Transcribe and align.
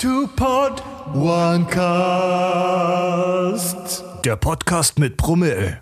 Two 0.00 0.28
Pod 0.36 0.80
One 1.12 1.66
Cast. 1.66 2.04
Der 4.24 4.36
Podcast 4.36 5.00
mit 5.00 5.16
Brummel. 5.16 5.80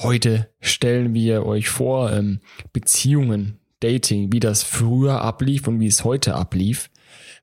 Heute 0.00 0.52
stellen 0.58 1.14
wir 1.14 1.46
euch 1.46 1.68
vor 1.68 2.12
ähm, 2.12 2.40
Beziehungen, 2.72 3.60
Dating, 3.78 4.32
wie 4.32 4.40
das 4.40 4.64
früher 4.64 5.20
ablief 5.22 5.68
und 5.68 5.78
wie 5.78 5.86
es 5.86 6.02
heute 6.02 6.34
ablief, 6.34 6.90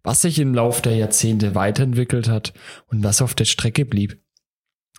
was 0.04 0.22
sich 0.22 0.38
im 0.40 0.54
Lauf 0.54 0.82
der 0.82 0.98
Jahrzehnte 0.98 1.56
weiterentwickelt 1.56 2.28
hat 2.28 2.52
und 2.88 3.06
was 3.06 3.22
auf 3.22 3.34
der 3.34 3.46
Strecke 3.46 3.86
blieb. 3.86 4.20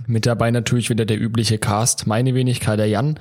Mit 0.06 0.24
dabei 0.24 0.50
natürlich 0.50 0.88
wieder 0.88 1.04
der 1.04 1.20
übliche 1.20 1.58
Cast, 1.58 2.06
meine 2.06 2.34
Wenigkeit 2.34 2.78
der 2.78 2.88
Jan 2.88 3.20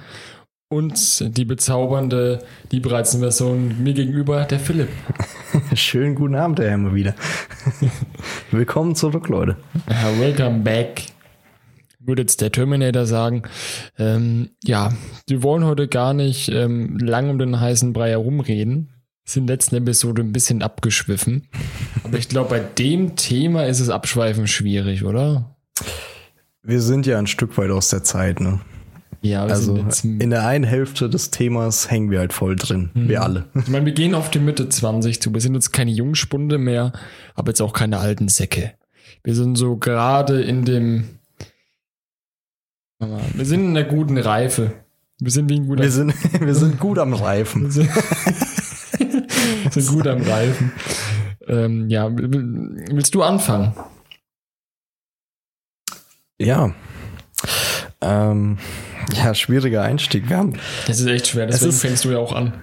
und 0.69 1.37
die 1.37 1.45
bezaubernde, 1.45 2.43
die 2.71 2.79
bereits 2.79 3.15
Version 3.15 3.83
mir 3.83 3.93
gegenüber, 3.93 4.45
der 4.45 4.59
Philipp. 4.59 4.89
Schönen 5.75 6.15
guten 6.15 6.35
Abend, 6.35 6.59
Herr 6.59 6.73
immer 6.73 6.95
wieder. 6.95 7.13
Willkommen 8.51 8.95
zurück, 8.95 9.27
Leute. 9.29 9.57
Welcome 10.17 10.59
back. 10.59 11.03
Würde 11.99 12.23
jetzt 12.23 12.41
der 12.41 12.51
Terminator 12.51 13.05
sagen. 13.05 13.43
Ähm, 13.97 14.49
ja, 14.63 14.93
wir 15.27 15.43
wollen 15.43 15.65
heute 15.65 15.87
gar 15.87 16.13
nicht 16.13 16.49
ähm, 16.49 16.97
lang 16.97 17.29
um 17.29 17.39
den 17.39 17.59
heißen 17.59 17.93
Brei 17.93 18.09
herumreden. 18.09 18.91
Sind 19.27 19.47
letzten 19.47 19.75
Episode 19.75 20.21
ein 20.21 20.31
bisschen 20.31 20.61
abgeschwiffen. 20.61 21.47
Aber 22.03 22.17
ich 22.17 22.29
glaube, 22.29 22.49
bei 22.49 22.59
dem 22.59 23.15
Thema 23.15 23.65
ist 23.65 23.79
es 23.79 23.89
abschweifen 23.89 24.45
schwierig, 24.45 25.03
oder? 25.03 25.55
Wir 26.61 26.79
sind 26.79 27.07
ja 27.07 27.17
ein 27.17 27.25
Stück 27.25 27.57
weit 27.57 27.71
aus 27.71 27.89
der 27.89 28.03
Zeit, 28.03 28.39
ne? 28.39 28.59
Ja, 29.25 29.47
wir 29.47 29.53
Also 29.53 29.83
in 30.03 30.29
der 30.29 30.45
einen 30.45 30.63
Hälfte 30.63 31.09
des 31.09 31.31
Themas 31.31 31.89
hängen 31.89 32.11
wir 32.11 32.19
halt 32.19 32.31
voll 32.31 32.55
drin. 32.55 32.91
Wir 32.93 33.23
alle. 33.23 33.45
ich 33.55 33.69
meine, 33.69 33.85
wir 33.85 33.93
gehen 33.93 34.13
auf 34.13 34.29
die 34.29 34.37
Mitte 34.37 34.69
20 34.69 35.19
zu. 35.19 35.33
Wir 35.33 35.41
sind 35.41 35.55
jetzt 35.55 35.73
keine 35.73 35.89
Jungspunde 35.89 36.59
mehr, 36.59 36.93
aber 37.33 37.49
jetzt 37.49 37.61
auch 37.61 37.73
keine 37.73 37.97
alten 37.97 38.27
Säcke. 38.27 38.73
Wir 39.23 39.33
sind 39.33 39.55
so 39.55 39.77
gerade 39.77 40.43
in 40.43 40.63
dem. 40.63 41.05
Wir 42.99 43.45
sind 43.45 43.65
in 43.65 43.73
der 43.73 43.85
guten 43.85 44.19
Reife. 44.19 44.73
Wir 45.19 45.31
sind 45.31 45.49
wie 45.49 45.59
ein 45.59 45.67
guter 45.67 45.83
Wir 45.83 45.91
sind, 45.91 46.13
wir 46.39 46.55
sind 46.55 46.79
gut 46.79 46.99
am 46.99 47.13
Reifen. 47.13 47.71
sind, 47.71 47.89
sind 49.71 49.87
gut 49.87 50.05
am 50.05 50.21
Reifen. 50.21 50.71
Ähm, 51.47 51.89
ja, 51.89 52.09
willst 52.15 53.15
du 53.15 53.23
anfangen? 53.23 53.73
Ja. 56.37 56.75
Ähm, 58.05 58.57
ja, 59.15 59.33
schwieriger 59.33 59.81
Einstieg. 59.83 60.29
Wir 60.29 60.37
haben, 60.37 60.53
Das 60.87 60.99
ist 60.99 61.07
echt 61.07 61.27
schwer, 61.27 61.47
deswegen 61.47 61.69
ist- 61.69 61.81
fängst 61.81 62.05
du 62.05 62.11
ja 62.11 62.17
auch 62.19 62.33
an. 62.33 62.53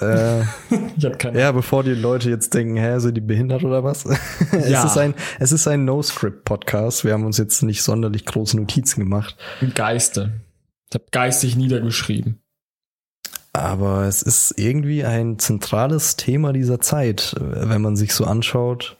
äh, 0.00 0.40
Ich 0.96 1.18
keine 1.18 1.40
ja, 1.40 1.52
bevor 1.52 1.82
die 1.84 1.90
Leute 1.94 2.28
jetzt 2.30 2.52
denken, 2.54 2.76
hä, 2.76 2.98
sind 2.98 3.14
die 3.16 3.20
behindert 3.20 3.64
oder 3.64 3.82
was? 3.84 4.04
Ja. 4.52 4.84
es 4.84 4.90
ist 4.92 4.98
ein, 4.98 5.14
es 5.38 5.52
ist 5.52 5.66
ein 5.68 5.84
No-Script-Podcast. 5.84 7.04
Wir 7.04 7.12
haben 7.14 7.24
uns 7.24 7.38
jetzt 7.38 7.62
nicht 7.62 7.82
sonderlich 7.82 8.26
große 8.26 8.56
Notizen 8.56 9.00
gemacht. 9.00 9.36
Geiste. 9.74 10.40
Ich 10.90 10.94
habe 10.94 11.04
geistig 11.12 11.56
niedergeschrieben. 11.56 12.42
Aber 13.52 14.04
es 14.04 14.22
ist 14.22 14.54
irgendwie 14.58 15.04
ein 15.04 15.38
zentrales 15.38 16.16
Thema 16.16 16.52
dieser 16.52 16.80
Zeit, 16.80 17.34
wenn 17.38 17.82
man 17.82 17.96
sich 17.96 18.14
so 18.14 18.24
anschaut, 18.24 18.96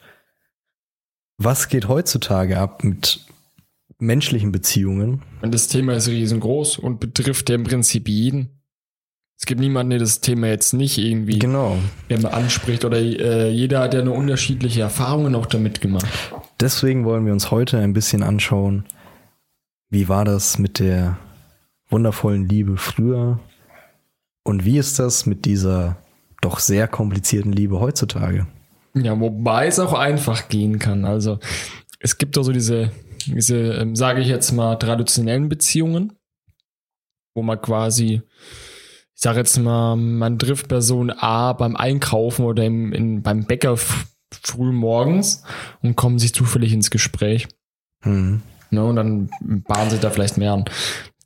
was 1.38 1.68
geht 1.68 1.88
heutzutage 1.88 2.58
ab 2.58 2.82
mit 2.84 3.20
menschlichen 4.00 4.52
Beziehungen. 4.52 5.22
Und 5.42 5.52
das 5.54 5.68
Thema 5.68 5.94
ist 5.94 6.08
riesengroß 6.08 6.78
und 6.78 7.00
betrifft 7.00 7.48
ja 7.48 7.54
im 7.54 7.64
Prinzip 7.64 8.08
jeden. 8.08 8.50
Es 9.38 9.46
gibt 9.46 9.60
niemanden, 9.60 9.90
der 9.90 9.98
das 10.00 10.20
Thema 10.20 10.48
jetzt 10.48 10.74
nicht 10.74 10.98
irgendwie 10.98 11.38
Genau. 11.38 11.78
anspricht 12.30 12.84
oder 12.84 12.98
äh, 12.98 13.50
jeder 13.50 13.80
hat 13.80 13.94
ja 13.94 14.00
eine 14.00 14.10
unterschiedliche 14.10 14.82
Erfahrungen 14.82 15.34
auch 15.34 15.46
damit 15.46 15.80
gemacht. 15.80 16.06
Deswegen 16.60 17.04
wollen 17.06 17.24
wir 17.24 17.32
uns 17.32 17.50
heute 17.50 17.78
ein 17.78 17.94
bisschen 17.94 18.22
anschauen, 18.22 18.84
wie 19.88 20.08
war 20.08 20.26
das 20.26 20.58
mit 20.58 20.78
der 20.78 21.16
wundervollen 21.88 22.48
Liebe 22.48 22.76
früher 22.76 23.40
und 24.44 24.64
wie 24.66 24.76
ist 24.78 24.98
das 24.98 25.24
mit 25.24 25.46
dieser 25.46 25.96
doch 26.42 26.58
sehr 26.58 26.86
komplizierten 26.86 27.52
Liebe 27.52 27.80
heutzutage. 27.80 28.46
Ja, 28.94 29.18
wobei 29.18 29.66
es 29.68 29.78
auch 29.78 29.94
einfach 29.94 30.48
gehen 30.48 30.78
kann. 30.78 31.04
Also 31.04 31.38
es 31.98 32.18
gibt 32.18 32.36
doch 32.36 32.42
so 32.42 32.52
diese, 32.52 32.90
diese, 33.26 33.56
ähm, 33.56 33.96
sage 33.96 34.20
ich 34.20 34.28
jetzt 34.28 34.52
mal, 34.52 34.76
traditionellen 34.76 35.48
Beziehungen, 35.48 36.12
wo 37.34 37.42
man 37.42 37.60
quasi, 37.60 38.22
ich 39.14 39.20
sage 39.22 39.38
jetzt 39.38 39.58
mal, 39.58 39.96
man 39.96 40.38
trifft 40.38 40.68
Person 40.68 41.10
A 41.10 41.52
beim 41.52 41.76
Einkaufen 41.76 42.44
oder 42.44 42.64
im, 42.64 42.92
in, 42.92 43.22
beim 43.22 43.44
Bäcker 43.44 43.76
früh 43.76 44.72
morgens 44.72 45.42
und 45.82 45.96
kommen 45.96 46.18
sich 46.18 46.32
zufällig 46.34 46.72
ins 46.72 46.90
Gespräch. 46.90 47.48
Hm. 48.02 48.42
Ne, 48.70 48.84
und 48.84 48.96
dann 48.96 49.30
bahnen 49.66 49.90
sich 49.90 49.98
da 50.00 50.10
vielleicht 50.10 50.38
mehr 50.38 50.52
an. 50.52 50.64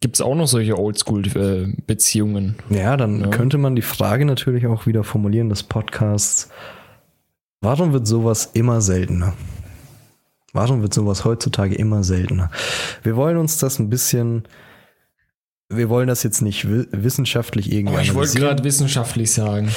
Gibt 0.00 0.16
es 0.16 0.20
auch 0.22 0.34
noch 0.34 0.48
solche 0.48 0.78
Oldschool-Beziehungen? 0.78 2.56
Ja, 2.70 2.96
dann 2.96 3.20
Ja. 3.20 3.26
könnte 3.28 3.58
man 3.58 3.76
die 3.76 3.82
Frage 3.82 4.24
natürlich 4.24 4.66
auch 4.66 4.86
wieder 4.86 5.04
formulieren 5.04 5.48
des 5.48 5.62
Podcasts. 5.62 6.50
Warum 7.60 7.92
wird 7.92 8.06
sowas 8.06 8.50
immer 8.52 8.80
seltener? 8.80 9.34
Warum 10.54 10.82
wird 10.82 10.94
sowas 10.94 11.24
heutzutage 11.24 11.74
immer 11.74 12.04
seltener? 12.04 12.48
Wir 13.02 13.16
wollen 13.16 13.36
uns 13.36 13.58
das 13.58 13.80
ein 13.80 13.90
bisschen, 13.90 14.44
wir 15.76 15.88
wollen 15.88 16.08
das 16.08 16.22
jetzt 16.22 16.40
nicht 16.42 16.68
wi- 16.68 16.86
wissenschaftlich 16.90 17.72
irgendwie 17.72 17.96
Oh, 17.96 18.00
ich 18.00 18.14
wollte 18.14 18.38
gerade 18.38 18.64
wissenschaftlich 18.64 19.32
sagen. 19.32 19.68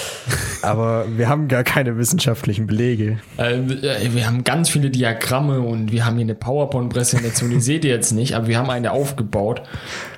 aber 0.62 1.06
wir 1.16 1.30
haben 1.30 1.48
gar 1.48 1.64
keine 1.64 1.98
wissenschaftlichen 1.98 2.68
Belege. 2.68 3.20
Äh, 3.38 3.56
äh, 3.60 4.14
wir 4.14 4.26
haben 4.28 4.44
ganz 4.44 4.70
viele 4.70 4.90
Diagramme 4.90 5.62
und 5.62 5.92
wir 5.92 6.06
haben 6.06 6.16
hier 6.16 6.24
eine 6.26 6.36
PowerPoint-Präsentation, 6.36 7.50
die 7.50 7.60
seht 7.62 7.86
ihr 7.86 7.92
jetzt 7.92 8.12
nicht, 8.12 8.36
aber 8.36 8.48
wir 8.48 8.58
haben 8.58 8.70
eine 8.70 8.92
aufgebaut. 8.92 9.62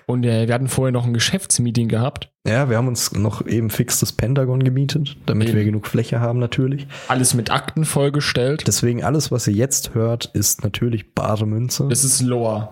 Und 0.05 0.25
äh, 0.25 0.47
wir 0.47 0.53
hatten 0.55 0.69
vorher 0.69 0.91
noch 0.91 1.05
ein 1.05 1.13
Geschäftsmeeting 1.13 1.87
gehabt. 1.87 2.31
Ja, 2.47 2.67
wir 2.69 2.77
haben 2.77 2.87
uns 2.87 3.11
noch 3.11 3.45
eben 3.45 3.69
fix 3.69 3.99
das 3.99 4.11
Pentagon 4.11 4.63
gemietet, 4.63 5.17
damit 5.27 5.49
Eben. 5.49 5.57
wir 5.57 5.65
genug 5.65 5.85
Fläche 5.85 6.19
haben 6.19 6.39
natürlich. 6.39 6.87
Alles 7.09 7.35
mit 7.35 7.51
Akten 7.51 7.85
vollgestellt. 7.85 8.63
Deswegen 8.65 9.03
alles, 9.03 9.29
was 9.31 9.45
ihr 9.47 9.53
jetzt 9.53 9.93
hört, 9.93 10.25
ist 10.33 10.63
natürlich 10.63 11.13
bare 11.13 11.45
Münze. 11.45 11.85
Das 11.89 12.03
ist 12.03 12.21
Lore. 12.21 12.69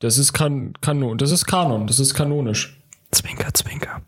Das 0.00 0.18
ist 0.18 0.32
kan 0.32 0.74
Kanon. 0.80 1.16
Das 1.18 1.30
ist 1.30 1.46
Kanon. 1.46 1.86
Das 1.86 2.00
ist 2.00 2.14
kanonisch. 2.14 2.80
Zwinker, 3.12 3.52
zwinker. 3.54 4.02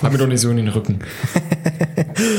Hab 0.00 0.12
mir 0.12 0.18
doch 0.18 0.28
nicht 0.28 0.40
so 0.40 0.50
in 0.50 0.58
den 0.58 0.68
Rücken. 0.68 1.00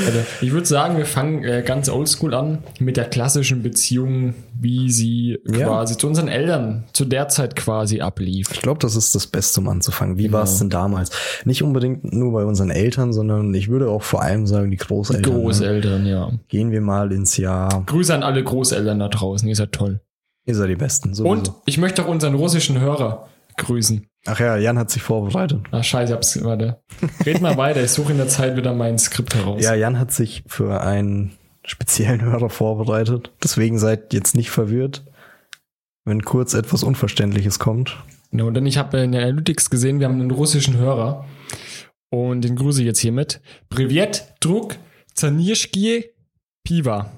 also, 0.05 0.19
ich 0.39 0.51
würde 0.53 0.65
sagen, 0.65 0.95
wir 0.97 1.05
fangen 1.05 1.43
äh, 1.43 1.61
ganz 1.65 1.89
oldschool 1.89 2.33
an 2.33 2.59
mit 2.79 2.95
der 2.95 3.05
klassischen 3.09 3.61
Beziehung, 3.63 4.33
wie 4.57 4.89
sie 4.89 5.37
Ja. 5.45 5.67
quasi 5.67 5.97
zu 5.97 6.07
unseren 6.07 6.29
Eltern 6.29 6.85
zu 6.93 7.03
der 7.03 7.27
Zeit 7.27 7.57
quasi 7.57 7.99
ablief. 7.99 8.47
Ich 8.53 8.61
glaube, 8.61 8.79
das 8.79 8.95
ist 8.95 9.13
das 9.13 9.27
Beste, 9.27 9.59
um 9.59 9.67
anzufangen. 9.67 10.17
Wie 10.17 10.23
Genau. 10.23 10.37
war 10.37 10.43
es 10.45 10.57
denn 10.59 10.69
damals? 10.69 11.09
Nicht 11.43 11.63
unbedingt 11.63 12.13
nur 12.13 12.31
bei 12.31 12.45
unseren 12.45 12.69
Eltern, 12.69 13.11
sondern 13.11 13.53
ich 13.53 13.67
würde 13.67 13.89
auch 13.89 14.03
vor 14.03 14.21
allem 14.21 14.47
sagen, 14.47 14.71
die 14.71 14.77
Großeltern. 14.77 15.33
Ne? 15.33 15.39
Großeltern, 15.41 16.05
ja. 16.05 16.31
Gehen 16.47 16.71
wir 16.71 16.79
mal 16.79 17.11
ins 17.11 17.35
Jahr. 17.35 17.83
Grüße 17.85 18.13
an 18.15 18.23
alle 18.23 18.41
Großeltern 18.41 18.99
da 18.99 19.09
draußen, 19.09 19.49
ihr 19.49 19.55
seid 19.57 19.73
toll. 19.73 19.99
Ihr 20.45 20.55
seid 20.55 20.69
die 20.69 20.75
Besten. 20.75 21.13
Sowieso. 21.13 21.31
Und 21.31 21.53
ich 21.65 21.77
möchte 21.77 22.03
auch 22.03 22.07
unseren 22.07 22.35
russischen 22.35 22.79
Hörer 22.79 23.29
grüßen. 23.57 24.07
Ach 24.25 24.39
ja, 24.39 24.57
Jan 24.57 24.79
hat 24.79 24.89
sich 24.89 25.01
vorbereitet. 25.01 25.61
Ach 25.71 25.83
scheiße, 25.83 26.11
ich 26.11 26.15
hab's, 26.15 26.43
warte. 26.43 26.81
Red 27.25 27.41
mal 27.41 27.57
weiter, 27.57 27.83
ich 27.83 27.91
suche 27.91 28.13
in 28.13 28.17
der 28.17 28.27
Zeit 28.27 28.55
wieder 28.55 28.73
mein 28.73 28.97
Skript 28.97 29.35
heraus. 29.35 29.61
Ja, 29.61 29.75
Jan 29.75 29.99
hat 29.99 30.11
sich 30.11 30.43
für 30.47 30.81
einen 30.81 31.33
speziellen 31.65 32.21
Hörer 32.21 32.49
vorbereitet. 32.49 33.31
Deswegen 33.43 33.79
seid 33.79 34.13
jetzt 34.13 34.35
nicht 34.35 34.49
verwirrt, 34.49 35.03
wenn 36.05 36.23
kurz 36.23 36.53
etwas 36.53 36.83
Unverständliches 36.83 37.59
kommt. 37.59 37.97
Genau, 38.31 38.49
denn 38.49 38.65
ich 38.65 38.77
habe 38.77 38.97
in 38.99 39.11
der 39.11 39.23
Analytics 39.23 39.69
gesehen, 39.69 39.99
wir 39.99 40.07
haben 40.07 40.19
einen 40.19 40.31
russischen 40.31 40.77
Hörer. 40.77 41.25
Und 42.09 42.41
den 42.41 42.55
grüße 42.55 42.81
ich 42.81 42.85
jetzt 42.85 42.99
hiermit. 42.99 43.41
Privet, 43.69 44.33
Druck, 44.39 44.77
Zanirschkie, 45.13 46.05
Piva. 46.63 47.11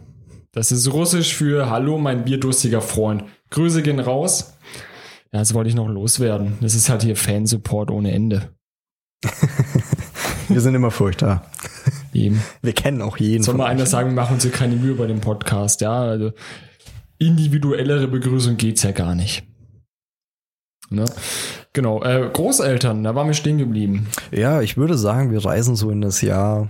Das 0.55 0.71
ist 0.71 0.93
russisch 0.93 1.35
für 1.35 1.69
Hallo, 1.69 1.97
mein 1.97 2.23
bierdurstiger 2.23 2.79
Freund. 2.79 3.25
Grüße 3.49 3.83
gehen 3.83 3.99
raus. 3.99 4.53
Ja, 5.33 5.39
das 5.39 5.53
wollte 5.53 5.69
ich 5.69 5.75
noch 5.75 5.89
loswerden. 5.89 6.57
Das 6.61 6.75
ist 6.75 6.87
halt 6.87 7.03
hier 7.03 7.17
Fansupport 7.17 7.91
ohne 7.91 8.13
Ende. 8.13 8.55
Wir 10.47 10.61
sind 10.61 10.73
immer 10.73 10.91
da. 11.17 11.43
Eben. 12.13 12.41
Wir 12.61 12.71
kennen 12.71 13.01
auch 13.01 13.17
jeden. 13.17 13.43
Soll 13.43 13.55
mal 13.55 13.65
einer 13.65 13.85
sagen, 13.85 14.11
wir 14.11 14.15
machen 14.15 14.35
uns 14.35 14.43
hier 14.43 14.51
keine 14.51 14.77
Mühe 14.77 14.93
bei 14.93 15.07
dem 15.07 15.19
Podcast, 15.19 15.81
ja? 15.81 16.03
Also 16.03 16.31
individuellere 17.17 18.07
Begrüßung 18.07 18.55
geht's 18.55 18.83
ja 18.83 18.91
gar 18.91 19.13
nicht. 19.13 19.43
Ne? 20.89 21.03
Genau, 21.73 22.01
äh, 22.01 22.29
Großeltern, 22.31 23.03
da 23.03 23.15
waren 23.15 23.27
wir 23.27 23.33
stehen 23.33 23.57
geblieben. 23.57 24.07
Ja, 24.31 24.61
ich 24.61 24.77
würde 24.77 24.97
sagen, 24.97 25.31
wir 25.31 25.43
reisen 25.43 25.75
so 25.75 25.89
in 25.89 25.99
das 25.99 26.21
Jahr 26.21 26.69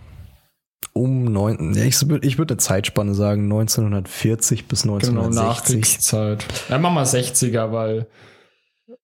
um 0.94 1.25
neun, 1.25 1.74
ja, 1.74 1.83
ich 1.83 2.07
würde 2.07 2.25
ich 2.27 2.38
würde 2.38 2.54
eine 2.54 2.60
Zeitspanne 2.60 3.13
sagen, 3.16 3.44
1940 3.44 4.68
bis 4.68 4.83
Genau, 4.83 4.95
1960. 4.95 5.36
Nachkriegszeit. 5.75 6.45
Ja, 6.69 6.77
machen 6.77 6.95
wir 6.95 7.06
60er, 7.06 7.72
weil 7.72 8.07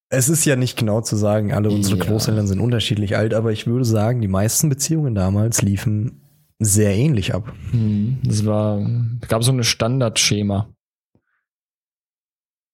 Es 0.10 0.30
ist 0.30 0.46
ja 0.46 0.56
nicht 0.56 0.78
genau 0.78 1.02
zu 1.02 1.16
sagen, 1.16 1.54
alle 1.54 1.70
unsere 1.70 1.98
Ja. 1.98 2.06
Großeltern 2.06 2.48
sind 2.48 2.60
unterschiedlich 2.60 3.16
alt, 3.18 3.34
aber 3.34 3.52
ich 3.52 3.68
würde 3.68 3.86
sagen, 3.86 4.22
die 4.22 4.28
meisten 4.28 4.70
Beziehungen 4.70 5.16
damals 5.16 5.62
liefen 5.62 6.22
sehr 6.60 6.96
ähnlich 6.96 7.34
ab. 7.34 7.52
Hm, 7.72 8.20
Das 8.24 8.46
war, 8.46 8.80
gab 9.28 9.44
so 9.44 9.52
eine 9.52 9.64
Standardschema. 9.64 10.70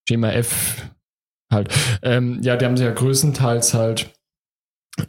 Schema 0.08 0.32
F 0.32 0.90
halt. 1.52 1.74
Ähm, 2.02 2.40
ja, 2.42 2.56
die 2.58 2.66
haben 2.66 2.78
sie 2.78 2.84
ja 2.84 2.92
größtenteils 2.92 3.74
halt 3.74 4.14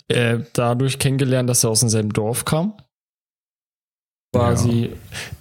äh, 0.08 0.40
dadurch 0.52 0.98
kennengelernt, 0.98 1.48
dass 1.48 1.60
sie 1.62 1.68
aus 1.68 1.80
demselben 1.80 2.12
Dorf 2.12 2.44
kamen. 2.44 2.74
Quasi, 4.32 4.90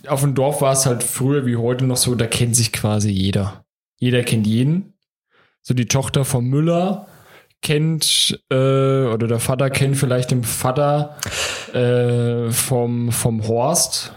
auf 0.07 0.21
dem 0.21 0.33
Dorf 0.33 0.61
war 0.61 0.73
es 0.73 0.85
halt 0.85 1.03
früher 1.03 1.45
wie 1.45 1.57
heute 1.57 1.85
noch 1.85 1.97
so, 1.97 2.15
da 2.15 2.25
kennt 2.25 2.55
sich 2.55 2.71
quasi 2.71 3.09
jeder. 3.09 3.65
Jeder 3.99 4.23
kennt 4.23 4.47
jeden. 4.47 4.93
So 5.61 5.73
die 5.73 5.87
Tochter 5.87 6.23
vom 6.23 6.45
Müller 6.45 7.07
kennt, 7.61 8.39
äh, 8.49 8.55
oder 8.55 9.27
der 9.27 9.39
Vater 9.39 9.69
kennt 9.69 9.97
vielleicht 9.97 10.31
den 10.31 10.43
Vater 10.43 11.17
äh, 11.73 12.49
vom, 12.51 13.11
vom 13.11 13.45
Horst. 13.47 14.13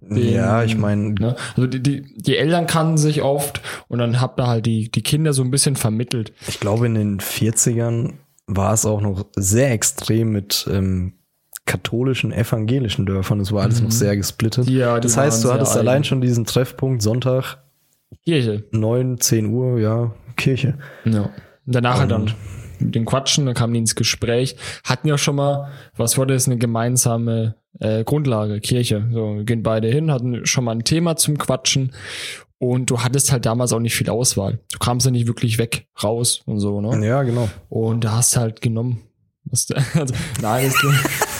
Den- 0.00 0.34
ja, 0.34 0.62
ich 0.64 0.76
meine, 0.76 1.14
Ne? 1.14 1.36
Also 1.56 1.66
die, 1.68 1.80
die, 1.82 2.02
die 2.20 2.36
Eltern 2.36 2.66
kannten 2.66 2.98
sich 2.98 3.22
oft 3.22 3.62
und 3.88 3.98
dann 4.00 4.20
habt 4.20 4.38
ihr 4.40 4.48
halt 4.48 4.66
die, 4.66 4.90
die 4.90 5.02
Kinder 5.02 5.32
so 5.32 5.42
ein 5.42 5.50
bisschen 5.52 5.76
vermittelt. 5.76 6.32
ich 6.48 6.60
glaube, 6.60 6.86
in 6.86 6.94
den 6.94 7.20
40ern 7.20 8.14
war 8.48 8.74
es 8.74 8.84
auch 8.84 9.00
noch 9.00 9.24
sehr 9.36 9.70
extrem 9.70 10.32
mit 10.32 10.68
ähm, 10.70 11.14
katholischen, 11.66 12.32
evangelischen 12.32 13.06
Dörfern. 13.06 13.40
Es 13.40 13.52
war 13.52 13.62
alles 13.62 13.80
noch 13.82 13.90
sehr 13.90 14.16
gesplittet. 14.16 14.68
Mhm. 14.68 14.76
Ja, 14.76 15.00
das 15.00 15.16
heißt, 15.16 15.44
du 15.44 15.52
hattest 15.52 15.72
eigen. 15.76 15.80
allein 15.88 16.04
schon 16.04 16.20
diesen 16.20 16.44
Treffpunkt 16.44 17.02
Sonntag, 17.02 17.58
Kirche. 18.24 18.64
9, 18.72 19.18
10 19.20 19.46
Uhr, 19.46 19.78
ja, 19.80 20.12
Kirche. 20.36 20.78
Ja. 21.04 21.22
Und 21.22 21.74
danach 21.74 21.98
halt 22.00 22.12
Und- 22.12 22.30
dann 22.30 22.36
mit 22.80 22.94
dem 22.96 23.04
Quatschen, 23.04 23.46
dann 23.46 23.54
kamen 23.54 23.72
die 23.74 23.78
ins 23.78 23.94
Gespräch, 23.94 24.56
hatten 24.82 25.06
ja 25.06 25.16
schon 25.16 25.36
mal, 25.36 25.68
was 25.96 26.18
wurde 26.18 26.34
das, 26.34 26.46
eine 26.48 26.58
gemeinsame 26.58 27.54
äh, 27.78 28.02
Grundlage, 28.04 28.60
Kirche. 28.60 29.08
So, 29.12 29.36
wir 29.36 29.44
gehen 29.44 29.62
beide 29.62 29.86
hin, 29.88 30.10
hatten 30.10 30.44
schon 30.46 30.64
mal 30.64 30.72
ein 30.72 30.82
Thema 30.84 31.14
zum 31.16 31.38
Quatschen 31.38 31.92
und 32.58 32.90
du 32.90 33.00
hattest 33.00 33.30
halt 33.32 33.46
damals 33.46 33.72
auch 33.72 33.78
nicht 33.78 33.94
viel 33.94 34.10
Auswahl. 34.10 34.58
Du 34.72 34.78
kamst 34.78 35.06
ja 35.06 35.12
nicht 35.12 35.26
wirklich 35.28 35.58
weg, 35.58 35.86
raus 36.02 36.42
und 36.44 36.58
so, 36.58 36.80
ne? 36.80 37.06
Ja, 37.06 37.22
genau. 37.22 37.48
Und 37.68 38.02
da 38.04 38.12
hast 38.16 38.34
du 38.36 38.40
halt 38.40 38.60
genommen. 38.60 39.00
Was 39.44 39.68
also, 39.94 40.12
nein, 40.42 40.66
das 40.66 40.74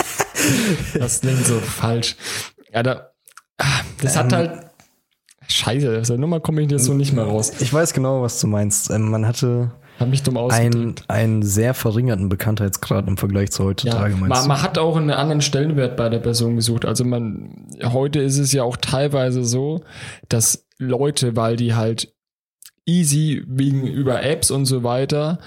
das 0.94 1.20
klingt 1.20 1.46
so 1.46 1.58
falsch. 1.58 2.16
Ja, 2.72 2.82
da, 2.82 3.10
ah, 3.58 3.80
das 4.00 4.16
hat 4.16 4.32
Ähm. 4.32 4.38
halt. 4.38 4.66
Scheiße, 5.48 5.98
aus 6.00 6.06
der 6.06 6.18
Nummer 6.18 6.40
komme 6.40 6.62
ich 6.62 6.70
jetzt 6.70 6.84
so 6.84 6.94
nicht 6.94 7.12
mehr 7.12 7.24
raus. 7.24 7.52
Ich 7.60 7.72
weiß 7.72 7.92
genau, 7.92 8.22
was 8.22 8.40
du 8.40 8.46
meinst. 8.46 8.90
Ähm, 8.90 9.10
man 9.10 9.26
hatte 9.26 9.72
mich 10.06 10.22
dumm 10.22 10.36
einen, 10.36 10.46
ausgedrückt. 10.46 11.04
einen 11.08 11.42
sehr 11.42 11.74
verringerten 11.74 12.28
Bekanntheitsgrad 12.28 13.06
im 13.06 13.16
Vergleich 13.16 13.50
zu 13.50 13.62
Ja, 13.62 13.68
heutzutage, 13.68 14.16
meinst 14.16 14.28
man, 14.28 14.48
man 14.48 14.62
hat 14.62 14.78
auch 14.78 14.96
einen 14.96 15.10
anderen 15.10 15.42
Stellenwert 15.42 15.96
bei 15.96 16.08
der 16.08 16.20
Person 16.20 16.56
gesucht. 16.56 16.84
Also 16.84 17.04
man, 17.04 17.66
heute 17.84 18.20
ist 18.20 18.38
es 18.38 18.52
ja 18.52 18.62
auch 18.62 18.76
teilweise 18.76 19.44
so, 19.44 19.82
dass 20.28 20.66
Leute, 20.78 21.36
weil 21.36 21.56
die 21.56 21.74
halt 21.74 22.12
easy 22.86 23.44
wegen 23.46 23.86
über 23.86 24.22
Apps 24.22 24.50
und 24.50 24.66
so 24.66 24.82
weiter, 24.82 25.38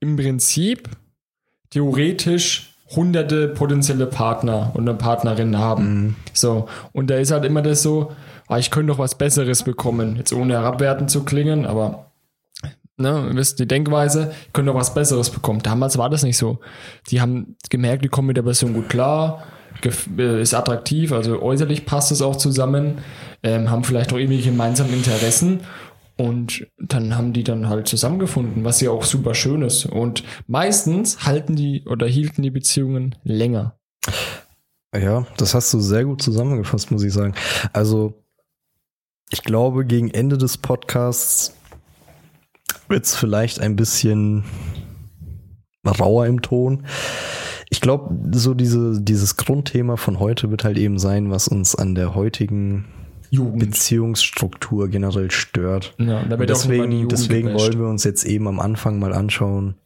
im 0.00 0.16
Prinzip 0.16 0.88
theoretisch 1.70 2.69
hunderte 2.94 3.48
potenzielle 3.48 4.06
Partner 4.06 4.70
und 4.74 4.88
eine 4.88 4.96
Partnerin 4.96 5.58
haben. 5.58 5.84
Mhm. 5.94 6.16
So, 6.32 6.68
und 6.92 7.08
da 7.08 7.16
ist 7.16 7.30
halt 7.30 7.44
immer 7.44 7.62
das 7.62 7.82
so, 7.82 8.12
ah, 8.48 8.58
ich 8.58 8.70
könnte 8.70 8.92
doch 8.92 8.98
was 8.98 9.16
Besseres 9.16 9.62
bekommen. 9.62 10.16
Jetzt 10.16 10.32
ohne 10.32 10.54
herabwertend 10.54 11.10
zu 11.10 11.24
klingen, 11.24 11.66
aber 11.66 12.10
ne, 12.96 13.28
ihr 13.30 13.36
wisst 13.36 13.58
die 13.60 13.68
Denkweise, 13.68 14.32
ich 14.46 14.52
könnte 14.52 14.72
doch 14.72 14.78
was 14.78 14.94
Besseres 14.94 15.30
bekommen. 15.30 15.60
Damals 15.62 15.98
war 15.98 16.10
das 16.10 16.22
nicht 16.22 16.36
so. 16.36 16.58
Die 17.10 17.20
haben 17.20 17.56
gemerkt, 17.70 18.04
die 18.04 18.08
kommen 18.08 18.28
mit 18.28 18.36
der 18.36 18.42
Person 18.42 18.74
gut 18.74 18.88
klar, 18.88 19.44
äh, 20.18 20.42
ist 20.42 20.54
attraktiv, 20.54 21.12
also 21.12 21.40
äußerlich 21.40 21.86
passt 21.86 22.12
es 22.12 22.22
auch 22.22 22.36
zusammen, 22.36 22.98
ähm, 23.42 23.70
haben 23.70 23.84
vielleicht 23.84 24.12
auch 24.12 24.18
irgendwelche 24.18 24.50
gemeinsamen 24.50 24.92
Interessen 24.92 25.60
und 26.20 26.66
dann 26.76 27.16
haben 27.16 27.32
die 27.32 27.44
dann 27.44 27.70
halt 27.70 27.88
zusammengefunden, 27.88 28.62
was 28.62 28.82
ja 28.82 28.90
auch 28.90 29.04
super 29.04 29.34
schön 29.34 29.62
ist. 29.62 29.86
Und 29.86 30.22
meistens 30.46 31.24
halten 31.24 31.56
die 31.56 31.86
oder 31.86 32.06
hielten 32.06 32.42
die 32.42 32.50
Beziehungen 32.50 33.14
länger. 33.24 33.78
Ja, 34.94 35.26
das 35.38 35.54
hast 35.54 35.72
du 35.72 35.80
sehr 35.80 36.04
gut 36.04 36.20
zusammengefasst, 36.20 36.90
muss 36.90 37.04
ich 37.04 37.14
sagen. 37.14 37.34
Also, 37.72 38.22
ich 39.30 39.44
glaube, 39.44 39.86
gegen 39.86 40.10
Ende 40.10 40.36
des 40.36 40.58
Podcasts 40.58 41.56
wird 42.88 43.06
es 43.06 43.16
vielleicht 43.16 43.58
ein 43.60 43.76
bisschen 43.76 44.44
rauer 45.86 46.26
im 46.26 46.42
Ton. 46.42 46.84
Ich 47.70 47.80
glaube, 47.80 48.14
so 48.36 48.52
diese, 48.52 49.00
dieses 49.00 49.36
Grundthema 49.36 49.96
von 49.96 50.20
heute 50.20 50.50
wird 50.50 50.64
halt 50.64 50.76
eben 50.76 50.98
sein, 50.98 51.30
was 51.30 51.48
uns 51.48 51.74
an 51.74 51.94
der 51.94 52.14
heutigen 52.14 52.84
Jugend. 53.30 53.60
Beziehungsstruktur 53.60 54.88
generell 54.88 55.30
stört. 55.30 55.94
Ja, 55.98 56.22
deswegen, 56.24 57.08
deswegen 57.08 57.48
gebasht. 57.48 57.64
wollen 57.64 57.80
wir 57.80 57.88
uns 57.88 58.04
jetzt 58.04 58.24
eben 58.24 58.48
am 58.48 58.60
Anfang 58.60 58.98
mal 58.98 59.12
anschauen, 59.12 59.76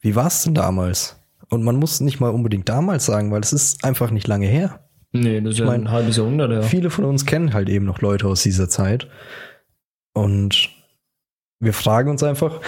wie 0.00 0.14
war 0.14 0.28
es 0.28 0.44
denn 0.44 0.54
damals? 0.54 1.16
Und 1.50 1.64
man 1.64 1.76
muss 1.76 2.00
nicht 2.00 2.20
mal 2.20 2.30
unbedingt 2.30 2.68
damals 2.68 3.06
sagen, 3.06 3.30
weil 3.32 3.40
es 3.40 3.52
ist 3.52 3.84
einfach 3.84 4.10
nicht 4.10 4.28
lange 4.28 4.46
her. 4.46 4.80
Nee, 5.12 5.40
das 5.40 5.54
ist 5.54 5.60
ja 5.60 5.66
mein, 5.66 5.82
ein 5.82 5.90
halbes 5.90 6.16
Jahrhundert 6.16 6.50
her. 6.50 6.62
Viele 6.62 6.90
von 6.90 7.04
uns 7.04 7.26
kennen 7.26 7.54
halt 7.54 7.68
eben 7.68 7.84
noch 7.84 8.00
Leute 8.00 8.26
aus 8.26 8.42
dieser 8.42 8.68
Zeit. 8.68 9.08
Und 10.12 10.70
wir 11.58 11.72
fragen 11.72 12.10
uns 12.10 12.22
einfach, 12.22 12.60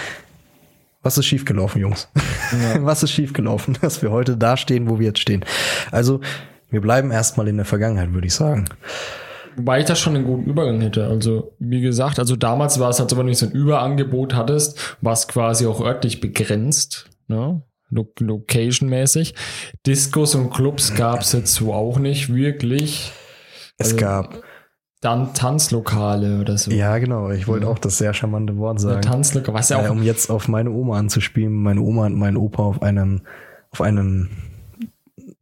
was 1.03 1.17
ist 1.17 1.25
schiefgelaufen, 1.25 1.81
Jungs? 1.81 2.09
Ja. 2.51 2.83
Was 2.85 3.01
ist 3.01 3.11
schiefgelaufen, 3.11 3.77
dass 3.81 4.01
wir 4.01 4.11
heute 4.11 4.37
da 4.37 4.57
stehen, 4.57 4.89
wo 4.89 4.99
wir 4.99 5.07
jetzt 5.07 5.19
stehen? 5.19 5.43
Also, 5.89 6.19
wir 6.69 6.81
bleiben 6.81 7.11
erstmal 7.11 7.47
in 7.47 7.55
der 7.55 7.65
Vergangenheit, 7.65 8.13
würde 8.13 8.27
ich 8.27 8.33
sagen. 8.33 8.65
Wobei 9.57 9.79
ich 9.79 9.85
da 9.85 9.95
schon 9.95 10.15
einen 10.15 10.25
guten 10.25 10.49
Übergang 10.49 10.79
hätte. 10.81 11.07
Also, 11.07 11.53
wie 11.59 11.81
gesagt, 11.81 12.19
also 12.19 12.35
damals 12.35 12.79
war 12.79 12.89
es 12.89 12.99
halt 12.99 13.09
so, 13.09 13.17
wenn 13.17 13.25
du 13.25 13.29
nicht 13.29 13.39
so 13.39 13.45
ein 13.47 13.51
Überangebot 13.51 14.33
hattest, 14.33 14.97
war 15.01 15.13
es 15.13 15.27
quasi 15.27 15.65
auch 15.67 15.81
örtlich 15.81 16.21
begrenzt, 16.21 17.09
ne? 17.27 17.61
Lo 17.89 18.07
Location-mäßig. 18.19 19.33
Discos 19.85 20.33
und 20.35 20.49
Clubs 20.51 20.95
gab 20.95 21.21
es 21.21 21.33
jetzt 21.33 21.53
so 21.55 21.73
auch 21.73 21.99
nicht 21.99 22.33
wirklich. 22.33 23.11
Es 23.77 23.87
Also, 23.87 23.97
gab, 23.97 24.41
Dann 25.01 25.33
Tanzlokale 25.33 26.39
oder 26.39 26.57
so. 26.57 26.71
ja 26.71 26.97
genau, 26.99 27.31
ich 27.31 27.47
wollte 27.49 27.65
Ja. 27.65 27.71
auch 27.71 27.79
das 27.79 27.97
sehr 27.97 28.13
charmante 28.13 28.55
Wort 28.57 28.79
sagen. 28.79 29.01
Tanzlokale, 29.01 29.57
was 29.57 29.67
ja 29.69 29.81
Äh, 29.81 29.87
auch. 29.87 29.91
um 29.91 30.03
jetzt 30.03 30.29
auf 30.29 30.47
meine 30.47 30.69
Oma 30.71 30.97
anzuspielen, 30.99 31.51
meine 31.53 31.81
Oma 31.81 32.05
und 32.05 32.15
mein 32.17 32.37
Opa 32.37 32.63
auf 32.63 32.81
einem, 32.81 33.21
auf 33.71 33.81
einem 33.81 34.29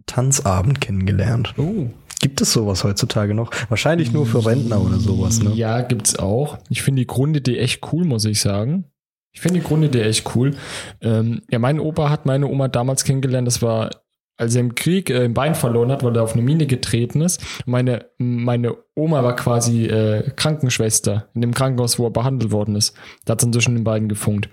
Tanzabend 0.05 0.81
kennengelernt. 0.81 1.53
Oh, 1.57 1.87
Gibt 2.21 2.41
es 2.41 2.51
sowas 2.51 2.83
heutzutage 2.83 3.33
noch? 3.33 3.51
Wahrscheinlich 3.69 4.11
nur 4.11 4.25
für 4.25 4.45
Rentner 4.45 4.81
oder 4.81 4.99
sowas, 4.99 5.41
ne? 5.41 5.51
Ja, 5.51 5.81
gibt's 5.81 6.19
auch. 6.19 6.57
Ich 6.69 6.81
finde 6.81 7.01
die 7.01 7.07
Grundidee 7.07 7.57
echt 7.57 7.93
cool, 7.93 8.03
muss 8.03 8.25
ich 8.25 8.41
sagen. 8.41 8.85
Ich 9.31 9.41
finde 9.41 9.61
die 9.61 9.65
Grundidee 9.65 10.01
echt 10.01 10.35
cool. 10.35 10.55
Ähm, 11.01 11.41
ja, 11.49 11.59
mein 11.59 11.79
Opa 11.79 12.09
hat 12.09 12.25
meine 12.25 12.47
Oma 12.47 12.67
damals 12.67 13.05
kennengelernt. 13.05 13.47
Das 13.47 13.61
war, 13.61 13.89
als 14.37 14.55
er 14.55 14.61
im 14.61 14.75
Krieg 14.75 15.09
äh, 15.09 15.23
ein 15.23 15.33
Bein 15.33 15.55
verloren 15.55 15.91
hat, 15.91 16.03
weil 16.03 16.15
er 16.15 16.23
auf 16.23 16.33
eine 16.33 16.41
Mine 16.41 16.67
getreten 16.67 17.21
ist. 17.21 17.41
Meine, 17.65 18.07
meine 18.17 18.75
Oma 18.95 19.23
war 19.23 19.35
quasi 19.37 19.85
äh, 19.85 20.29
Krankenschwester 20.35 21.29
in 21.35 21.41
dem 21.41 21.53
Krankenhaus, 21.53 21.99
wo 21.99 22.05
er 22.05 22.11
behandelt 22.11 22.51
worden 22.51 22.75
ist. 22.75 22.97
Da 23.23 23.31
hat 23.31 23.39
es 23.39 23.45
dann 23.45 23.53
zwischen 23.53 23.75
den 23.75 23.85
beiden 23.85 24.09
gefunkt. 24.09 24.49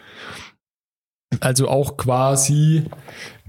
Also 1.40 1.68
auch 1.68 1.96
quasi, 1.96 2.84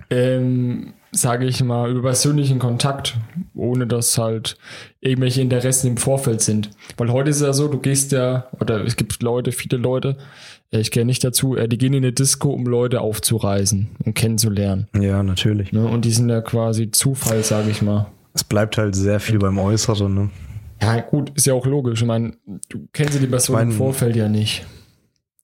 ähm, 0.10 0.94
sage 1.12 1.46
ich 1.46 1.64
mal, 1.64 1.90
über 1.92 2.02
persönlichen 2.02 2.60
Kontakt, 2.60 3.16
ohne 3.56 3.88
dass 3.88 4.18
halt 4.18 4.58
irgendwelche 5.00 5.42
Interessen 5.42 5.88
im 5.88 5.98
Vorfeld 5.98 6.42
sind. 6.42 6.70
Weil 6.98 7.12
heute 7.12 7.30
ist 7.30 7.38
es 7.38 7.42
ja 7.44 7.54
so, 7.54 7.68
du 7.68 7.80
gehst 7.80 8.12
ja, 8.12 8.48
oder 8.60 8.84
es 8.84 8.96
gibt 8.96 9.22
Leute, 9.24 9.52
viele 9.52 9.78
Leute, 9.78 10.18
äh, 10.72 10.80
ich 10.80 10.92
kenne 10.92 11.06
nicht 11.06 11.24
dazu, 11.24 11.56
äh, 11.56 11.68
die 11.68 11.78
gehen 11.78 11.94
in 11.94 12.04
eine 12.04 12.14
Disco, 12.14 12.50
um 12.50 12.66
Leute 12.66 13.02
aufzureisen 13.02 13.90
und 14.04 14.14
kennenzulernen. 14.16 14.88
Ja, 15.00 15.24
natürlich. 15.24 15.72
Ne? 15.72 15.86
Und 15.86 16.06
die 16.06 16.12
sind 16.12 16.30
ja 16.30 16.42
quasi 16.42 16.92
Zufall, 16.92 17.44
sage 17.44 17.70
ich 17.70 17.82
mal. 17.82 18.08
Es 18.34 18.44
bleibt 18.44 18.78
halt 18.78 18.96
sehr 18.96 19.20
viel 19.20 19.40
beim 19.40 19.58
Äußeren, 19.58 20.14
ne? 20.14 20.30
Ja, 20.80 21.00
gut, 21.00 21.32
ist 21.32 21.48
ja 21.48 21.56
auch 21.56 21.66
logisch. 21.66 22.02
Ich 22.02 22.08
meine, 22.08 22.34
du 22.70 22.88
kennst 22.94 23.16
ja 23.16 23.20
die 23.20 23.26
Person 23.26 23.56
Ich 23.56 23.60
mein, 23.60 23.72
im 23.72 23.78
Vorfeld 23.78 24.16
ja 24.16 24.30
nicht. 24.30 24.64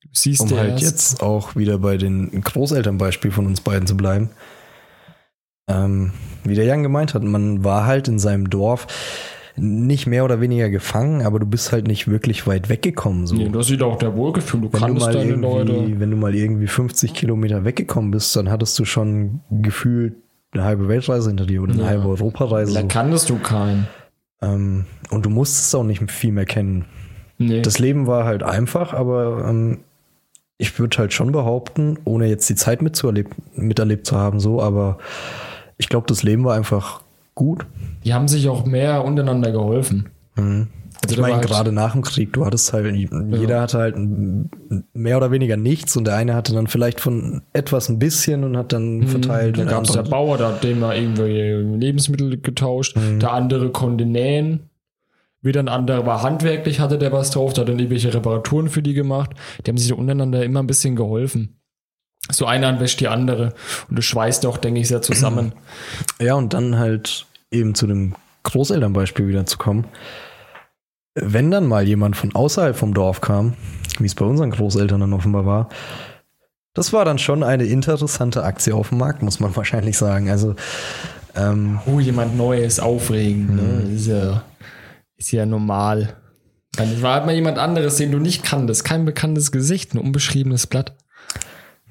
Du 0.04 0.10
siehst 0.12 0.42
Um 0.42 0.56
halt 0.56 0.74
erst. 0.74 0.84
jetzt 0.84 1.24
auch 1.24 1.56
wieder 1.56 1.80
bei 1.80 1.98
den 1.98 2.40
Großelternbeispiel 2.42 3.32
von 3.32 3.48
uns 3.48 3.62
beiden 3.62 3.88
zu 3.88 3.98
bleiben. 3.98 4.30
Ähm, 5.68 6.12
wie 6.44 6.56
der 6.56 6.66
Jan 6.66 6.84
gemeint 6.84 7.14
hat, 7.14 7.24
man 7.24 7.64
war 7.64 7.86
halt 7.86 8.08
in 8.08 8.20
seinem 8.20 8.50
Dorf 8.50 8.88
nicht 9.56 10.08
mehr 10.08 10.26
oder 10.26 10.42
weniger 10.42 10.70
gefangen, 10.70 11.22
aber 11.22 11.40
du 11.40 11.46
bist 11.46 11.72
halt 11.72 11.88
nicht 11.88 12.08
wirklich 12.10 12.48
weit 12.48 12.70
weggekommen. 12.70 13.28
So. 13.28 13.36
Nee, 13.36 13.50
das 13.50 13.68
sieht 13.68 13.84
auch 13.84 13.98
der 13.98 14.16
Wohlgefühl. 14.18 14.62
Du 14.62 14.74
wenn, 14.74 14.80
du 14.80 14.86
kannst 14.88 15.00
mal 15.02 15.14
deine 15.14 15.36
Leute. 15.36 15.72
irgendwie, 15.74 16.00
wenn 16.00 16.12
du 16.12 16.18
mal 16.18 16.34
irgendwie 16.34 16.68
50 16.68 17.14
Kilometer 17.14 17.64
weggekommen 17.64 18.10
bist, 18.12 18.36
dann 18.36 18.50
hattest 18.50 18.78
du 18.80 18.86
schon 18.86 19.42
gefühlt 19.52 20.16
eine 20.54 20.64
halbe 20.64 20.88
Weltreise 20.88 21.30
hinter 21.30 21.46
dir 21.46 21.62
oder 21.62 21.74
eine 21.74 21.84
Ja. 21.84 21.88
halbe 21.88 22.08
Europareise. 22.08 22.74
Da 22.74 22.82
So. 22.82 22.88
kanntest 22.88 23.30
du 23.30 23.38
keinen. 23.38 23.88
Ähm, 24.42 24.86
und 25.12 25.26
du 25.26 25.30
musstest 25.30 25.74
auch 25.76 25.84
nicht 25.84 26.12
viel 26.12 26.32
mehr 26.32 26.46
kennen. 26.46 26.86
Nee. 27.38 27.62
Das 27.62 27.78
Leben 27.80 28.08
war 28.08 28.26
halt 28.26 28.42
einfach, 28.44 28.94
aber 28.94 29.46
ähm, 29.48 29.80
ich 30.58 30.78
würde 30.80 30.98
halt 30.98 31.14
schon 31.14 31.32
behaupten, 31.32 31.98
ohne 32.06 32.28
jetzt 32.28 32.50
die 32.50 32.56
Zeit 32.56 32.82
mitzuerlebt, 32.82 33.34
miterlebt 33.56 34.08
zu 34.08 34.18
haben, 34.18 34.40
so, 34.40 34.62
aber 34.62 34.98
ich 35.78 35.90
glaube, 35.90 36.08
das 36.08 36.24
Leben 36.24 36.44
war 36.46 36.56
einfach 36.56 37.02
gut. 37.36 37.66
Die 38.06 38.14
haben 38.14 38.28
sich 38.28 38.48
auch 38.50 38.66
mehr 38.66 39.04
untereinander 39.04 39.52
geholfen. 39.52 40.10
Mhm. 40.36 40.68
Also 41.02 41.16
ich 41.16 41.16
da 41.18 41.22
meine, 41.24 41.36
halt- 41.36 41.48
gerade 41.48 41.72
nach 41.74 41.92
dem 41.94 42.02
Krieg, 42.02 42.32
du 42.34 42.46
hattest 42.46 42.72
halt, 42.72 42.96
jeder 42.96 43.60
hatte 43.62 43.78
halt 43.80 43.96
mehr 44.94 45.18
oder 45.18 45.32
weniger 45.32 45.58
nichts 45.58 45.98
und 45.98 46.06
der 46.06 46.16
eine 46.16 46.34
hatte 46.34 46.54
dann 46.54 46.68
vielleicht 46.68 47.02
von 47.02 47.42
etwas 47.52 47.90
ein 47.90 48.00
bisschen 48.00 48.44
und 48.46 48.56
hat 48.56 48.72
dann 48.72 49.08
verteilt. 49.08 49.58
Dann 49.58 49.64
und 49.64 49.70
der 49.70 49.76
gab 49.78 49.84
es 49.84 49.92
der 49.92 50.04
Bauer, 50.04 50.38
da 50.38 50.50
hat 50.50 50.64
dem 50.64 50.80
mal 50.80 50.96
irgendwie 50.96 51.78
Lebensmittel 51.78 52.40
getauscht. 52.40 52.96
Mhm. 52.96 53.20
Der 53.20 53.34
andere 53.34 53.70
konnte 53.72 54.06
nähen. 54.06 54.70
Wieder 55.42 55.60
ein 55.60 55.68
anderer 55.68 56.06
war 56.06 56.24
handwerklich, 56.24 56.80
hatte 56.80 56.98
der 56.98 57.12
was 57.12 57.32
drauf, 57.32 57.52
da 57.52 57.62
hat 57.64 57.68
dann 57.70 57.78
irgendwelche 57.80 58.14
Reparaturen 58.14 58.70
für 58.70 58.82
die 58.82 58.94
gemacht. 58.94 59.32
Die 59.66 59.70
haben 59.72 59.78
sich 59.78 59.92
untereinander 59.92 60.42
immer 60.46 60.62
ein 60.64 60.68
bisschen 60.68 60.96
geholfen. 60.96 61.58
So 62.32 62.46
eine 62.46 62.68
Hand 62.68 62.80
wäscht 62.80 63.00
die 63.00 63.08
andere. 63.08 63.54
Und 63.90 63.98
das 63.98 64.06
schweißt 64.06 64.46
auch, 64.46 64.58
denke 64.58 64.80
ich, 64.80 64.88
sehr 64.88 65.02
zusammen. 65.02 65.54
Ja, 66.22 66.36
und 66.36 66.54
dann 66.54 66.78
halt 66.78 67.26
eben 67.52 67.76
zu 67.76 67.86
dem 67.88 68.16
Großelternbeispiel 68.44 69.28
wieder 69.28 69.46
zu 69.46 69.58
kommen. 69.58 69.86
Wenn 71.16 71.52
dann 71.52 71.68
mal 71.68 71.88
jemand 71.88 72.16
von 72.16 72.34
außerhalb 72.34 72.76
vom 72.76 72.94
Dorf 72.94 73.22
kam, 73.22 73.54
wie 74.00 74.06
es 74.06 74.16
bei 74.16 74.26
unseren 74.26 74.52
Großeltern 74.52 75.02
dann 75.02 75.14
offenbar 75.14 75.46
war, 75.46 75.70
das 76.74 76.92
war 76.92 77.06
dann 77.06 77.20
schon 77.20 77.44
eine 77.44 77.66
interessante 77.66 78.44
Aktie 78.44 78.74
auf 78.74 78.90
dem 78.90 78.98
Markt, 78.98 79.22
muss 79.22 79.40
man 79.40 79.56
wahrscheinlich 79.56 79.98
sagen. 79.98 80.30
Also, 80.30 80.56
ähm, 81.36 81.80
Oh, 81.86 82.00
jemand 82.00 82.38
Neues, 82.38 82.80
aufregend. 82.80 83.52
Mhm. 83.52 83.56
Ne? 83.90 83.96
Ist, 83.96 84.08
ja, 84.08 84.44
ist 85.18 85.32
ja 85.32 85.46
normal. 85.46 86.16
Dann 86.76 87.02
war 87.04 87.16
halt 87.16 87.26
mal 87.28 87.36
jemand 87.36 87.60
anderes, 87.60 87.98
den 87.98 88.12
du 88.12 88.18
nicht 88.18 88.44
kanntest. 88.44 88.84
Kein 88.84 89.06
bekanntes 89.06 89.52
Gesicht, 89.52 89.94
ein 89.94 90.00
unbeschriebenes 90.00 90.66
Blatt. 90.66 90.96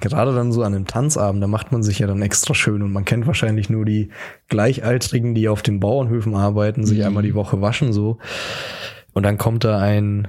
Gerade 0.08 0.34
dann 0.34 0.52
so 0.52 0.62
an 0.62 0.74
einem 0.74 0.86
Tanzabend, 0.86 1.42
da 1.42 1.46
macht 1.46 1.72
man 1.72 1.82
sich 1.82 1.98
ja 2.00 2.06
dann 2.06 2.20
extra 2.22 2.54
schön 2.54 2.82
und 2.82 2.92
man 2.92 3.04
kennt 3.04 3.26
wahrscheinlich 3.26 3.70
nur 3.70 3.84
die 3.84 4.10
Gleichaltrigen, 4.48 5.34
die 5.34 5.48
auf 5.48 5.62
den 5.62 5.80
Bauernhöfen 5.80 6.34
arbeiten, 6.34 6.84
sich 6.84 6.98
Mhm. 6.98 7.04
einmal 7.06 7.22
die 7.22 7.34
Woche 7.34 7.60
waschen 7.60 7.92
so. 7.92 8.18
Und 9.14 9.22
dann 9.24 9.38
kommt 9.38 9.64
da 9.64 9.78
ein 9.78 10.28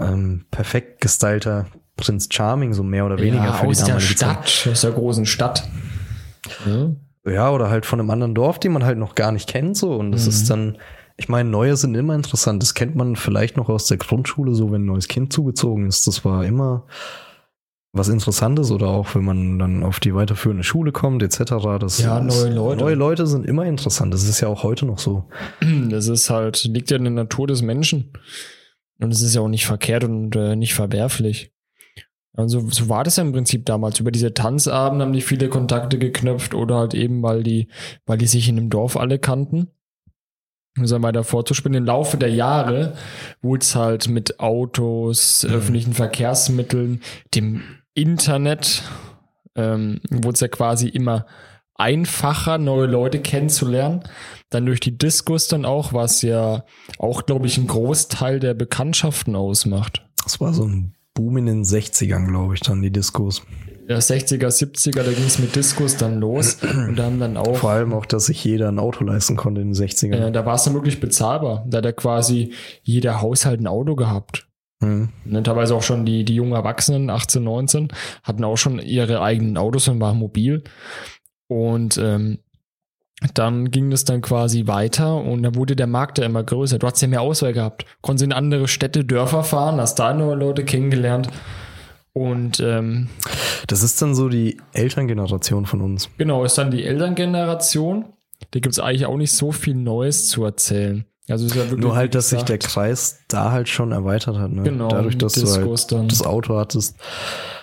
ähm, 0.00 0.44
perfekt 0.50 1.00
gestylter 1.00 1.66
Prinz 1.96 2.28
Charming, 2.30 2.72
so 2.72 2.82
mehr 2.82 3.06
oder 3.06 3.18
weniger 3.18 3.44
ja, 3.44 3.52
für 3.52 3.66
aus 3.68 3.78
die 3.78 3.84
der 3.84 3.94
damalige 3.94 4.16
Zeit. 4.16 4.48
Stadt, 4.50 4.72
aus 4.72 4.80
der 4.80 4.90
großen 4.92 5.26
Stadt. 5.26 5.68
Ja. 6.66 6.90
Ja, 7.26 7.50
oder 7.50 7.70
halt 7.70 7.86
von 7.86 8.00
einem 8.00 8.10
anderen 8.10 8.34
Dorf, 8.34 8.58
die 8.58 8.68
man 8.68 8.84
halt 8.84 8.98
noch 8.98 9.14
gar 9.14 9.32
nicht 9.32 9.48
kennt, 9.48 9.76
so. 9.78 9.94
Und 9.94 10.12
das 10.12 10.24
Mhm. 10.24 10.28
ist 10.30 10.50
dann, 10.50 10.78
ich 11.16 11.28
meine, 11.30 11.48
neue 11.48 11.76
sind 11.76 11.94
immer 11.94 12.14
interessant. 12.14 12.62
Das 12.62 12.74
kennt 12.74 12.96
man 12.96 13.16
vielleicht 13.16 13.56
noch 13.56 13.68
aus 13.70 13.86
der 13.86 13.96
Grundschule, 13.96 14.54
so 14.54 14.70
wenn 14.72 14.82
ein 14.82 14.86
neues 14.86 15.08
Kind 15.08 15.32
zugezogen 15.32 15.86
ist. 15.86 16.06
Das 16.06 16.24
war 16.24 16.44
immer 16.44 16.84
was 17.94 18.08
Interessantes 18.08 18.72
oder 18.72 18.88
auch 18.88 19.14
wenn 19.14 19.24
man 19.24 19.58
dann 19.58 19.84
auf 19.84 20.00
die 20.00 20.14
weiterführende 20.14 20.64
Schule 20.64 20.90
kommt, 20.90 21.22
etc. 21.22 21.54
Das 21.78 22.00
Ja, 22.00 22.20
neue 22.20 22.52
Leute. 22.52 22.82
Neue 22.82 22.94
Leute 22.96 23.26
sind 23.28 23.46
immer 23.46 23.64
interessant. 23.66 24.12
Das 24.12 24.24
ist 24.28 24.40
ja 24.40 24.48
auch 24.48 24.64
heute 24.64 24.84
noch 24.84 24.98
so. 24.98 25.28
Das 25.88 26.08
ist 26.08 26.28
halt, 26.28 26.64
liegt 26.64 26.90
ja 26.90 26.96
in 26.96 27.04
der 27.04 27.12
Natur 27.12 27.46
des 27.46 27.62
Menschen. 27.62 28.10
Und 28.98 29.12
es 29.12 29.22
ist 29.22 29.34
ja 29.34 29.40
auch 29.40 29.48
nicht 29.48 29.66
verkehrt 29.66 30.02
und 30.02 30.34
äh, 30.34 30.56
nicht 30.56 30.74
verwerflich. 30.74 31.52
Also 32.36 32.68
so 32.68 32.88
war 32.88 33.04
das 33.04 33.16
ja 33.16 33.22
im 33.22 33.32
Prinzip 33.32 33.64
damals. 33.64 34.00
Über 34.00 34.10
diese 34.10 34.34
Tanzabend 34.34 35.00
haben 35.00 35.12
die 35.12 35.20
viele 35.20 35.48
Kontakte 35.48 35.98
geknöpft 35.98 36.54
oder 36.54 36.78
halt 36.78 36.94
eben, 36.94 37.22
weil 37.22 37.44
die, 37.44 37.68
weil 38.06 38.18
die 38.18 38.26
sich 38.26 38.48
in 38.48 38.56
dem 38.56 38.70
Dorf 38.70 38.96
alle 38.96 39.20
kannten. 39.20 39.68
Um 40.76 40.82
es 40.82 40.90
weiter 40.90 41.22
vorzuspielen, 41.22 41.76
im 41.76 41.84
Laufe 41.84 42.16
der 42.16 42.30
Jahre 42.30 42.94
wurde 43.40 43.62
es 43.62 43.76
halt 43.76 44.08
mit 44.08 44.40
Autos, 44.40 45.44
öffentlichen 45.44 45.92
Verkehrsmitteln, 45.92 47.00
dem 47.32 47.62
Internet, 47.94 48.82
ähm, 49.54 50.00
wurde 50.10 50.34
es 50.34 50.40
ja 50.40 50.48
quasi 50.48 50.88
immer 50.88 51.26
einfacher, 51.76 52.58
neue 52.58 52.86
Leute 52.86 53.20
kennenzulernen. 53.20 54.04
Dann 54.50 54.66
durch 54.66 54.80
die 54.80 54.96
Diskus 54.96 55.48
dann 55.48 55.64
auch, 55.64 55.92
was 55.92 56.22
ja 56.22 56.64
auch, 56.98 57.26
glaube 57.26 57.46
ich, 57.46 57.58
ein 57.58 57.66
Großteil 57.66 58.40
der 58.40 58.54
Bekanntschaften 58.54 59.34
ausmacht. 59.34 60.06
Das 60.22 60.40
war 60.40 60.54
so 60.54 60.64
ein 60.64 60.94
Boom 61.14 61.36
in 61.36 61.46
den 61.46 61.64
60ern, 61.64 62.26
glaube 62.28 62.54
ich, 62.54 62.60
dann 62.60 62.82
die 62.82 62.90
Diskos. 62.90 63.42
Der 63.88 64.00
60er, 64.00 64.48
70er, 64.48 65.02
da 65.02 65.12
ging 65.12 65.26
es 65.26 65.38
mit 65.38 65.54
Diskus 65.54 65.96
dann 65.96 66.18
los 66.18 66.56
und 66.62 66.96
da 66.96 67.04
haben 67.04 67.20
dann 67.20 67.36
auch 67.36 67.56
Vor 67.56 67.70
allem 67.70 67.92
auch, 67.92 68.06
dass 68.06 68.26
sich 68.26 68.42
jeder 68.42 68.68
ein 68.68 68.78
Auto 68.78 69.04
leisten 69.04 69.36
konnte 69.36 69.60
in 69.60 69.72
den 69.72 69.74
60ern. 69.74 70.28
Äh, 70.28 70.32
da 70.32 70.46
war 70.46 70.54
es 70.54 70.64
dann 70.64 70.72
wirklich 70.72 71.00
bezahlbar. 71.00 71.64
Da 71.68 71.78
hat 71.78 71.84
ja 71.84 71.92
quasi 71.92 72.54
jeder 72.82 73.20
Haushalt 73.20 73.60
ein 73.60 73.66
Auto 73.66 73.94
gehabt. 73.94 74.48
Hm. 74.82 75.10
Und 75.24 75.34
dann 75.34 75.44
teilweise 75.44 75.74
auch 75.74 75.82
schon 75.82 76.04
die, 76.04 76.24
die 76.24 76.34
jungen 76.34 76.52
Erwachsenen, 76.52 77.10
18, 77.10 77.42
19, 77.42 77.88
hatten 78.22 78.44
auch 78.44 78.56
schon 78.56 78.78
ihre 78.78 79.22
eigenen 79.22 79.56
Autos 79.56 79.88
und 79.88 80.00
waren 80.00 80.18
mobil. 80.18 80.64
Und 81.48 81.98
ähm, 81.98 82.38
dann 83.32 83.70
ging 83.70 83.90
das 83.90 84.04
dann 84.04 84.20
quasi 84.20 84.66
weiter 84.66 85.16
und 85.16 85.42
dann 85.42 85.54
wurde 85.54 85.76
der 85.76 85.86
Markt 85.86 86.18
ja 86.18 86.24
immer 86.24 86.42
größer. 86.42 86.78
Du 86.78 86.86
hast 86.86 87.00
ja 87.00 87.08
mehr 87.08 87.22
Auswahl 87.22 87.52
gehabt. 87.52 87.86
Konntest 88.02 88.24
in 88.24 88.32
andere 88.32 88.68
Städte, 88.68 89.04
Dörfer 89.04 89.44
fahren, 89.44 89.80
hast 89.80 89.98
da 89.98 90.12
neue 90.12 90.34
Leute 90.34 90.64
kennengelernt. 90.64 91.28
Und 92.12 92.60
ähm, 92.60 93.08
Das 93.66 93.82
ist 93.82 94.00
dann 94.00 94.14
so 94.14 94.28
die 94.28 94.60
Elterngeneration 94.72 95.66
von 95.66 95.80
uns. 95.80 96.10
Genau, 96.18 96.44
ist 96.44 96.58
dann 96.58 96.70
die 96.70 96.84
Elterngeneration. 96.84 98.06
Da 98.50 98.60
gibt 98.60 98.72
es 98.72 98.78
eigentlich 98.78 99.06
auch 99.06 99.16
nicht 99.16 99.32
so 99.32 99.52
viel 99.52 99.74
Neues 99.74 100.28
zu 100.28 100.44
erzählen. 100.44 101.04
Also 101.28 101.46
ist 101.46 101.54
ja 101.54 101.62
wirklich, 101.62 101.80
Nur 101.80 101.96
halt, 101.96 102.14
dass 102.14 102.28
sich 102.28 102.42
der 102.42 102.58
Kreis 102.58 103.20
da 103.28 103.50
halt 103.50 103.68
schon 103.70 103.92
erweitert 103.92 104.36
hat. 104.36 104.52
Ne? 104.52 104.62
Genau, 104.62 104.88
Dadurch, 104.88 105.16
dass 105.16 105.36
mit 105.36 105.46
du 105.46 105.70
halt 105.70 105.92
dann. 105.92 106.08
das 106.08 106.22
Auto 106.22 106.56
hattest. 106.58 106.96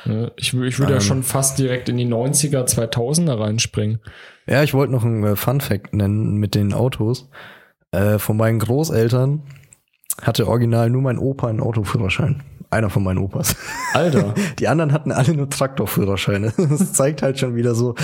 ne, 0.05 0.31
ich, 0.35 0.53
ich 0.53 0.79
würde 0.79 0.93
ja 0.93 0.97
Ähm. 0.97 1.01
schon 1.01 1.23
fast 1.23 1.59
direkt 1.59 1.87
in 1.87 1.97
die 1.97 2.07
90er, 2.07 2.65
2000er 2.65 3.39
reinspringen. 3.39 3.99
Ja, 4.47 4.63
ich 4.63 4.73
wollte 4.73 4.91
noch 4.91 5.05
einen 5.05 5.23
äh, 5.23 5.35
Fun 5.35 5.61
Fact 5.61 5.93
nennen 5.93 6.37
mit 6.37 6.55
den 6.55 6.73
Autos. 6.73 7.29
Äh, 7.91 8.17
von 8.17 8.35
meinen 8.37 8.57
Großeltern 8.57 9.43
hatte 10.23 10.47
original 10.47 10.89
nur 10.89 11.03
mein 11.03 11.19
Opa 11.19 11.47
einen 11.47 11.61
Autoführerschein. 11.61 12.41
Einer 12.71 12.89
von 12.89 13.03
meinen 13.03 13.17
Opas. 13.19 13.55
Alter. 13.93 14.33
Die 14.59 14.67
anderen 14.69 14.93
hatten 14.93 15.11
alle 15.11 15.33
nur 15.33 15.49
Traktorführerscheine. 15.49 16.53
Das 16.69 16.93
zeigt 16.93 17.21
halt 17.21 17.37
schon 17.37 17.53
wieder 17.55 17.75
so. 17.75 17.95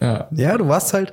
ja. 0.00 0.26
Ja, 0.32 0.56
du 0.56 0.66
warst 0.68 0.94
halt. 0.94 1.12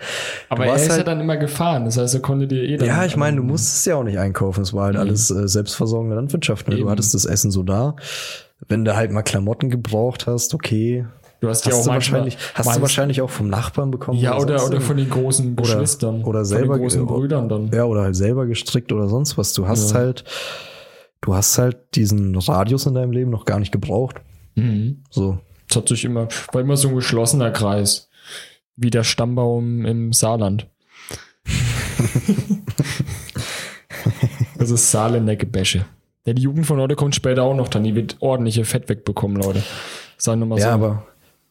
Aber 0.50 0.64
du 0.64 0.70
er 0.70 0.72
warst 0.74 0.84
ist 0.86 0.90
ja 0.92 0.96
halt, 0.98 1.08
dann 1.08 1.20
immer 1.20 1.36
gefahren. 1.38 1.84
Das 1.86 1.98
heißt, 1.98 2.14
er 2.16 2.22
konnte 2.22 2.48
dir 2.48 2.64
eh 2.64 2.78
dann. 2.78 2.88
Ja, 2.88 3.04
ich 3.04 3.18
meine, 3.18 3.38
du 3.38 3.44
ähm, 3.44 3.50
musstest 3.50 3.86
ja 3.88 3.96
auch 3.98 4.04
nicht 4.04 4.18
einkaufen. 4.20 4.62
Es 4.62 4.74
war 4.74 4.86
halt 4.86 4.96
alles 4.96 5.30
äh, 5.32 5.48
selbstversorgende 5.50 6.16
Landwirtschaft. 6.16 6.68
Ne? 6.70 6.78
Du 6.78 6.90
hattest 6.90 7.14
das 7.14 7.26
Essen 7.26 7.52
so 7.52 7.64
da. 7.64 7.96
Wenn 8.70 8.86
du 8.86 8.96
halt 8.96 9.12
mal 9.12 9.22
Klamotten 9.24 9.70
gebraucht 9.70 10.26
hast, 10.26 10.54
okay. 10.54 11.06
Du 11.42 11.50
hast 11.50 11.66
ja 11.66 11.74
Hast, 11.74 11.80
auch 11.80 11.84
du 11.84 11.90
wahrscheinlich, 11.90 12.38
hast 12.54 12.78
du 12.78 12.82
wahrscheinlich 12.82 13.22
auch 13.22 13.30
vom 13.30 13.50
Nachbarn 13.50 13.92
bekommen? 13.92 14.18
Ja, 14.18 14.38
oder, 14.38 14.60
sonst 14.60 14.72
oder 14.72 14.82
von 14.82 14.96
den 14.96 15.10
großen 15.10 15.54
Oder- 15.54 15.62
Geschwistern. 15.64 16.24
oder 16.24 16.46
selber 16.46 16.68
Von 16.68 16.76
den 16.78 16.82
großen 16.84 17.06
Brüdern 17.06 17.50
dann. 17.50 17.70
Ja, 17.74 17.84
oder 17.84 18.04
halt 18.04 18.16
selber 18.16 18.46
gestrickt 18.46 18.94
oder 18.94 19.10
sonst 19.10 19.38
was. 19.38 19.52
Du 19.52 19.68
hast 19.68 19.92
Ja. 19.92 19.98
halt, 19.98 20.24
du 21.24 21.34
hast 21.34 21.58
halt 21.58 21.78
diesen 21.96 22.36
Radius 22.38 22.86
in 22.86 22.94
deinem 22.94 23.12
Leben 23.12 23.32
noch 23.32 23.46
gar 23.46 23.60
nicht 23.60 23.72
gebraucht. 23.72 24.18
Mhm. 24.56 25.04
So. 25.10 25.40
Das 25.68 25.78
hat 25.78 25.88
sich 25.90 26.06
immer, 26.06 26.28
war 26.52 26.62
immer 26.62 26.78
so 26.78 26.90
ein 26.90 26.96
geschlossener 26.96 27.50
Kreis. 27.52 28.10
Wie 28.76 28.90
der 28.92 29.04
Stammbaum 29.04 29.86
im 29.86 30.14
Saarland. 30.14 30.68
das 34.58 34.72
ist 34.72 34.92
Saarländer 34.92 35.36
Gebäsche. 35.36 35.86
Ja, 36.26 36.34
die 36.34 36.42
Jugend 36.42 36.66
von 36.66 36.80
heute 36.80 36.96
kommt 36.96 37.16
später 37.16 37.44
auch 37.44 37.56
noch 37.56 37.68
dann. 37.68 37.84
Die 37.84 37.96
wird 37.96 38.18
ordentliche 38.20 38.66
Fett 38.66 38.90
wegbekommen, 38.90 39.42
Leute. 39.42 39.64
Sagen 40.18 40.40
wir 40.42 40.46
mal 40.46 40.60
Ja, 40.60 40.70
so. 40.70 40.72
aber 40.72 41.08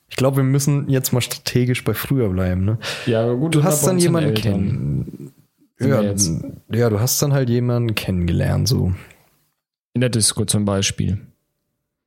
ich 0.08 0.16
glaube, 0.16 0.38
wir 0.38 0.44
müssen 0.44 0.88
jetzt 0.88 1.12
mal 1.12 1.20
strategisch 1.20 1.84
bei 1.84 1.94
früher 1.94 2.28
bleiben. 2.30 2.64
Ne? 2.64 2.78
ja, 3.06 3.30
gut, 3.32 3.54
Du 3.54 3.62
hast 3.64 3.86
dann 3.86 3.98
jemanden 3.98 4.30
Eltern. 4.30 4.42
kennen. 4.52 5.32
Sind 5.78 6.44
Ja, 6.70 6.78
ja, 6.78 6.90
du 6.90 7.00
hast 7.00 7.20
dann 7.22 7.32
halt 7.32 7.48
jemanden 7.50 7.94
kennengelernt, 7.94 8.68
so. 8.68 8.92
In 9.94 10.00
der 10.00 10.10
Disco 10.10 10.44
zum 10.44 10.64
Beispiel. 10.64 11.18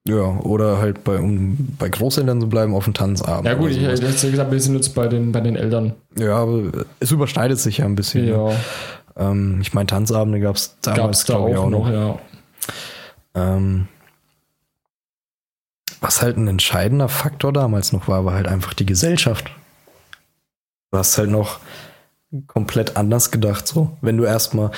Ja, 0.08 0.40
oder 0.42 0.78
halt 0.78 1.04
bei, 1.04 1.18
um 1.18 1.76
bei 1.80 1.90
Großeltern 1.90 2.40
zu 2.40 2.48
bleiben, 2.48 2.76
auf 2.76 2.84
dem 2.84 2.94
Tanzabend. 2.94 3.48
Ja 3.48 3.56
gut, 3.56 3.72
ich 3.72 3.82
hätte 3.82 4.06
jetzt 4.06 4.22
gesagt, 4.22 4.52
wir 4.52 4.60
sind 4.60 4.76
jetzt 4.76 4.94
bei 4.94 5.08
den, 5.08 5.32
bei 5.32 5.42
den 5.42 5.56
Eltern. 5.56 5.94
ja, 6.18 6.36
aber 6.38 6.86
es 7.00 7.12
überschneidet 7.12 7.60
sich 7.60 7.80
ja 7.80 7.86
ein 7.86 7.96
bisschen. 7.96 8.28
Ja, 8.28 8.50
Ne? 8.50 8.56
Ähm, 9.18 9.60
ich 9.62 9.74
meine, 9.74 9.88
Tanzabende 9.88 10.40
gab 10.42 10.58
es 10.58 10.78
damals, 10.82 11.20
es 11.20 11.26
da 11.26 11.36
glaube 11.36 11.52
ich, 11.52 11.58
auch 11.58 11.70
noch, 11.70 11.90
ja. 11.90 12.20
Ähm, 13.34 13.88
was 16.02 16.22
halt 16.22 16.38
ein 16.38 16.48
entscheidender 16.48 17.10
Faktor 17.10 17.54
damals 17.54 17.94
noch 17.94 18.08
war, 18.08 18.26
war 18.26 18.34
halt 18.34 18.48
einfach 18.48 18.74
die 18.74 18.86
Gesellschaft. 18.86 19.50
Du 20.92 20.98
hast 20.98 21.18
halt 21.18 21.30
noch 21.30 21.60
komplett 22.48 22.98
anders 22.98 23.32
gedacht, 23.32 23.66
so. 23.68 23.98
Wenn 24.02 24.18
du 24.18 24.26
erstmal, 24.26 24.72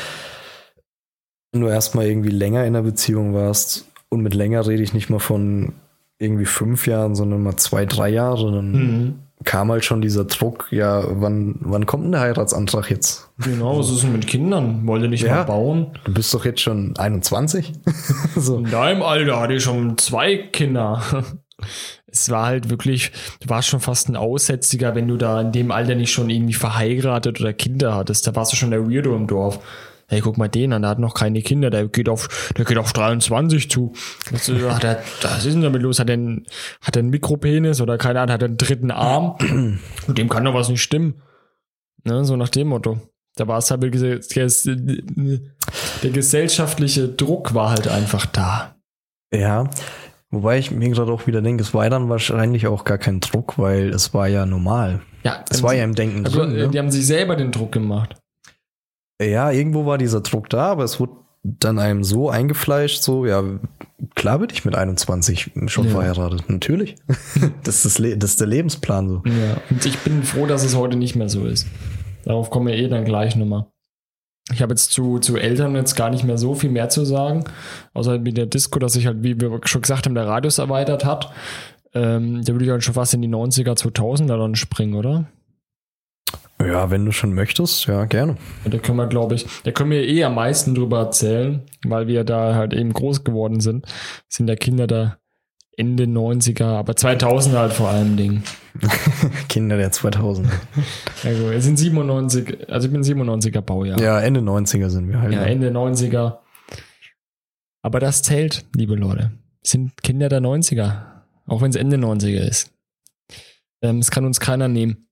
wenn 1.58 1.66
du 1.66 1.70
erstmal 1.74 2.06
irgendwie 2.06 2.30
länger 2.30 2.62
in 2.66 2.76
einer 2.76 2.84
Beziehung 2.84 3.34
warst, 3.34 3.86
und 4.10 4.22
mit 4.22 4.34
länger 4.36 4.66
rede 4.68 4.84
ich 4.84 4.94
nicht 4.94 5.10
mal 5.10 5.20
von 5.20 5.74
irgendwie 6.20 6.46
fünf 6.46 6.88
Jahren, 6.88 7.14
sondern 7.16 7.42
mal 7.44 7.58
zwei, 7.58 7.86
drei 7.86 8.10
Jahre, 8.10 8.52
dann 8.52 8.72
Mhm. 8.72 9.16
kam 9.44 9.70
halt 9.72 9.84
schon 9.84 10.02
dieser 10.02 10.24
Druck, 10.26 10.68
ja, 10.72 11.04
wann, 11.22 11.56
wann 11.62 11.86
kommt 11.88 12.06
denn 12.06 12.12
der 12.14 12.22
Heiratsantrag 12.22 12.90
jetzt? 12.92 13.30
Genau, 13.40 13.78
was 13.80 13.90
ist 13.92 14.04
denn 14.04 14.14
mit 14.14 14.26
Kindern? 14.28 14.86
Wollt 14.88 15.02
ihr 15.04 15.10
nicht 15.10 15.24
Ja. 15.24 15.36
mal 15.38 15.44
bauen? 15.44 15.88
Du 16.06 16.14
bist 16.14 16.34
doch 16.34 16.46
jetzt 16.46 16.62
schon 16.62 16.96
21? 16.98 17.74
so. 18.36 18.58
In 18.60 18.70
deinem 18.72 19.02
Alter 19.02 19.40
hatte 19.40 19.54
ich 19.56 19.64
schon 19.64 19.98
zwei 19.98 20.38
Kinder. 20.38 21.02
es 22.08 22.30
war 22.30 22.46
halt 22.46 22.70
wirklich, 22.70 23.12
du 23.42 23.50
warst 23.50 23.68
schon 23.68 23.80
fast 23.80 24.10
ein 24.10 24.16
Aussätziger, 24.16 24.96
wenn 24.96 25.08
du 25.08 25.18
da 25.18 25.42
in 25.42 25.52
dem 25.52 25.72
Alter 25.72 25.96
nicht 25.96 26.12
schon 26.12 26.30
irgendwie 26.30 26.54
verheiratet 26.54 27.42
oder 27.42 27.52
Kinder 27.54 27.94
hattest. 27.96 28.26
Da 28.28 28.36
warst 28.36 28.54
du 28.54 28.56
schon 28.56 28.72
der 28.72 28.90
Weirdo 28.90 29.16
im 29.16 29.28
Dorf. 29.28 29.60
Hey, 30.10 30.22
guck 30.22 30.38
mal 30.38 30.48
den 30.48 30.72
an, 30.72 30.84
der 30.84 30.92
hat 30.92 31.00
noch 31.00 31.14
keine 31.14 31.42
Kinder, 31.42 31.70
der 31.70 31.88
geht 31.90 32.08
auf, 32.08 32.52
der 32.58 32.64
geht 32.64 32.78
auf 32.78 32.94
23 32.94 33.70
zu. 33.70 33.92
Was, 34.32 34.48
ist- 34.48 34.64
hat 34.64 34.84
er, 34.86 35.04
was 35.22 35.46
ist 35.46 35.54
denn 35.54 35.62
damit 35.64 35.82
los? 35.82 36.00
Hat 36.00 36.10
er 36.10 36.14
einen, 36.14 36.46
hat 36.82 36.96
er 36.96 37.02
einen 37.02 37.10
Mikropenis 37.10 37.82
oder 37.82 37.98
keine 37.98 38.22
Ahnung, 38.22 38.34
hat 38.34 38.42
er 38.42 38.48
einen 38.48 38.58
dritten 38.58 38.92
Arm? 38.92 39.36
Mit 40.08 40.18
dem 40.18 40.30
kann 40.30 40.46
doch 40.46 40.54
was 40.54 40.70
nicht 40.70 40.82
stimmen. 40.82 41.22
Ne, 42.06 42.24
so 42.24 42.38
nach 42.38 42.48
dem 42.50 42.70
Motto. 42.70 43.02
Da 43.36 43.48
war 43.50 43.58
es 43.58 43.70
halt, 43.70 43.84
der 46.04 46.10
gesellschaftliche 46.12 47.10
Druck 47.10 47.54
war 47.54 47.70
halt 47.72 47.88
einfach 47.88 48.26
da. 48.26 48.76
Ja. 49.34 49.70
Wobei 50.30 50.58
ich 50.58 50.72
mir 50.72 50.90
gerade 50.90 51.12
auch 51.12 51.28
wieder 51.28 51.42
denke, 51.42 51.64
es 51.64 51.74
war 51.74 51.90
dann 51.90 52.10
wahrscheinlich 52.10 52.68
auch 52.68 52.84
gar 52.84 52.98
kein 52.98 53.20
Druck, 53.20 53.58
weil 53.58 53.90
es 53.90 54.14
war 54.14 54.28
ja 54.28 54.46
normal. 54.46 55.02
Ja, 55.24 55.44
Es 55.50 55.64
war 55.64 55.74
ja 55.74 55.84
im 55.84 55.96
Denken 55.96 56.26
also, 56.26 56.40
drin. 56.40 56.56
äh, 56.56 56.68
die 56.68 56.74
Ne? 56.74 56.80
haben 56.80 56.92
sich 56.92 57.06
selber 57.06 57.36
den 57.36 57.52
Druck 57.52 57.72
gemacht. 57.72 58.16
Ja, 59.22 59.52
irgendwo 59.52 59.86
war 59.86 59.98
dieser 59.98 60.22
Druck 60.22 60.50
da, 60.50 60.68
aber 60.72 60.84
es 60.84 61.00
wurde 61.00 61.14
dann 61.44 61.80
einem 61.80 62.04
so 62.04 62.30
eingefleischt, 62.30 63.02
so, 63.02 63.26
ja, 63.26 63.42
klar 64.16 64.40
bin 64.40 64.50
ich 64.52 64.66
mit 64.66 64.76
21 64.76 65.52
schon 65.68 65.86
Ja. 65.86 65.92
verheiratet. 65.92 66.50
Natürlich. 66.50 66.96
das, 67.64 67.86
ist 67.86 68.00
das, 68.00 68.06
das 68.18 68.30
ist 68.32 68.40
der 68.42 68.48
Lebensplan 68.48 69.10
so. 69.10 69.24
Ja, 69.26 69.58
und 69.70 69.86
ich 69.86 69.98
bin 70.00 70.24
froh, 70.24 70.46
dass 70.46 70.64
es 70.64 70.76
heute 70.76 70.98
nicht 70.98 71.16
mehr 71.16 71.30
so 71.30 71.46
ist. 71.46 71.68
Darauf 72.26 72.50
kommen 72.50 72.68
wir 72.68 72.76
eh 72.76 72.90
dann 72.90 73.06
gleich 73.06 73.36
nochmal. 73.36 73.66
Ich 74.54 74.62
habe 74.62 74.72
jetzt 74.74 74.92
zu, 74.92 75.20
zu 75.20 75.36
Eltern 75.38 75.76
jetzt 75.76 75.96
gar 75.96 76.10
nicht 76.10 76.24
mehr 76.24 76.38
so 76.38 76.54
viel 76.56 76.70
mehr 76.70 76.90
zu 76.90 77.06
sagen, 77.06 77.44
außer 77.94 78.20
mit 78.20 78.38
der 78.38 78.46
Disco, 78.46 78.80
dass 78.80 78.94
sich 78.94 79.06
halt, 79.06 79.24
wie 79.24 79.40
wir 79.40 79.60
schon 79.66 79.82
gesagt 79.82 80.06
haben, 80.06 80.16
der 80.16 80.28
Radius 80.28 80.58
erweitert 80.58 81.06
hat. 81.06 81.32
Ähm, 81.94 82.44
da 82.44 82.54
würde 82.54 82.66
ich 82.66 82.72
halt 82.72 82.84
schon 82.84 82.94
fast 82.94 83.14
in 83.14 83.22
die 83.22 83.28
90er, 83.30 83.78
2000er 83.78 84.38
dann 84.38 84.56
springen, 84.56 84.94
oder? 84.96 85.26
Ja, 86.60 86.90
wenn 86.90 87.06
du 87.06 87.12
schon 87.12 87.34
möchtest, 87.34 87.86
ja, 87.86 88.06
gerne. 88.06 88.36
Ja, 88.64 88.72
Da 88.72 88.78
können 88.80 88.98
wir, 88.98 89.08
glaube 89.08 89.36
ich, 89.36 89.46
da 89.64 89.72
können 89.72 89.92
wir 89.92 90.04
eh 90.08 90.24
am 90.24 90.36
meisten 90.36 90.74
drüber 90.74 91.00
erzählen, 91.00 91.62
weil 91.86 92.08
wir 92.08 92.24
da 92.24 92.56
halt 92.56 92.74
eben 92.74 92.94
groß 92.94 93.24
geworden 93.24 93.60
sind. 93.60 93.86
Sind 94.28 94.48
ja 94.50 94.56
Kinder 94.56 94.88
da 94.88 95.18
Ende 95.78 96.06
90er, 96.06 96.66
aber 96.66 96.94
2000er 96.94 97.58
halt 97.58 97.74
vor 97.74 97.90
allem 97.90 98.18
Ding. 98.18 98.42
Kinder 99.50 99.78
der 99.78 99.92
2000er. 99.92 100.50
Also, 101.24 101.52
es 101.52 101.64
sind 101.66 101.78
97, 101.78 102.68
also 102.70 102.88
ich 102.88 102.94
bin 102.94 103.04
97er 103.04 103.62
Baujahr. 103.62 104.00
Ja, 104.00 104.20
Ende 104.20 104.40
90er 104.40 104.90
sind 104.90 105.10
wir 105.10 105.22
halt. 105.22 105.34
Ja? 105.34 105.44
Ende 105.44 105.70
90er. 105.70 106.40
Aber 107.84 108.00
das 108.00 108.24
zählt, 108.24 108.66
liebe 108.76 108.96
Leute. 108.96 109.32
Sind 109.62 110.02
Kinder 110.02 110.30
der 110.30 110.42
90er. 110.42 111.04
Auch 111.46 111.62
wenn 111.62 111.70
es 111.70 111.76
Ende 111.76 111.98
90er 111.98 112.48
ist. 112.48 112.72
Ähm, 113.84 114.00
das 114.00 114.10
kann 114.10 114.26
uns 114.26 114.40
keiner 114.40 114.68
nehmen. 114.68 115.07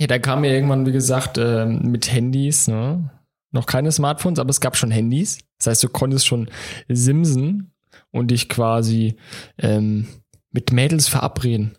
Ja, 0.00 0.06
da 0.06 0.18
kam 0.18 0.44
ja 0.44 0.52
irgendwann, 0.52 0.86
wie 0.86 0.92
gesagt, 0.92 1.36
ähm, 1.36 1.82
mit 1.82 2.10
Handys, 2.10 2.68
ne? 2.68 3.10
Noch 3.52 3.66
keine 3.66 3.92
Smartphones, 3.92 4.38
aber 4.38 4.48
es 4.48 4.60
gab 4.60 4.76
schon 4.76 4.90
Handys. 4.90 5.40
Das 5.58 5.66
heißt, 5.66 5.82
du 5.82 5.90
konntest 5.90 6.26
schon 6.26 6.48
simsen 6.88 7.74
und 8.10 8.30
dich 8.30 8.48
quasi 8.48 9.16
ähm, 9.58 10.08
mit 10.52 10.72
Mädels 10.72 11.06
verabreden 11.06 11.76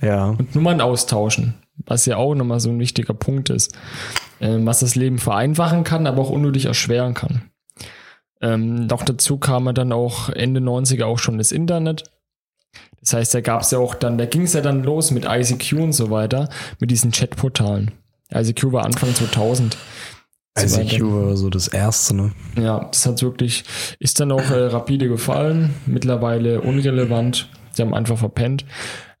ja. 0.00 0.26
und 0.26 0.54
Nummern 0.54 0.80
austauschen, 0.80 1.54
was 1.84 2.06
ja 2.06 2.16
auch 2.16 2.34
nochmal 2.34 2.60
so 2.60 2.70
ein 2.70 2.78
wichtiger 2.78 3.14
Punkt 3.14 3.50
ist, 3.50 3.76
ähm, 4.40 4.64
was 4.64 4.80
das 4.80 4.94
Leben 4.94 5.18
vereinfachen 5.18 5.82
kann, 5.82 6.06
aber 6.06 6.22
auch 6.22 6.30
unnötig 6.30 6.66
erschweren 6.66 7.14
kann. 7.14 7.50
Ähm, 8.40 8.86
noch 8.86 9.02
dazu 9.02 9.38
kam 9.38 9.72
dann 9.74 9.92
auch 9.92 10.28
Ende 10.28 10.60
90er 10.60 11.06
auch 11.06 11.18
schon 11.18 11.38
das 11.38 11.50
Internet. 11.50 12.04
Das 13.04 13.12
heißt, 13.12 13.34
da 13.34 13.40
gab 13.42 13.60
es 13.60 13.70
ja 13.70 13.78
auch 13.78 13.94
dann, 13.94 14.16
da 14.16 14.24
ging 14.24 14.42
es 14.42 14.54
ja 14.54 14.62
dann 14.62 14.82
los 14.82 15.10
mit 15.10 15.26
ICQ 15.28 15.74
und 15.74 15.92
so 15.92 16.10
weiter, 16.10 16.48
mit 16.80 16.90
diesen 16.90 17.12
Chatportalen. 17.12 17.90
ICQ 18.32 18.72
war 18.72 18.84
Anfang 18.84 19.14
2000. 19.14 19.76
So 20.56 20.80
ICQ 20.80 20.92
weiter. 20.92 21.26
war 21.26 21.36
so 21.36 21.50
das 21.50 21.68
erste, 21.68 22.16
ne? 22.16 22.32
Ja, 22.58 22.84
das 22.84 23.04
hat 23.04 23.20
wirklich, 23.20 23.64
ist 23.98 24.20
dann 24.20 24.32
auch 24.32 24.50
äh, 24.50 24.66
rapide 24.68 25.08
gefallen, 25.08 25.74
mittlerweile 25.84 26.62
unrelevant. 26.62 27.50
Sie 27.72 27.82
haben 27.82 27.92
einfach 27.92 28.16
verpennt. 28.16 28.64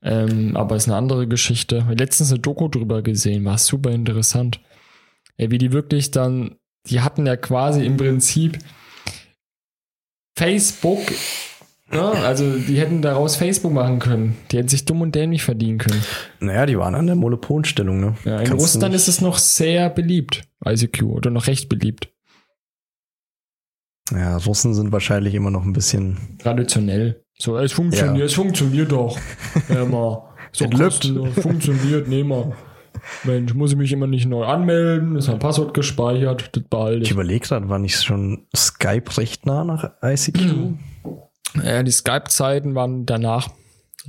Ähm, 0.02 0.56
aber 0.56 0.76
ist 0.76 0.88
eine 0.88 0.96
andere 0.96 1.26
Geschichte. 1.26 1.86
Letztens 1.90 2.30
eine 2.30 2.40
Doku 2.40 2.68
drüber 2.68 3.02
gesehen, 3.02 3.44
war 3.44 3.58
super 3.58 3.90
interessant. 3.90 4.60
Ey, 5.36 5.50
wie 5.50 5.58
die 5.58 5.72
wirklich 5.72 6.10
dann, 6.10 6.56
die 6.86 7.02
hatten 7.02 7.26
ja 7.26 7.36
quasi 7.36 7.84
im 7.84 7.98
Prinzip 7.98 8.58
Facebook, 10.36 11.00
ja, 11.92 12.10
also 12.12 12.58
die 12.58 12.78
hätten 12.78 13.02
daraus 13.02 13.36
Facebook 13.36 13.72
machen 13.72 13.98
können. 13.98 14.36
Die 14.50 14.56
hätten 14.58 14.68
sich 14.68 14.84
dumm 14.84 15.02
und 15.02 15.14
dämlich 15.14 15.42
verdienen 15.44 15.78
können. 15.78 16.02
Naja, 16.40 16.66
die 16.66 16.78
waren 16.78 16.94
an 16.94 17.06
der 17.06 17.14
Monopolstellung, 17.16 18.00
ne? 18.00 18.14
Ja, 18.24 18.38
in 18.40 18.46
Kannst 18.46 18.62
Russland 18.64 18.94
ist 18.94 19.08
es 19.08 19.20
noch 19.20 19.38
sehr 19.38 19.90
beliebt, 19.90 20.42
ICQ, 20.66 21.02
oder 21.04 21.30
noch 21.30 21.46
recht 21.46 21.68
beliebt. 21.68 22.08
Ja, 24.12 24.36
Russen 24.36 24.74
sind 24.74 24.92
wahrscheinlich 24.92 25.34
immer 25.34 25.50
noch 25.50 25.64
ein 25.64 25.72
bisschen. 25.72 26.18
Traditionell. 26.38 27.22
So, 27.38 27.56
es 27.56 27.72
funktioniert, 27.72 28.18
Ja. 28.18 28.24
es 28.24 28.34
funktioniert 28.34 28.92
doch. 28.92 29.18
Mal. 29.68 30.22
So 30.52 30.68
kostenlos. 30.68 31.34
Funktioniert, 31.34 32.06
nehmen 32.08 32.28
wir. 32.30 32.52
Mensch, 33.24 33.54
muss 33.54 33.72
ich 33.72 33.76
mich 33.76 33.92
immer 33.92 34.06
nicht 34.06 34.26
neu 34.26 34.44
anmelden, 34.44 35.16
ist 35.16 35.28
mein 35.28 35.38
Passwort 35.40 35.74
gespeichert, 35.74 36.50
das 36.52 36.62
behalte 36.62 36.98
Ich 36.98 37.08
ich. 37.08 37.10
überlege 37.10 37.40
gerade, 37.46 37.68
war 37.68 37.78
nicht 37.78 38.00
schon 38.02 38.46
Skype 38.56 39.16
recht 39.18 39.46
nah 39.46 39.64
nach 39.64 39.90
ICQ? 40.02 40.38
Ja, 41.62 41.82
die 41.82 41.90
Skype-Zeiten 41.90 42.74
waren 42.74 43.06
danach, 43.06 43.48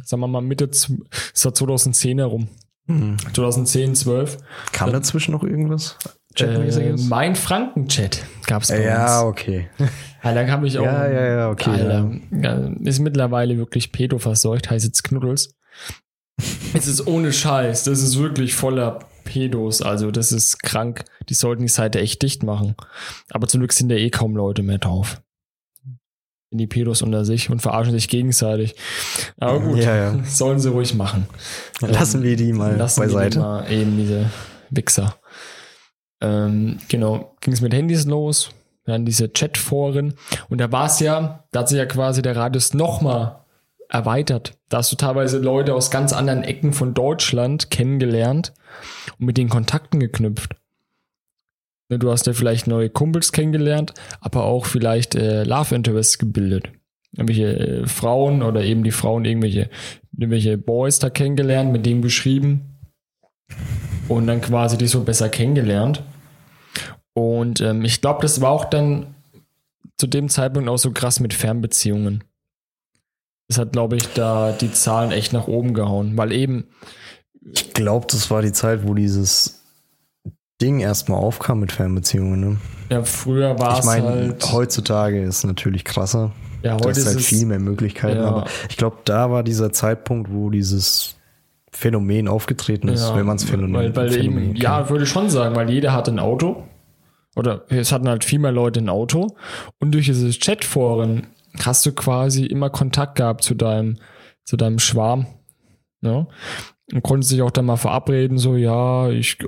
sagen 0.03 0.21
wir 0.21 0.27
mal 0.27 0.41
Mitte, 0.41 0.69
ja 1.33 1.51
2010 1.51 2.19
herum. 2.19 2.49
Hm. 2.87 3.17
2010, 3.33 3.95
12. 3.95 4.37
Kam 4.71 4.91
dazwischen 4.91 5.31
noch 5.31 5.43
irgendwas? 5.43 5.97
Äh, 6.37 6.95
mein 7.07 7.35
Franken-Chat 7.35 8.23
gab 8.45 8.63
es 8.63 8.69
bei 8.69 8.83
ja, 8.83 9.21
uns. 9.21 9.31
okay. 9.31 9.69
Ja, 10.23 10.33
dann 10.33 10.49
habe 10.49 10.65
ich 10.65 10.79
auch. 10.79 10.83
Ja, 10.83 11.07
ja, 11.07 11.25
ja, 11.37 11.49
okay, 11.51 11.69
Alter, 11.69 12.11
ja, 12.31 12.71
ist 12.83 12.97
mittlerweile 12.97 13.59
wirklich 13.59 13.91
Pedo 13.91 14.17
verseucht, 14.17 14.71
heißt 14.71 14.83
jetzt 14.83 15.03
Knuddels. 15.03 15.53
es 16.73 16.87
ist 16.87 17.05
ohne 17.05 17.31
Scheiß, 17.31 17.83
das 17.83 18.01
ist 18.01 18.17
wirklich 18.17 18.55
voller 18.55 18.99
Pedos, 19.23 19.83
also 19.83 20.09
das 20.09 20.31
ist 20.31 20.63
krank. 20.63 21.05
Die 21.29 21.35
sollten 21.35 21.61
die 21.61 21.67
Seite 21.67 21.99
echt 21.99 22.23
dicht 22.23 22.41
machen. 22.41 22.75
Aber 23.29 23.47
zum 23.47 23.59
Glück 23.59 23.73
sind 23.73 23.89
da 23.89 23.95
eh 23.95 24.09
kaum 24.09 24.35
Leute 24.35 24.63
mehr 24.63 24.79
drauf. 24.79 25.21
Sind 26.55 26.59
die 26.59 26.67
Pedos 26.67 27.01
unter 27.01 27.25
sich 27.25 27.49
und 27.49 27.61
verarschen 27.61 27.91
sich 27.91 28.07
gegenseitig. 28.07 28.75
Aber 29.41 29.59
gut, 29.59 29.77
Ja, 29.79 29.93
ja. 29.93 30.19
sollen 30.25 30.57
sie 30.57 30.69
ruhig 30.69 30.95
machen. 30.95 31.27
Lassen 31.81 32.23
wir 32.23 32.37
die 32.37 32.53
mal 32.53 32.77
Lassen 32.77 33.01
wir 33.01 33.09
die 33.09 33.13
beiseite. 33.13 33.39
mal 33.39 33.69
eben 33.69 33.97
diese 33.97 34.29
Wichser. 34.69 35.17
Ähm, 36.21 36.77
genau, 36.87 37.35
ging 37.41 37.53
es 37.53 37.59
mit 37.59 37.73
Handys 37.73 38.05
los, 38.05 38.51
dann 38.85 39.03
diese 39.05 39.27
Chatforen 39.27 40.13
und 40.47 40.61
da 40.61 40.71
war 40.71 40.85
es 40.85 41.01
ja, 41.01 41.43
da 41.51 41.59
hat 41.59 41.67
sich 41.67 41.77
ja 41.77 41.85
quasi 41.85 42.21
der 42.21 42.37
Radius 42.37 42.73
nochmal 42.73 43.41
erweitert. 43.89 44.53
Da 44.69 44.77
hast 44.77 44.93
du 44.93 44.95
teilweise 44.95 45.39
Leute 45.39 45.73
aus 45.73 45.91
ganz 45.91 46.13
anderen 46.13 46.43
Ecken 46.43 46.71
von 46.71 46.93
Deutschland 46.93 47.69
kennengelernt 47.69 48.53
und 49.19 49.25
mit 49.25 49.35
den 49.35 49.49
Kontakten 49.49 49.99
geknüpft. 49.99 50.55
Ne, 51.89 51.99
Du 51.99 52.11
hast 52.11 52.27
ja 52.27 52.33
vielleicht 52.33 52.67
neue 52.67 52.89
Kumpels 52.89 53.31
kennengelernt, 53.31 53.93
aber 54.19 54.45
auch 54.45 54.65
vielleicht 54.65 55.15
äh, 55.15 55.43
Love 55.43 55.75
Interests 55.75 56.17
gebildet. 56.17 56.69
Irgendwelche 57.11 57.57
äh, 57.57 57.87
Frauen 57.87 58.41
oder 58.41 58.63
eben 58.63 58.83
die 58.83 58.91
Frauen 58.91 59.25
irgendwelche, 59.25 59.69
irgendwelche 60.17 60.57
Boys 60.57 60.99
da 60.99 61.09
kennengelernt, 61.09 61.71
mit 61.71 61.85
denen 61.85 62.01
geschrieben 62.01 62.77
und 64.07 64.27
dann 64.27 64.41
quasi 64.41 64.77
die 64.77 64.87
so 64.87 65.03
besser 65.03 65.29
kennengelernt. 65.29 66.03
Und 67.13 67.61
ähm, 67.61 67.85
ich 67.85 68.01
glaube, 68.01 68.21
das 68.21 68.41
war 68.41 68.51
auch 68.51 68.65
dann 68.65 69.15
zu 69.97 70.07
dem 70.07 70.27
Zeitpunkt 70.27 70.67
auch 70.69 70.77
so 70.77 70.91
krass 70.91 71.19
mit 71.19 71.33
Fernbeziehungen. 71.33 72.23
Das 73.47 73.57
hat, 73.59 73.73
glaube 73.73 73.95
ich, 73.95 74.07
da 74.13 74.51
die 74.51 74.71
Zahlen 74.71 75.11
echt 75.11 75.31
nach 75.31 75.47
oben 75.47 75.73
gehauen, 75.73 76.17
weil 76.17 76.31
eben, 76.31 76.65
Ich 77.53 77.73
glaube, 77.73 78.07
das 78.09 78.29
war 78.31 78.41
die 78.41 78.51
Zeit, 78.51 78.85
wo 78.85 78.95
dieses 78.95 79.64
Ding 80.61 80.79
erstmal 80.79 81.19
aufkam 81.19 81.59
mit 81.59 81.71
Fernbeziehungen. 81.71 82.39
Ne? 82.39 82.57
ja, 82.89 83.03
früher 83.03 83.59
war 83.59 83.73
Ich 83.73 83.79
es 83.79 83.85
meine, 83.85 84.07
halt. 84.07 84.51
heutzutage 84.51 85.21
ist 85.21 85.43
natürlich 85.43 85.83
krasser. 85.83 86.31
ja, 86.63 86.77
Da 86.77 86.85
heute 86.85 86.99
ist 86.99 87.07
halt 87.07 87.21
viel 87.21 87.45
mehr 87.45 87.59
Möglichkeiten. 87.59 88.19
Ja. 88.21 88.27
Aber 88.27 88.45
ich 88.69 88.77
glaube, 88.77 88.97
da 89.05 89.29
war 89.31 89.43
dieser 89.43 89.73
Zeitpunkt, 89.73 90.31
wo 90.31 90.49
dieses 90.49 91.15
Phänomen 91.71 92.27
aufgetreten 92.29 92.87
ist, 92.87 93.01
Ja, 93.01 93.17
wenn 93.17 93.25
man 93.25 93.35
es 93.35 93.43
Phänomen, 93.43 93.73
weil, 93.75 93.95
weil 93.95 94.09
Phänomen 94.11 94.43
eben. 94.51 94.55
Ja, 94.55 94.89
würde 94.89 95.03
ich 95.03 95.09
schon 95.09 95.29
sagen, 95.29 95.55
weil 95.55 95.69
jeder 95.69 95.91
hat 95.93 96.07
ein 96.07 96.19
Auto. 96.19 96.63
Oder 97.35 97.65
es 97.67 97.91
hatten 97.91 98.07
halt 98.07 98.23
viel 98.23 98.39
mehr 98.39 98.53
Leute 98.53 98.79
ein 98.79 98.87
Auto. 98.87 99.35
Und 99.79 99.91
durch 99.91 100.05
diese 100.05 100.29
Chatforen 100.31 101.27
hast 101.65 101.85
du 101.85 101.91
quasi 101.91 102.45
immer 102.45 102.69
Kontakt 102.69 103.15
gehabt 103.15 103.43
zu 103.43 103.55
deinem, 103.55 103.97
zu 104.45 104.55
deinem 104.55 104.79
Schwarm. 104.79 105.25
Ne? 105.99 106.27
Und 106.93 107.01
konnte 107.01 107.25
sich 107.25 107.41
auch 107.41 107.51
dann 107.51 107.65
mal 107.65 107.77
verabreden, 107.77 108.37
so, 108.37 108.55
ja, 108.55 109.09
ich, 109.09 109.39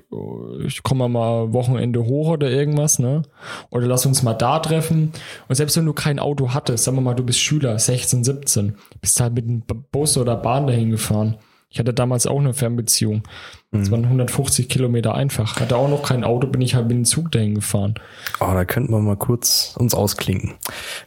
ich 0.65 0.81
komme 0.81 1.07
mal 1.07 1.53
Wochenende 1.53 2.03
hoch 2.03 2.29
oder 2.29 2.49
irgendwas, 2.49 2.97
ne? 2.97 3.21
Oder 3.69 3.85
lass 3.85 4.05
uns 4.07 4.23
mal 4.23 4.33
da 4.33 4.59
treffen. 4.59 5.11
Und 5.47 5.55
selbst 5.55 5.77
wenn 5.77 5.85
du 5.85 5.93
kein 5.93 6.17
Auto 6.17 6.53
hattest, 6.53 6.83
sagen 6.83 6.97
wir 6.97 7.01
mal, 7.01 7.13
du 7.13 7.23
bist 7.23 7.39
Schüler, 7.39 7.77
16, 7.77 8.23
17, 8.23 8.75
bist 9.01 9.19
halt 9.19 9.33
mit 9.33 9.45
einem 9.45 9.63
Bus 9.91 10.17
oder 10.17 10.35
Bahn 10.35 10.65
dahin 10.65 10.89
gefahren. 10.89 11.37
Ich 11.69 11.79
hatte 11.79 11.93
damals 11.93 12.25
auch 12.25 12.39
eine 12.39 12.53
Fernbeziehung. 12.53 13.23
Das 13.71 13.91
waren 13.91 14.05
150 14.05 14.69
Kilometer 14.69 15.13
einfach. 15.13 15.59
Hatte 15.59 15.75
auch 15.75 15.89
noch 15.89 16.01
kein 16.01 16.23
Auto, 16.23 16.47
bin 16.47 16.61
ich 16.61 16.75
halt 16.75 16.87
mit 16.87 16.95
dem 16.95 17.05
Zug 17.05 17.31
dahin 17.31 17.55
gefahren. 17.55 17.95
Oh, 18.39 18.53
da 18.53 18.63
könnten 18.63 18.93
wir 18.93 18.99
mal 18.99 19.17
kurz 19.17 19.75
uns 19.77 19.93
ausklinken. 19.93 20.53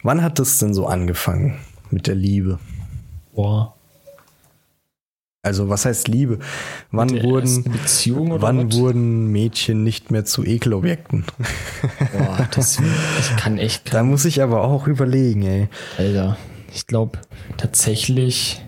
Wann 0.03 0.21
hat 0.21 0.37
das 0.37 0.59
denn 0.59 0.73
so 0.73 0.85
angefangen 0.85 1.59
mit 1.89 2.05
der 2.05 2.15
Liebe? 2.15 2.59
Boah. 3.33 3.75
Also 5.43 5.69
was 5.69 5.85
heißt 5.85 6.07
Liebe? 6.07 6.37
Wann 6.91 7.07
Der 7.07 7.23
wurden 7.23 7.63
Beziehung 7.63 8.31
oder 8.31 8.43
wann 8.43 8.69
was? 8.69 8.77
wurden 8.77 9.27
Mädchen 9.31 9.83
nicht 9.83 10.11
mehr 10.11 10.23
zu 10.23 10.43
Ekelobjekten? 10.45 11.25
Boah, 12.13 12.47
das, 12.53 12.79
ich 12.79 13.35
kann 13.37 13.57
echt 13.57 13.91
Da 13.91 14.03
muss 14.03 14.25
ich 14.25 14.43
aber 14.43 14.63
auch 14.63 14.85
überlegen, 14.87 15.41
ey. 15.41 15.67
Alter, 15.97 16.37
ich 16.73 16.85
glaube 16.85 17.19
tatsächlich 17.57 18.61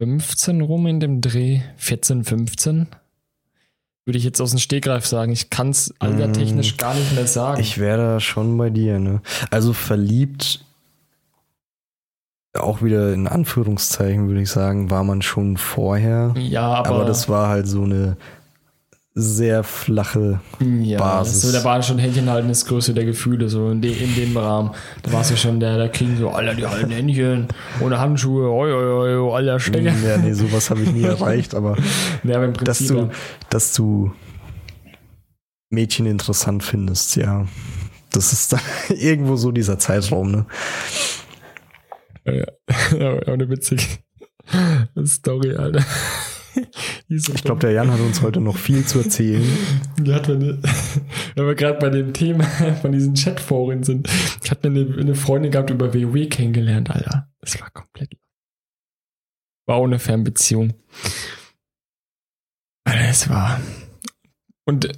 15 0.00 0.62
rum 0.62 0.86
in 0.86 1.00
dem 1.00 1.20
Dreh, 1.20 1.60
14, 1.76 2.24
15. 2.24 2.86
Würde 4.06 4.18
ich 4.18 4.24
jetzt 4.24 4.40
aus 4.40 4.50
dem 4.50 4.60
Stegreif 4.60 5.04
sagen. 5.04 5.32
Ich 5.32 5.50
kann 5.50 5.70
es 5.70 5.92
altertechnisch 5.98 6.76
gar 6.78 6.94
nicht 6.94 7.12
mehr 7.14 7.26
sagen. 7.26 7.60
Ich 7.60 7.78
wäre 7.78 7.98
da 8.14 8.20
schon 8.20 8.56
bei 8.56 8.70
dir, 8.70 8.98
ne? 8.98 9.20
Also 9.50 9.72
verliebt, 9.72 10.64
auch 12.56 12.82
wieder 12.82 13.12
in 13.12 13.26
Anführungszeichen 13.28 14.28
würde 14.28 14.42
ich 14.42 14.50
sagen, 14.50 14.90
war 14.90 15.04
man 15.04 15.22
schon 15.22 15.56
vorher. 15.56 16.34
ja, 16.36 16.62
aber, 16.62 16.88
Aber, 16.90 17.04
das 17.04 17.28
war 17.28 17.48
halt 17.48 17.66
so 17.66 17.82
eine 17.82 18.16
sehr 19.18 19.64
flache. 19.64 20.40
ja, 20.60 20.98
Basis. 20.98 21.40
So, 21.40 21.50
da 21.50 21.64
war 21.64 21.82
schon 21.82 21.98
Händchen 21.98 22.28
halten 22.28 22.48
das 22.48 22.66
Größte 22.66 22.92
der 22.92 23.06
Gefühle, 23.06 23.48
so 23.48 23.70
in, 23.70 23.80
de, 23.80 23.90
in 23.90 24.14
dem 24.14 24.36
Rahmen. 24.36 24.72
Da 25.02 25.12
warst 25.12 25.30
du 25.30 25.36
schon 25.38 25.58
der, 25.58 25.78
der 25.78 25.88
King, 25.88 26.18
so, 26.18 26.28
Alter, 26.28 26.54
die 26.54 26.66
halten 26.66 26.90
Händchen, 26.90 27.48
ohne 27.80 27.98
Handschuhe, 27.98 28.50
oi, 28.50 28.70
oi, 28.70 29.16
oi, 29.16 29.34
alter 29.34 29.58
Stecker. 29.58 29.94
Ja, 30.06 30.18
nee, 30.18 30.34
sowas 30.34 30.68
habe 30.68 30.82
ich 30.82 30.92
nie 30.92 31.04
erreicht, 31.04 31.54
aber 31.54 31.76
Ja, 32.24 32.36
aber 32.36 32.48
dass 32.48 32.78
du, 32.80 33.08
dass 33.48 33.72
du 33.72 34.12
Mädchen 35.70 36.04
interessant 36.04 36.62
findest, 36.62 37.16
ja. 37.16 37.46
Das 38.12 38.34
ist 38.34 38.52
dann 38.52 38.60
irgendwo 38.90 39.36
so 39.36 39.50
dieser 39.50 39.78
Zeitraum, 39.78 40.30
ne? 40.30 40.46
Ja, 42.26 42.32
ja, 42.34 42.46
ja, 42.98 43.32
eine 43.32 43.48
witzige 43.48 43.82
Story, 45.06 45.54
Alter. 45.54 45.84
Ich 47.08 47.44
glaube, 47.44 47.60
der 47.60 47.72
Jan 47.72 47.90
hat 47.90 48.00
uns 48.00 48.22
heute 48.22 48.40
noch 48.40 48.56
viel 48.56 48.82
zu 48.86 49.00
erzählen. 49.00 49.44
Die 49.98 50.14
hat 50.14 50.26
meine, 50.26 50.58
wenn 51.34 51.46
wir 51.46 51.54
gerade 51.54 51.78
bei 51.78 51.90
dem 51.90 52.14
Thema 52.14 52.44
von 52.80 52.92
diesen 52.92 53.12
Chatforen 53.12 53.82
sind, 53.82 54.08
ich 54.42 54.50
hatte 54.50 54.68
eine, 54.68 54.80
eine 54.98 55.14
Freundin 55.14 55.52
gehabt 55.52 55.68
über 55.68 55.92
WoW 55.92 56.28
kennengelernt, 56.30 56.90
Alter. 56.90 57.28
Das 57.40 57.60
war 57.60 57.68
komplett. 57.70 58.16
War 59.66 59.76
auch 59.76 59.84
eine 59.84 59.98
Fernbeziehung. 59.98 60.72
Alter, 62.84 63.08
es 63.10 63.28
war. 63.28 63.60
Und 64.64 64.88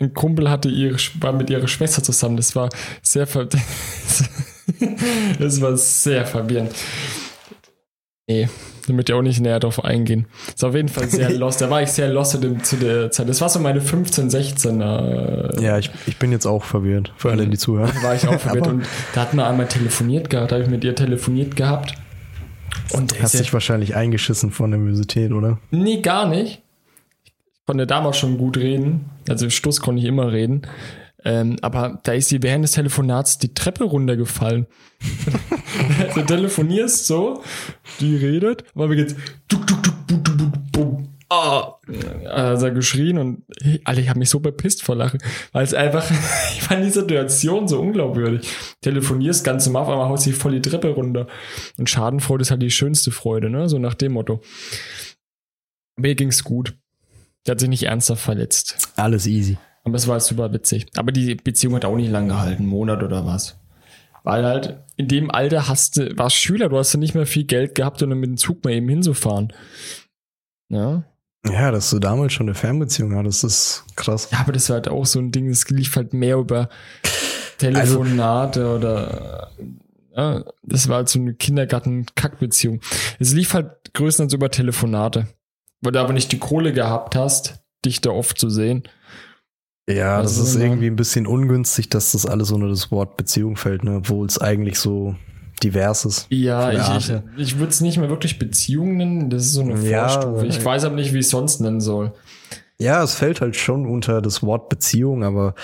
ein 0.00 0.12
Kumpel 0.12 0.50
hatte 0.50 0.68
ihre, 0.68 0.98
war 1.20 1.32
mit 1.32 1.48
ihrer 1.48 1.66
Schwester 1.66 2.02
zusammen. 2.02 2.36
Das 2.36 2.54
war 2.54 2.68
sehr 3.02 3.26
ver 3.26 3.48
Das 5.38 5.60
war 5.60 5.76
sehr 5.76 6.26
verwirrend. 6.26 6.72
Nee, 8.26 8.48
damit 8.86 9.08
ja 9.08 9.16
auch 9.16 9.22
nicht 9.22 9.40
näher 9.40 9.58
drauf 9.58 9.84
eingehen. 9.84 10.26
Ist 10.54 10.64
auf 10.64 10.74
jeden 10.74 10.88
Fall 10.88 11.08
sehr 11.08 11.30
lost. 11.38 11.60
Da 11.60 11.68
war 11.68 11.82
ich 11.82 11.90
sehr 11.90 12.08
lost 12.08 12.32
zu, 12.32 12.38
dem, 12.38 12.62
zu 12.62 12.76
der 12.76 13.10
Zeit. 13.10 13.28
Das 13.28 13.40
war 13.40 13.48
so 13.48 13.58
meine 13.58 13.80
15, 13.80 14.30
16er. 14.30 15.60
Ja, 15.60 15.78
ich, 15.78 15.90
ich 16.06 16.16
bin 16.16 16.30
jetzt 16.30 16.46
auch 16.46 16.62
verwirrt, 16.62 17.12
für 17.16 17.30
alle, 17.30 17.48
die 17.48 17.58
zuhören. 17.58 17.90
war 18.02 18.14
ich 18.14 18.28
auch 18.28 18.38
verwirrt. 18.38 18.68
Und 18.68 18.86
da 19.14 19.22
hatten 19.22 19.36
wir 19.36 19.46
einmal 19.46 19.66
telefoniert 19.66 20.30
gehabt, 20.30 20.52
da 20.52 20.56
habe 20.56 20.64
ich 20.64 20.70
mit 20.70 20.84
ihr 20.84 20.94
telefoniert 20.94 21.56
gehabt. 21.56 21.94
Und 22.92 23.20
hast 23.20 23.38
dich 23.38 23.52
wahrscheinlich 23.52 23.94
eingeschissen 23.96 24.50
vor 24.50 24.68
Nervosität, 24.68 25.32
oder? 25.32 25.58
Nee, 25.70 26.00
gar 26.00 26.28
nicht. 26.28 26.62
Ich 27.24 27.32
konnte 27.66 27.86
damals 27.86 28.16
schon 28.16 28.38
gut 28.38 28.56
reden. 28.56 29.10
Also 29.28 29.50
Stuss 29.50 29.80
konnte 29.80 30.02
ich 30.02 30.06
immer 30.06 30.32
reden. 30.32 30.62
Ähm, 31.24 31.56
aber 31.60 32.00
da 32.02 32.12
ist 32.12 32.28
sie 32.28 32.42
während 32.42 32.64
des 32.64 32.72
Telefonats 32.72 33.38
die 33.38 33.54
Treppe 33.54 33.84
runtergefallen. 33.84 34.66
du 36.14 36.22
telefonierst 36.22 37.06
so, 37.06 37.42
die 38.00 38.16
redet, 38.16 38.64
aber 38.74 38.94
geht's 38.94 39.14
tuk, 39.48 39.66
tuk, 39.66 39.82
tuk, 39.82 40.06
bum, 40.06 40.22
bum, 40.22 40.36
bum, 40.36 40.52
bum. 40.72 41.08
Ah, 41.32 41.76
also 42.28 42.72
geschrien 42.72 43.16
und 43.16 43.44
Alter, 43.84 44.00
ich 44.00 44.08
habe 44.08 44.18
mich 44.18 44.30
so 44.30 44.40
bepisst 44.40 44.82
vor 44.82 44.96
Lachen, 44.96 45.22
weil 45.52 45.62
es 45.62 45.74
einfach, 45.74 46.10
ich 46.54 46.62
fand 46.62 46.84
die 46.84 46.90
Situation 46.90 47.68
so 47.68 47.80
unglaubwürdig. 47.80 48.48
Telefonierst 48.80 49.44
ganz 49.44 49.64
normal, 49.66 49.82
auf 49.82 49.88
einmal 49.90 50.08
haut 50.08 50.20
sich 50.20 50.34
voll 50.34 50.58
die 50.58 50.62
Treppe 50.68 50.88
runter. 50.88 51.28
Und 51.78 51.88
Schadenfreude 51.88 52.42
ist 52.42 52.50
halt 52.50 52.62
die 52.62 52.70
schönste 52.72 53.12
Freude, 53.12 53.48
ne? 53.48 53.68
So 53.68 53.78
nach 53.78 53.94
dem 53.94 54.12
Motto. 54.12 54.40
Mir 55.94 56.16
ging's 56.16 56.42
gut. 56.42 56.76
Der 57.46 57.52
hat 57.52 57.60
sich 57.60 57.68
nicht 57.68 57.84
ernsthaft 57.84 58.22
verletzt. 58.22 58.90
Alles 58.96 59.28
easy. 59.28 59.56
Aber 59.84 59.94
es 59.96 60.06
war 60.06 60.14
halt 60.14 60.22
super 60.22 60.52
witzig. 60.52 60.86
Aber 60.96 61.12
die 61.12 61.34
Beziehung 61.34 61.74
hat 61.74 61.84
auch 61.84 61.96
nicht 61.96 62.10
lang 62.10 62.28
gehalten, 62.28 62.62
einen 62.62 62.70
Monat 62.70 63.02
oder 63.02 63.26
was. 63.26 63.58
Weil 64.22 64.44
halt 64.44 64.78
in 64.96 65.08
dem 65.08 65.30
Alter 65.30 65.68
hast 65.68 65.96
du, 65.96 66.16
warst 66.18 66.36
Schüler, 66.36 66.68
du 66.68 66.76
hast 66.76 66.92
ja 66.92 66.98
nicht 66.98 67.14
mehr 67.14 67.26
viel 67.26 67.44
Geld 67.44 67.74
gehabt, 67.74 68.02
um 68.02 68.10
mit 68.10 68.28
dem 68.28 68.36
Zug 68.36 68.62
mal 68.64 68.72
eben 68.72 68.88
hinzufahren. 68.88 69.52
Ja. 70.68 71.04
Ja, 71.46 71.70
dass 71.70 71.88
du 71.88 71.98
damals 71.98 72.34
schon 72.34 72.48
eine 72.48 72.54
Fernbeziehung 72.54 73.16
hattest, 73.16 73.44
ist 73.44 73.84
krass. 73.96 74.28
Ja, 74.30 74.40
aber 74.40 74.52
das 74.52 74.68
war 74.68 74.74
halt 74.74 74.88
auch 74.88 75.06
so 75.06 75.18
ein 75.18 75.32
Ding, 75.32 75.48
das 75.48 75.70
lief 75.70 75.96
halt 75.96 76.12
mehr 76.12 76.36
über 76.36 76.68
Telefonate 77.56 78.76
oder 78.76 79.50
ja, 80.14 80.44
das 80.62 80.88
war 80.88 80.96
halt 80.96 81.08
so 81.08 81.18
eine 81.18 81.34
Kindergarten-Kackbeziehung. 81.34 82.80
Es 83.18 83.32
lief 83.32 83.54
halt 83.54 83.94
größtenteils 83.94 84.34
über 84.34 84.50
Telefonate. 84.50 85.28
Weil 85.80 85.92
du 85.92 86.00
aber 86.00 86.12
nicht 86.12 86.32
die 86.32 86.38
Kohle 86.38 86.74
gehabt 86.74 87.16
hast, 87.16 87.60
dich 87.84 88.02
da 88.02 88.10
oft 88.10 88.38
zu 88.38 88.50
sehen. 88.50 88.82
Ja, 89.94 90.22
das 90.22 90.38
ist 90.38 90.54
man- 90.54 90.62
irgendwie 90.64 90.86
ein 90.86 90.96
bisschen 90.96 91.26
ungünstig, 91.26 91.88
dass 91.88 92.12
das 92.12 92.26
alles 92.26 92.50
unter 92.50 92.68
das 92.68 92.90
Wort 92.90 93.16
Beziehung 93.16 93.56
fällt, 93.56 93.84
ne? 93.84 93.96
obwohl 93.96 94.26
es 94.26 94.38
eigentlich 94.38 94.78
so 94.78 95.14
divers 95.62 96.04
ist. 96.04 96.26
Ja, 96.30 96.72
ich, 96.96 97.08
ich, 97.08 97.14
ich 97.36 97.58
würde 97.58 97.70
es 97.70 97.80
nicht 97.80 97.98
mehr 97.98 98.08
wirklich 98.08 98.38
Beziehung 98.38 98.96
nennen. 98.96 99.28
Das 99.30 99.42
ist 99.44 99.52
so 99.52 99.60
eine 99.62 99.78
Ja, 99.86 100.08
Vorstufe. 100.08 100.46
Ich 100.46 100.60
äh, 100.60 100.64
weiß 100.64 100.84
aber 100.84 100.94
nicht, 100.96 101.12
wie 101.12 101.18
ich 101.18 101.26
es 101.26 101.30
sonst 101.30 101.60
nennen 101.60 101.80
soll. 101.80 102.12
Ja, 102.78 103.02
es 103.02 103.14
fällt 103.14 103.42
halt 103.42 103.56
schon 103.56 103.86
unter 103.86 104.22
das 104.22 104.42
Wort 104.42 104.70
Beziehung, 104.70 105.22
aber 105.22 105.54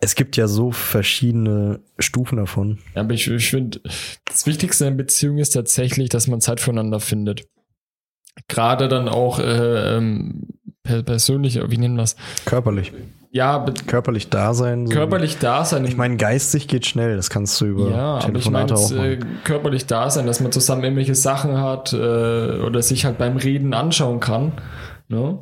es 0.00 0.14
gibt 0.14 0.36
ja 0.38 0.48
so 0.48 0.72
verschiedene 0.72 1.80
Stufen 1.98 2.36
davon. 2.36 2.78
Ja, 2.94 3.02
Aber 3.02 3.12
ich, 3.12 3.30
ich 3.30 3.50
finde, 3.50 3.80
das 4.24 4.46
Wichtigste 4.46 4.86
in 4.86 4.96
Beziehung 4.96 5.36
ist 5.38 5.50
tatsächlich, 5.50 6.08
dass 6.08 6.28
man 6.28 6.40
Zeit 6.40 6.60
füreinander 6.60 7.00
findet. 7.00 7.46
Gerade 8.48 8.88
dann 8.88 9.08
auch 9.08 9.38
äh, 9.38 9.96
ähm, 9.96 10.48
per 10.82 11.02
persönlich, 11.02 11.58
wie 11.68 11.78
nennen 11.78 11.96
wir 11.96 12.02
das? 12.02 12.16
Körperlich. 12.44 12.92
Ja, 13.36 13.64
Körperlich 13.86 14.30
da 14.30 14.54
sein. 14.54 14.86
So. 14.86 14.92
körperlich 14.94 15.36
da 15.38 15.64
sein. 15.64 15.84
Ich 15.84 15.96
meine, 15.96 16.16
geistig 16.16 16.68
geht 16.68 16.86
schnell, 16.86 17.16
das 17.16 17.28
kannst 17.28 17.60
du 17.60 17.66
über 17.66 17.90
ja, 17.90 18.18
aber 18.18 18.38
ich 18.38 18.50
meine, 18.50 18.66
Telefonate 18.66 18.74
auch 18.74 19.04
äh, 19.04 19.16
machen. 19.16 19.40
körperlich 19.44 19.86
da 19.86 20.08
sein, 20.08 20.26
dass 20.26 20.40
man 20.40 20.52
zusammen 20.52 20.82
irgendwelche 20.82 21.14
Sachen 21.14 21.60
hat 21.60 21.92
äh, 21.92 21.96
oder 21.96 22.80
sich 22.82 23.04
halt 23.04 23.18
beim 23.18 23.36
Reden 23.36 23.74
anschauen 23.74 24.20
kann. 24.20 24.52
Ne? 25.08 25.38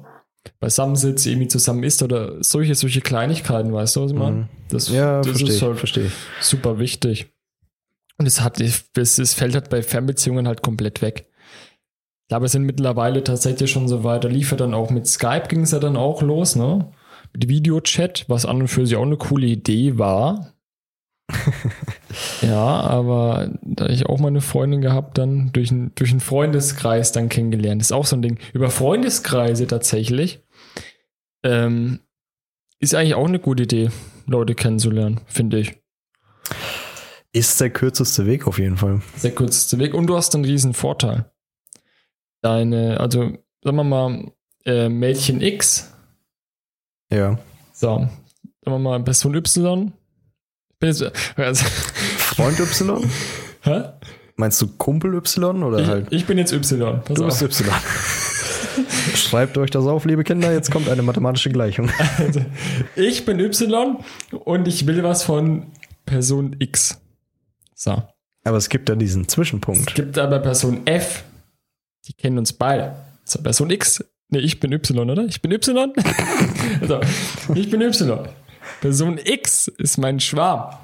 Beisammen 0.59 0.97
sitzt, 0.97 1.27
irgendwie 1.27 1.49
zusammen 1.49 1.85
isst 1.85 2.03
oder 2.03 2.43
solche, 2.43 2.75
solche 2.75 3.01
Kleinigkeiten, 3.01 3.73
weißt 3.73 3.97
du, 3.97 4.03
was 4.03 4.11
ich 4.11 4.19
meine? 4.19 4.37
Mhm. 4.37 4.49
Das, 4.69 4.89
Ja, 4.89 5.19
das 5.19 5.29
verstehe 5.29 5.55
ist 5.55 5.63
halt 5.63 5.79
verstehe 5.79 6.11
super 6.41 6.79
wichtig. 6.79 7.33
Und 8.19 8.27
es 8.27 8.41
hat, 8.41 8.61
es, 8.61 9.35
fällt 9.35 9.55
halt 9.55 9.71
bei 9.71 9.83
Fernbeziehungen 9.83 10.47
halt 10.47 10.63
komplett 10.63 11.01
weg. 11.01 11.27
Ich 12.23 12.29
glaube, 12.29 12.45
wir 12.45 12.49
sind 12.49 12.65
mittlerweile 12.65 13.23
tatsächlich 13.23 13.71
schon 13.71 13.87
so 13.87 14.03
weit. 14.03 14.25
Da 14.25 14.29
lief 14.29 14.51
ja 14.51 14.57
dann 14.57 14.75
auch 14.75 14.91
mit 14.91 15.07
Skype 15.07 15.49
ging 15.49 15.63
es 15.63 15.73
ja 15.73 15.79
dann 15.79 15.97
auch 15.97 16.23
los, 16.23 16.57
ne? 16.57 16.91
Videochat, 17.35 18.25
was 18.29 18.47
an 18.47 18.63
und 18.63 18.69
für 18.69 18.87
sich 18.87 18.97
auch 18.97 19.03
eine 19.03 19.17
coole 19.17 19.47
Idee 19.47 19.99
war. 19.99 20.55
ja, 22.43 22.81
aber 22.81 23.51
da 23.63 23.87
ich 23.87 24.07
auch 24.07 24.19
mal 24.19 24.29
eine 24.29 24.41
Freundin 24.41 24.81
gehabt, 24.81 25.19
dann 25.19 25.53
durch, 25.53 25.71
ein, 25.71 25.93
durch 25.95 26.11
einen 26.11 26.21
Freundeskreis 26.21 27.13
dann 27.13 27.29
kennengelernt. 27.29 27.81
ist 27.81 27.93
auch 27.93 28.07
so 28.07 28.17
ein 28.17 28.23
Ding. 28.23 28.39
Über 28.53 28.71
Freundeskreise 28.71 29.67
tatsächlich. 29.67 30.41
Ähm, 31.43 32.01
ist 32.81 32.95
eigentlich 32.95 33.15
auch 33.15 33.27
eine 33.27 33.39
gute 33.39 33.63
Idee, 33.63 33.91
Leute 34.27 34.55
kennenzulernen, 34.55 35.21
finde 35.27 35.61
ich. 35.61 35.77
Ist 37.33 37.61
der 37.61 37.71
kürzeste 37.71 38.27
Weg 38.27 38.47
auf 38.47 38.59
jeden 38.59 38.77
Fall. 38.77 39.01
der 39.23 39.33
kürzeste 39.33 39.79
Weg. 39.79 39.95
Und 39.95 40.07
du 40.07 40.17
hast 40.17 40.35
einen 40.35 40.45
riesen 40.45 40.75
Vorteil. 40.75 41.31
Deine, 42.43 43.01
also, 43.01 43.39
sagen 43.63 43.77
wir 43.77 43.85
mal, 43.85 44.33
äh, 44.67 44.89
Mädchen 44.89 45.41
X, 45.41 45.94
Ja. 47.15 47.39
so, 47.73 47.99
sagen 47.99 48.11
wir 48.65 48.79
mal, 48.79 49.03
Person 49.05 49.35
Y. 49.35 49.93
Jetzt, 50.83 51.03
also, 51.37 51.65
Freund 52.19 52.59
Y? 52.61 53.11
hä? 53.63 53.85
Meinst 54.37 54.61
du 54.61 54.67
Kumpel 54.67 55.15
Y 55.15 55.63
oder 55.63 55.79
Ich, 55.79 55.87
halt? 55.89 56.07
ich 56.13 56.27
bin 56.27 56.37
jetzt 56.39 56.53
Y. 56.53 57.01
Pass 57.05 57.15
Du 57.17 57.25
auf. 57.25 57.39
bist 57.39 57.61
Y. 57.61 57.73
Schreibt 59.15 59.57
euch 59.59 59.71
das 59.71 59.87
auf, 59.87 60.05
liebe 60.05 60.25
Kinder. 60.25 60.53
Jetzt 60.53 60.71
kommt 60.71 60.89
eine 60.89 61.03
mathematische 61.03 61.51
Gleichung. 61.51 61.91
Ich 62.97 63.25
bin 63.25 63.39
Y 63.41 63.99
und 64.45 64.67
ich 64.69 64.87
will 64.87 65.03
was 65.03 65.23
von 65.23 65.67
Person 66.07 66.57
X. 66.59 67.01
So. 67.75 68.03
Aber 68.45 68.57
es 68.57 68.69
gibt 68.69 68.89
ja 68.89 68.95
diesen 68.97 69.29
Zwischenpunkt. 69.29 69.89
Es 69.91 69.95
gibt 69.95 70.19
aber 70.19 70.39
Person 70.41 70.87
F, 70.87 71.25
die 72.07 72.13
kennen 72.13 72.39
uns 72.39 72.53
beide. 72.53 72.95
So, 73.25 73.41
Person 73.41 73.71
X, 73.71 74.05
ne, 74.35 74.41
ich 74.41 74.61
bin 74.61 74.73
Y, 74.73 75.11
oder? 75.11 75.25
Ich 75.25 75.41
bin 75.41 75.53
Y. 75.53 75.93
so, 76.87 77.01
ich 77.55 77.71
bin 77.71 77.81
Y. 77.81 78.29
Person 78.81 79.19
X 79.23 79.69
ist 79.69 79.99
mein 79.99 80.21
Schwarm. 80.21 80.77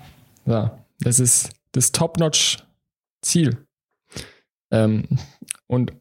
So, 0.47 0.71
das 1.01 1.21
ist 1.21 1.51
das 1.73 1.93
Top-Notch-Ziel. 1.93 3.67
Ähm, 4.71 5.05
und 5.67 5.93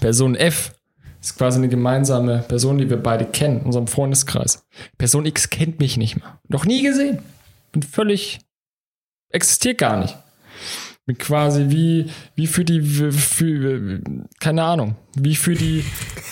Person 0.00 0.34
F 0.34 0.74
ist 1.20 1.36
quasi 1.36 1.58
eine 1.58 1.68
gemeinsame 1.68 2.44
Person, 2.48 2.78
die 2.78 2.90
wir 2.90 2.96
beide 2.96 3.24
kennen, 3.24 3.60
in 3.60 3.66
unserem 3.66 3.86
Freundeskreis. 3.86 4.66
Person 4.98 5.26
X 5.26 5.50
kennt 5.50 5.78
mich 5.78 5.96
nicht 5.96 6.16
mehr. 6.16 6.40
Noch 6.48 6.64
nie 6.64 6.82
gesehen. 6.82 7.22
Bin 7.70 7.82
völlig, 7.82 8.40
existiert 9.30 9.78
gar 9.78 9.96
nicht. 9.98 10.16
Quasi 11.18 11.66
wie, 11.68 12.06
wie 12.36 12.46
für 12.46 12.64
die, 12.64 12.80
für, 12.80 14.00
keine 14.40 14.62
Ahnung, 14.62 14.96
wie 15.16 15.34
für 15.34 15.54
die, 15.54 15.84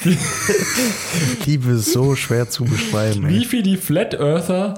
Liebe 1.46 1.72
ist 1.72 1.92
so 1.92 2.14
schwer 2.16 2.48
zu 2.48 2.64
beschreiben. 2.64 3.28
wie 3.28 3.38
Ey. 3.38 3.44
für 3.44 3.62
die 3.62 3.76
Flat 3.76 4.14
Earther 4.14 4.74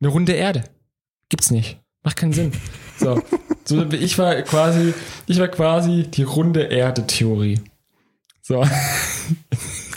eine 0.00 0.10
runde 0.10 0.32
Erde. 0.32 0.64
Gibt's 1.28 1.50
nicht. 1.50 1.80
Macht 2.02 2.16
keinen 2.16 2.32
Sinn. 2.32 2.52
So. 2.98 3.22
so 3.64 3.84
ich 3.92 4.18
war 4.18 4.42
quasi, 4.42 4.92
ich 5.26 5.38
war 5.38 5.48
quasi 5.48 6.04
die 6.12 6.22
runde 6.22 6.62
Erde-Theorie. 6.64 7.60
So. 8.42 8.64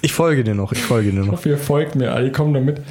Ich 0.02 0.14
folge 0.14 0.44
dir 0.44 0.56
noch, 0.56 0.72
ich 0.72 0.80
folge 0.82 1.12
dir 1.12 1.20
Ich 1.20 1.26
noch. 1.26 1.34
hoffe, 1.34 1.50
ihr 1.50 1.58
folgt 1.58 1.96
mir 1.96 2.14
alle, 2.14 2.32
kommt 2.32 2.56
damit. 2.56 2.82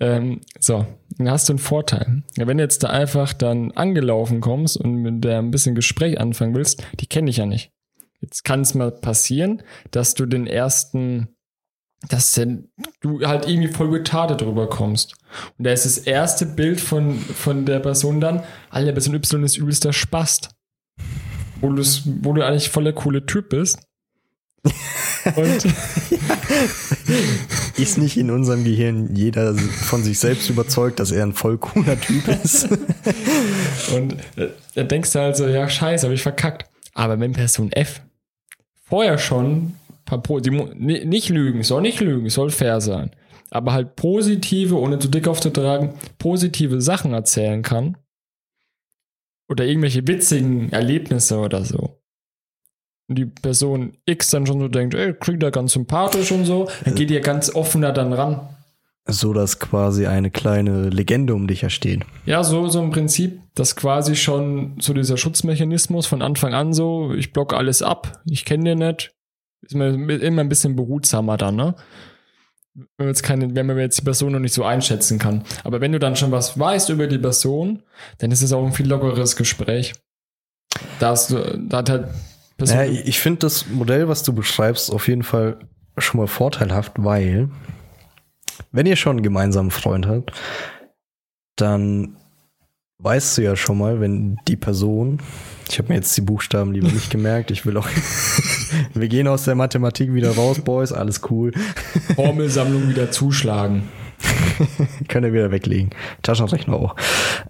Ähm, 0.00 0.40
so, 0.58 0.86
dann 1.18 1.30
hast 1.30 1.48
du 1.48 1.52
einen 1.52 1.58
Vorteil. 1.58 2.22
Wenn 2.36 2.58
du 2.58 2.64
jetzt 2.64 2.82
da 2.82 2.88
einfach 2.88 3.32
dann 3.32 3.72
angelaufen 3.72 4.40
kommst 4.40 4.76
und 4.76 4.96
mit 4.96 5.24
der 5.24 5.38
ein 5.38 5.50
bisschen 5.50 5.74
Gespräch 5.74 6.20
anfangen 6.20 6.54
willst, 6.54 6.82
die 7.00 7.06
kenne 7.06 7.30
ich 7.30 7.36
ja 7.36 7.46
nicht. 7.46 7.70
Jetzt 8.20 8.44
kann 8.44 8.62
es 8.62 8.74
mal 8.74 8.90
passieren, 8.90 9.62
dass 9.90 10.14
du 10.14 10.26
den 10.26 10.46
ersten, 10.46 11.28
dass 12.08 12.32
denn 12.32 12.70
du 13.00 13.20
halt 13.20 13.46
irgendwie 13.46 13.68
voll 13.68 13.90
getartet 13.90 14.40
drüber 14.40 14.68
kommst. 14.68 15.14
Und 15.58 15.66
da 15.66 15.72
ist 15.72 15.84
das 15.84 15.98
erste 15.98 16.46
Bild 16.46 16.80
von, 16.80 17.18
von 17.18 17.66
der 17.66 17.80
Person 17.80 18.20
dann, 18.20 18.42
alle 18.70 18.92
Person 18.92 19.14
Y 19.14 19.44
ist 19.44 19.58
übelster 19.58 19.92
Spast. 19.92 20.50
Wo, 21.60 21.68
wo 21.68 22.32
du 22.32 22.44
eigentlich 22.44 22.70
voll 22.70 22.84
der 22.84 22.92
coole 22.94 23.26
Typ 23.26 23.50
bist. 23.50 23.78
Und 25.36 25.64
Ist 27.76 27.98
nicht 27.98 28.16
in 28.16 28.30
unserem 28.30 28.64
Gehirn 28.64 29.14
jeder 29.14 29.54
von 29.54 30.02
sich 30.02 30.18
selbst 30.18 30.48
überzeugt, 30.48 31.00
dass 31.00 31.10
er 31.10 31.24
ein 31.24 31.32
voll 31.32 31.58
cooler 31.58 32.00
Typ 32.00 32.28
ist? 32.28 32.68
Und 33.94 34.14
äh, 34.36 34.48
da 34.74 34.84
denkst 34.84 35.12
du 35.12 35.18
halt 35.18 35.36
so, 35.36 35.46
ja, 35.46 35.68
scheiße, 35.68 36.06
habe 36.06 36.14
ich 36.14 36.22
verkackt. 36.22 36.70
Aber 36.94 37.18
wenn 37.18 37.32
Person 37.32 37.72
F 37.72 38.00
vorher 38.84 39.18
schon 39.18 39.56
ein 39.56 39.78
paar 40.04 40.22
po 40.22 40.40
die, 40.40 40.50
nicht 40.50 41.28
lügen, 41.28 41.62
soll 41.62 41.82
nicht 41.82 42.00
lügen, 42.00 42.30
soll 42.30 42.50
fair 42.50 42.80
sein, 42.80 43.10
aber 43.50 43.72
halt 43.72 43.96
positive, 43.96 44.78
ohne 44.78 45.00
zu 45.00 45.08
dick 45.08 45.26
aufzutragen, 45.26 45.94
positive 46.18 46.80
Sachen 46.80 47.12
erzählen 47.12 47.62
kann 47.62 47.96
oder 49.48 49.64
irgendwelche 49.64 50.06
witzigen 50.06 50.72
Erlebnisse 50.72 51.38
oder 51.38 51.64
so. 51.64 51.98
Die 53.08 53.26
Person 53.26 53.98
X 54.06 54.30
dann 54.30 54.46
schon 54.46 54.60
so 54.60 54.68
denkt, 54.68 54.94
ey, 54.94 55.12
klingt 55.12 55.42
ja 55.42 55.50
ganz 55.50 55.74
sympathisch 55.74 56.32
und 56.32 56.46
so, 56.46 56.68
dann 56.84 56.94
geht 56.94 57.10
ihr 57.10 57.20
ganz 57.20 57.54
offener 57.54 57.92
dann 57.92 58.12
ran. 58.12 58.48
so, 59.06 59.34
dass 59.34 59.58
quasi 59.58 60.06
eine 60.06 60.30
kleine 60.30 60.88
Legende 60.88 61.34
um 61.34 61.46
dich 61.46 61.62
entsteht. 61.62 62.04
Ja, 62.24 62.42
so, 62.42 62.68
so 62.68 62.82
im 62.82 62.90
Prinzip, 62.90 63.40
dass 63.54 63.76
quasi 63.76 64.16
schon 64.16 64.76
so 64.80 64.94
dieser 64.94 65.18
Schutzmechanismus 65.18 66.06
von 66.06 66.22
Anfang 66.22 66.54
an 66.54 66.72
so, 66.72 67.12
ich 67.12 67.32
block 67.32 67.52
alles 67.52 67.82
ab, 67.82 68.22
ich 68.24 68.46
kenne 68.46 68.64
den 68.70 68.78
nicht, 68.78 69.12
ist 69.60 69.74
man 69.74 70.08
immer 70.08 70.40
ein 70.40 70.48
bisschen 70.48 70.74
behutsamer 70.76 71.36
dann, 71.36 71.56
ne? 71.56 71.74
Wenn 72.74 72.86
man, 72.98 73.08
jetzt 73.08 73.22
keine, 73.22 73.54
wenn 73.54 73.66
man 73.66 73.78
jetzt 73.78 74.00
die 74.00 74.04
Person 74.04 74.32
noch 74.32 74.40
nicht 74.40 74.54
so 74.54 74.64
einschätzen 74.64 75.18
kann. 75.18 75.44
Aber 75.62 75.80
wenn 75.80 75.92
du 75.92 75.98
dann 76.00 76.16
schon 76.16 76.32
was 76.32 76.58
weißt 76.58 76.88
über 76.88 77.06
die 77.06 77.18
Person, 77.18 77.82
dann 78.18 78.32
ist 78.32 78.42
es 78.42 78.52
auch 78.52 78.64
ein 78.66 78.72
viel 78.72 78.88
lockeres 78.88 79.36
Gespräch. 79.36 79.94
Da 80.98 81.10
hast 81.10 81.30
du, 81.30 81.56
da 81.68 81.76
hat 81.78 81.90
halt 81.90 82.08
Person, 82.56 82.78
Ja, 82.78 82.84
ich 82.84 83.18
finde 83.20 83.40
das 83.40 83.68
Modell, 83.68 84.08
was 84.08 84.22
du 84.22 84.32
beschreibst, 84.32 84.90
auf 84.90 85.08
jeden 85.08 85.22
Fall 85.22 85.58
schon 85.98 86.20
mal 86.20 86.26
vorteilhaft, 86.26 86.92
weil 86.96 87.48
wenn 88.72 88.86
ihr 88.86 88.96
schon 88.96 89.16
einen 89.16 89.22
gemeinsamen 89.22 89.70
Freund 89.70 90.06
habt, 90.06 90.32
dann 91.56 92.16
weißt 92.98 93.38
du 93.38 93.42
ja 93.42 93.56
schon 93.56 93.78
mal, 93.78 94.00
wenn 94.00 94.36
die 94.48 94.56
Person, 94.56 95.18
ich 95.68 95.78
habe 95.78 95.88
mir 95.88 95.96
jetzt 95.96 96.16
die 96.16 96.20
Buchstaben 96.20 96.72
lieber 96.72 96.88
nicht 96.88 97.10
gemerkt, 97.10 97.50
ich 97.50 97.66
will 97.66 97.76
auch, 97.76 97.88
wir 98.94 99.08
gehen 99.08 99.28
aus 99.28 99.44
der 99.44 99.54
Mathematik 99.54 100.12
wieder 100.12 100.34
raus, 100.34 100.60
Boys, 100.60 100.92
alles 100.92 101.20
cool, 101.30 101.52
Formelsammlung 102.16 102.88
wieder 102.88 103.10
zuschlagen. 103.10 103.88
könnt 105.08 105.26
ihr 105.26 105.32
wieder 105.32 105.50
weglegen. 105.50 105.90
Taschenrechner 106.22 106.74
auch. 106.74 106.96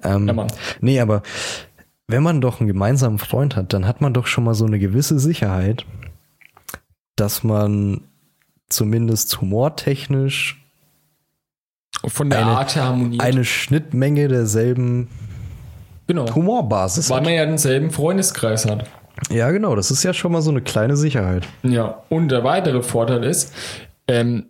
Ähm, 0.03 0.27
Ja. 0.29 0.47
Nee, 0.81 1.01
aber 1.01 1.23
wenn 2.07 2.23
man 2.23 2.41
doch 2.41 2.61
einen 2.61 2.67
gemeinsamen 2.69 3.19
Freund 3.19 3.57
hat, 3.57 3.73
dann 3.73 3.87
hat 3.87 4.01
man 4.01 4.13
doch 4.15 4.27
schon 4.27 4.45
mal 4.45 4.55
so 4.55 4.67
eine 4.67 4.79
gewisse 4.79 5.19
Sicherheit, 5.19 5.87
dass 7.17 7.43
man 7.45 8.03
zumindest 8.69 9.41
humortechnisch 9.41 10.61
von 12.07 12.29
der 12.31 12.41
Eine- 12.41 12.57
Art 12.59 12.77
harmoniert. 12.77 13.23
eine 13.23 13.45
Schnittmenge 13.45 14.29
derselben 14.29 15.09
genau. 16.07 16.33
Humorbasis 16.35 17.09
Weil 17.09 17.19
hat. 17.19 17.25
man 17.25 17.33
ja 17.35 17.47
denselben 17.47 17.91
Freundeskreis 17.91 18.67
hat. 18.67 18.87
Ja, 19.31 19.51
genau, 19.53 19.77
das 19.77 19.91
ist 19.91 20.03
ja 20.03 20.13
schon 20.13 20.33
mal 20.33 20.43
so 20.43 20.51
eine 20.51 20.61
kleine 20.61 20.97
Sicherheit. 20.97 21.47
Ja, 21.63 22.03
und 22.11 22.29
der 22.29 22.43
weitere 22.45 22.83
Vorteil 22.83 23.23
ist, 23.25 23.55
ähm, 24.09 24.47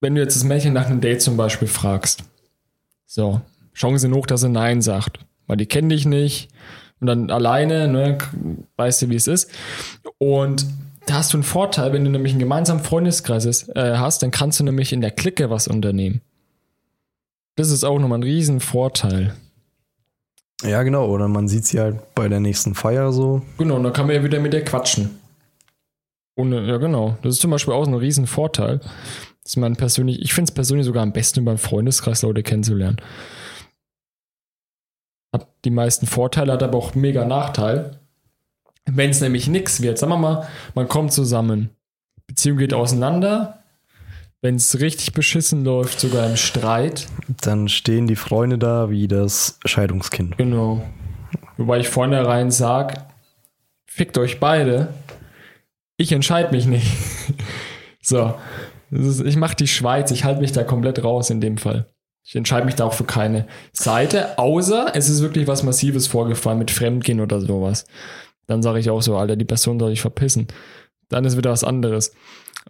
wenn 0.00 0.14
du 0.14 0.20
jetzt 0.20 0.36
das 0.36 0.44
Mädchen 0.44 0.74
nach 0.74 0.86
einem 0.86 1.00
Date 1.00 1.22
zum 1.22 1.36
Beispiel 1.36 1.66
fragst, 1.68 2.24
so, 3.06 3.40
Chance 3.74 4.10
hoch, 4.10 4.26
dass 4.26 4.42
er 4.42 4.50
Nein 4.50 4.82
sagt, 4.82 5.18
weil 5.46 5.56
die 5.56 5.66
kennen 5.66 5.88
dich 5.88 6.06
nicht 6.06 6.48
und 7.00 7.06
dann 7.06 7.30
alleine, 7.30 7.88
ne, 7.88 8.18
weißt 8.76 9.02
du, 9.02 9.10
wie 9.10 9.16
es 9.16 9.26
ist. 9.26 9.50
Und 10.18 10.66
da 11.06 11.14
hast 11.14 11.32
du 11.32 11.36
einen 11.36 11.44
Vorteil, 11.44 11.92
wenn 11.92 12.04
du 12.04 12.10
nämlich 12.10 12.32
einen 12.32 12.40
gemeinsamen 12.40 12.82
Freundeskreis 12.82 13.44
ist, 13.44 13.68
äh, 13.74 13.96
hast, 13.96 14.22
dann 14.22 14.30
kannst 14.30 14.60
du 14.60 14.64
nämlich 14.64 14.92
in 14.92 15.00
der 15.00 15.10
Clique 15.10 15.50
was 15.50 15.66
unternehmen. 15.66 16.20
Das 17.56 17.70
ist 17.70 17.84
auch 17.84 17.98
nochmal 17.98 18.20
ein 18.20 18.22
riesen 18.22 18.60
Vorteil. 18.60 19.34
Ja, 20.62 20.82
genau, 20.84 21.06
oder 21.06 21.28
man 21.28 21.48
sieht 21.48 21.66
sie 21.66 21.80
halt 21.80 22.14
bei 22.14 22.28
der 22.28 22.40
nächsten 22.40 22.74
Feier 22.74 23.12
so. 23.12 23.42
Genau, 23.58 23.76
und 23.76 23.82
dann 23.82 23.92
kann 23.92 24.06
man 24.06 24.14
ja 24.14 24.24
wieder 24.24 24.38
mit 24.38 24.52
der 24.52 24.64
quatschen. 24.64 25.10
Ohne, 26.36 26.66
ja, 26.66 26.78
genau. 26.78 27.18
Das 27.22 27.34
ist 27.34 27.40
zum 27.40 27.50
Beispiel 27.50 27.74
auch 27.74 27.86
ein 27.86 27.94
riesen 27.94 28.26
Vorteil. 28.26 28.80
Dass 29.42 29.56
man 29.56 29.74
persönlich, 29.74 30.22
ich 30.22 30.32
finde 30.32 30.50
es 30.50 30.54
persönlich 30.54 30.86
sogar 30.86 31.02
am 31.02 31.12
besten, 31.12 31.44
beim 31.44 31.58
Freundeskreis 31.58 32.22
Leute 32.22 32.44
kennenzulernen. 32.44 32.98
Hat 35.32 35.48
die 35.64 35.70
meisten 35.70 36.06
Vorteile, 36.06 36.52
hat 36.52 36.62
aber 36.62 36.78
auch 36.78 36.94
mega 36.94 37.24
Nachteil. 37.24 37.98
Wenn 38.84 39.10
es 39.10 39.20
nämlich 39.20 39.48
nichts 39.48 39.80
wird, 39.80 39.98
sagen 39.98 40.12
wir 40.12 40.18
mal, 40.18 40.48
man 40.74 40.88
kommt 40.88 41.12
zusammen, 41.12 41.70
Beziehung 42.26 42.58
geht 42.58 42.74
auseinander, 42.74 43.62
wenn 44.40 44.56
es 44.56 44.80
richtig 44.80 45.12
beschissen 45.12 45.64
läuft, 45.64 46.00
sogar 46.00 46.28
im 46.28 46.36
Streit, 46.36 47.06
Dann 47.42 47.68
stehen 47.68 48.08
die 48.08 48.16
Freunde 48.16 48.58
da 48.58 48.90
wie 48.90 49.06
das 49.06 49.60
Scheidungskind. 49.64 50.36
Genau. 50.36 50.82
Wobei 51.56 51.78
ich 51.78 51.88
vornherein 51.88 52.50
sage, 52.50 52.94
fickt 53.86 54.18
euch 54.18 54.40
beide. 54.40 54.88
Ich 55.96 56.10
entscheide 56.10 56.50
mich 56.50 56.66
nicht. 56.66 56.88
so. 58.02 58.34
Ist, 58.90 59.20
ich 59.20 59.36
mache 59.36 59.54
die 59.54 59.68
Schweiz, 59.68 60.10
ich 60.10 60.24
halte 60.24 60.40
mich 60.40 60.52
da 60.52 60.64
komplett 60.64 61.04
raus 61.04 61.30
in 61.30 61.40
dem 61.40 61.56
Fall. 61.56 61.91
Ich 62.24 62.36
entscheide 62.36 62.66
mich 62.66 62.76
da 62.76 62.84
auch 62.84 62.94
für 62.94 63.04
keine 63.04 63.46
Seite, 63.72 64.38
außer 64.38 64.92
es 64.94 65.08
ist 65.08 65.22
wirklich 65.22 65.46
was 65.46 65.64
Massives 65.64 66.06
vorgefallen 66.06 66.58
mit 66.58 66.70
Fremdgehen 66.70 67.20
oder 67.20 67.40
sowas. 67.40 67.84
Dann 68.46 68.62
sage 68.62 68.78
ich 68.78 68.90
auch 68.90 69.02
so, 69.02 69.16
Alter, 69.16 69.36
die 69.36 69.44
Person 69.44 69.78
soll 69.78 69.90
sich 69.90 70.00
verpissen. 70.00 70.46
Dann 71.08 71.24
ist 71.24 71.36
wieder 71.36 71.50
was 71.50 71.64
anderes. 71.64 72.12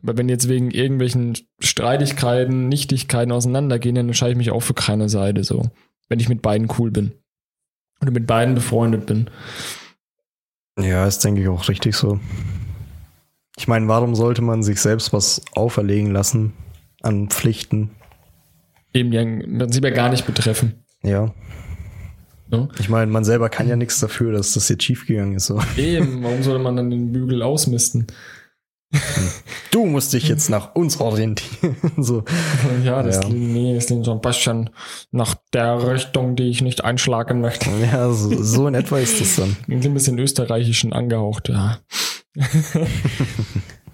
Aber 0.02 0.16
wenn 0.16 0.28
jetzt 0.28 0.48
wegen 0.48 0.70
irgendwelchen 0.70 1.38
Streitigkeiten, 1.60 2.68
Nichtigkeiten 2.68 3.32
auseinandergehen, 3.32 3.94
dann 3.94 4.06
entscheide 4.06 4.32
ich 4.32 4.38
mich 4.38 4.50
auch 4.50 4.60
für 4.60 4.74
keine 4.74 5.08
Seite 5.08 5.44
so. 5.44 5.70
Wenn 6.08 6.20
ich 6.20 6.28
mit 6.28 6.42
beiden 6.42 6.68
cool 6.78 6.90
bin. 6.90 7.12
Oder 8.00 8.10
mit 8.10 8.26
beiden 8.26 8.54
befreundet 8.54 9.06
bin. 9.06 9.30
Ja, 10.78 11.06
ist 11.06 11.22
denke 11.22 11.42
ich 11.42 11.48
auch 11.48 11.68
richtig 11.68 11.94
so. 11.94 12.18
Ich 13.56 13.68
meine, 13.68 13.86
warum 13.86 14.14
sollte 14.14 14.42
man 14.42 14.62
sich 14.62 14.80
selbst 14.80 15.12
was 15.12 15.42
auferlegen 15.52 16.10
lassen 16.10 16.54
an 17.02 17.28
Pflichten? 17.28 17.90
Eben 18.94 19.16
einen 19.16 19.40
im 19.40 19.58
Prinzip 19.58 19.84
ja 19.84 19.90
gar 19.90 20.10
nicht 20.10 20.26
betreffen. 20.26 20.84
Ja. 21.02 21.32
Ne? 22.50 22.68
Ich 22.78 22.88
meine, 22.88 23.10
man 23.10 23.24
selber 23.24 23.48
kann 23.48 23.68
ja 23.68 23.76
nichts 23.76 23.98
dafür, 24.00 24.32
dass 24.32 24.52
das 24.52 24.68
jetzt 24.68 24.84
schiefgegangen 24.84 25.36
ist. 25.36 25.46
So. 25.46 25.60
Eben, 25.76 26.22
warum 26.22 26.42
sollte 26.42 26.62
man 26.62 26.76
dann 26.76 26.90
den 26.90 27.12
Bügel 27.12 27.42
ausmisten? 27.42 28.06
Du 29.70 29.86
musst 29.86 30.12
dich 30.12 30.28
jetzt 30.28 30.50
nach 30.50 30.74
uns 30.74 31.00
orientieren. 31.00 31.76
so. 31.96 32.24
Ja, 32.84 33.02
das, 33.02 33.20
Ja. 33.22 33.28
Nee, 33.30 33.74
das 33.74 33.86
klingt 33.86 34.04
so 34.04 34.12
ein 34.12 34.20
bisschen 34.20 34.68
nach 35.10 35.34
der 35.54 35.90
Richtung, 35.94 36.36
die 36.36 36.50
ich 36.50 36.60
nicht 36.60 36.84
einschlagen 36.84 37.40
möchte. 37.40 37.70
Ja, 37.90 38.12
so, 38.12 38.42
so 38.42 38.68
in 38.68 38.74
etwa 38.74 38.98
ist 38.98 39.18
das 39.18 39.36
dann. 39.36 39.56
Klingt 39.64 39.86
ein 39.86 39.94
bisschen 39.94 40.18
österreichischen 40.18 40.92
angehaucht, 40.92 41.48
ja. 41.48 41.78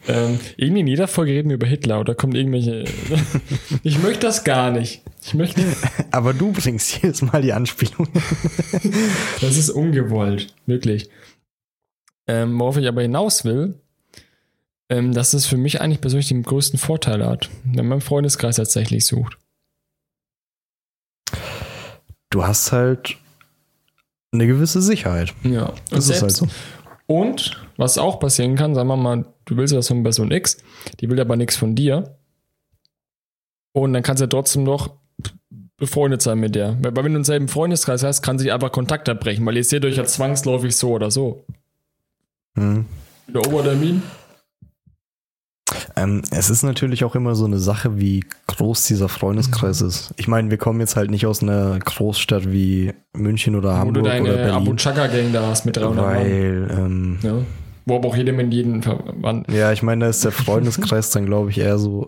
ähm, 0.08 0.40
irgendwie 0.56 0.80
in 0.80 0.86
jeder 0.86 1.06
Folge 1.06 1.32
reden 1.32 1.50
wir 1.50 1.54
über 1.56 1.66
Hitler 1.66 2.00
oder 2.00 2.14
kommt 2.14 2.34
irgendwelche. 2.34 2.84
ich 3.82 3.98
möchte 4.02 4.20
das 4.26 4.42
gar 4.42 4.70
nicht. 4.70 5.02
Ich 5.22 5.34
möchte. 5.34 5.62
Aber 6.10 6.32
du 6.34 6.50
bringst 6.52 7.00
jedes 7.02 7.22
Mal 7.22 7.42
die 7.42 7.52
Anspielung. 7.52 8.08
Das 9.40 9.56
ist 9.56 9.70
ungewollt, 9.70 10.54
wirklich. 10.66 11.08
Ähm, 12.26 12.58
worauf 12.58 12.76
ich 12.76 12.86
aber 12.88 13.02
hinaus 13.02 13.44
will, 13.44 13.80
ähm, 14.90 15.12
dass 15.14 15.32
es 15.32 15.46
für 15.46 15.56
mich 15.56 15.80
eigentlich 15.80 16.00
persönlich 16.00 16.28
den 16.28 16.42
größten 16.42 16.78
Vorteil 16.78 17.24
hat, 17.24 17.48
wenn 17.64 17.86
man 17.88 18.00
Freundeskreis 18.00 18.56
tatsächlich 18.56 19.06
sucht. 19.06 19.38
Du 22.30 22.44
hast 22.44 22.72
halt 22.72 23.16
eine 24.32 24.46
gewisse 24.46 24.82
Sicherheit. 24.82 25.32
Ja, 25.42 25.66
und 25.70 25.80
Das 25.90 26.08
ist 26.08 26.22
halt 26.22 26.32
selbst- 26.32 26.36
so. 26.36 26.48
Und 27.10 27.56
was 27.78 27.96
auch 27.96 28.20
passieren 28.20 28.54
kann, 28.54 28.74
sagen 28.74 28.88
wir 28.88 28.96
mal, 28.96 29.24
du 29.46 29.56
willst 29.56 29.74
was 29.74 29.88
von 29.88 30.02
Person 30.02 30.30
X, 30.30 30.58
die 31.00 31.08
will 31.08 31.18
aber 31.18 31.36
nichts 31.36 31.56
von 31.56 31.74
dir. 31.74 32.18
Und 33.72 33.94
dann 33.94 34.02
kannst 34.02 34.20
du 34.20 34.24
ja 34.24 34.28
trotzdem 34.28 34.64
noch 34.64 34.94
befreundet 35.78 36.20
sein 36.20 36.38
mit 36.38 36.54
der. 36.54 36.76
Weil 36.82 36.94
wenn 36.96 37.12
du 37.12 37.18
einen 37.18 37.24
selben 37.24 37.48
Freundeskreis 37.48 38.02
hast, 38.02 38.20
kann 38.20 38.38
sich 38.38 38.52
einfach 38.52 38.72
Kontakt 38.72 39.08
abbrechen, 39.08 39.46
weil 39.46 39.56
ihr 39.56 39.64
seht 39.64 39.86
euch 39.86 39.96
ja 39.96 40.04
zwangsläufig 40.04 40.76
so 40.76 40.90
oder 40.90 41.10
so. 41.10 41.46
Mhm. 42.54 42.84
Der 43.28 43.46
Obertermin. 43.46 44.02
Ähm, 46.02 46.22
es 46.30 46.50
ist 46.50 46.62
natürlich 46.62 47.04
auch 47.04 47.14
immer 47.14 47.34
so 47.34 47.44
eine 47.44 47.58
Sache, 47.58 47.98
wie 47.98 48.24
groß 48.46 48.84
dieser 48.84 49.08
Freundeskreis 49.08 49.80
ist. 49.80 50.12
Ich 50.16 50.28
meine, 50.28 50.50
wir 50.50 50.58
kommen 50.58 50.80
jetzt 50.80 50.96
halt 50.96 51.10
nicht 51.10 51.26
aus 51.26 51.42
einer 51.42 51.78
Großstadt 51.78 52.50
wie 52.52 52.92
München 53.14 53.54
oder 53.56 53.70
Wo 53.70 53.72
du 53.72 53.78
Hamburg 53.78 54.02
oder 54.04 54.10
deine 54.12 54.52
Abu 54.52 54.64
Berlin. 54.64 54.76
Chaka-Gang 54.76 55.32
da 55.32 55.46
hast 55.46 55.64
mit 55.66 55.76
300 55.76 55.96
Mann. 55.96 56.14
Weil, 56.14 56.68
ähm, 56.70 57.18
Ja. 57.22 57.32
Wo 57.86 57.96
aber 57.96 58.08
auch 58.08 58.16
jeder 58.16 58.34
mit 58.34 58.52
jedem 58.52 58.82
verwandt. 58.82 59.50
ja, 59.50 59.72
ich 59.72 59.82
meine, 59.82 60.04
da 60.04 60.10
ist 60.10 60.22
der 60.22 60.32
Freundeskreis 60.44 61.10
dann, 61.10 61.24
glaube 61.24 61.50
ich, 61.50 61.58
eher 61.58 61.78
so. 61.78 62.06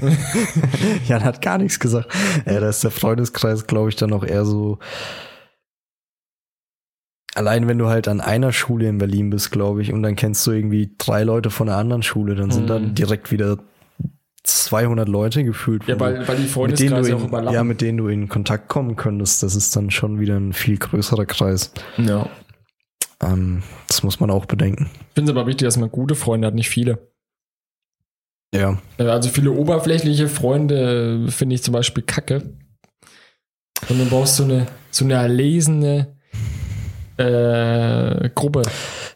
Jan 1.08 1.22
hat 1.24 1.40
gar 1.40 1.58
nichts 1.58 1.78
gesagt. 1.78 2.08
Ja, 2.46 2.58
da 2.60 2.68
ist 2.68 2.82
der 2.82 2.90
Freundeskreis, 2.90 3.66
glaube 3.66 3.90
ich, 3.90 3.96
dann 3.96 4.12
auch 4.12 4.24
eher 4.24 4.44
so. 4.44 4.78
Allein 7.34 7.66
wenn 7.66 7.78
du 7.78 7.88
halt 7.88 8.06
an 8.08 8.20
einer 8.20 8.52
Schule 8.52 8.88
in 8.88 8.98
Berlin 8.98 9.30
bist, 9.30 9.50
glaube 9.50 9.82
ich, 9.82 9.92
und 9.92 10.02
dann 10.02 10.14
kennst 10.16 10.46
du 10.46 10.52
irgendwie 10.52 10.94
drei 10.98 11.24
Leute 11.24 11.50
von 11.50 11.68
einer 11.68 11.78
anderen 11.78 12.02
Schule, 12.02 12.34
dann 12.36 12.50
sind 12.50 12.64
Mhm. 12.64 12.68
dann 12.68 12.94
direkt 12.94 13.32
wieder 13.32 13.58
200 14.44 15.08
Leute 15.08 15.42
gefühlt. 15.42 15.84
Ja, 15.88 15.94
du- 15.94 16.00
weil, 16.00 16.28
weil 16.28 16.36
die 16.36 16.46
Freundeskreise 16.46 17.10
du 17.10 17.16
auch 17.16 17.20
in, 17.22 17.28
überlappen. 17.28 17.54
ja, 17.54 17.64
mit 17.64 17.80
denen 17.80 17.98
du 17.98 18.08
in 18.08 18.28
Kontakt 18.28 18.68
kommen 18.68 18.94
könntest, 18.94 19.42
das 19.42 19.56
ist 19.56 19.74
dann 19.74 19.90
schon 19.90 20.20
wieder 20.20 20.36
ein 20.36 20.52
viel 20.52 20.76
größerer 20.78 21.26
Kreis. 21.26 21.72
ja. 21.98 22.28
Ähm, 23.22 23.62
das 23.86 24.02
muss 24.02 24.20
man 24.20 24.30
auch 24.30 24.44
bedenken. 24.44 24.90
Ich 24.92 25.14
finde 25.14 25.32
es 25.32 25.36
aber 25.38 25.46
wichtig, 25.46 25.66
dass 25.66 25.76
man 25.78 25.90
gute 25.90 26.14
Freunde 26.14 26.46
hat, 26.48 26.54
nicht 26.54 26.68
viele. 26.68 27.10
Ja. 28.54 28.78
Äh, 28.98 29.04
Also 29.04 29.30
viele 29.30 29.52
oberflächliche 29.52 30.28
Freunde 30.28 31.24
äh, 31.26 31.30
finde 31.30 31.54
ich 31.54 31.62
zum 31.62 31.72
Beispiel 31.72 32.02
kacke. 32.02 32.42
Und 33.88 33.98
du 33.98 34.04
brauchst 34.10 34.36
so 34.36 34.44
eine, 34.44 34.66
so 34.90 35.04
eine 35.04 35.14
erlesene 35.14 36.13
äh, 37.16 38.30
Gruppe 38.34 38.62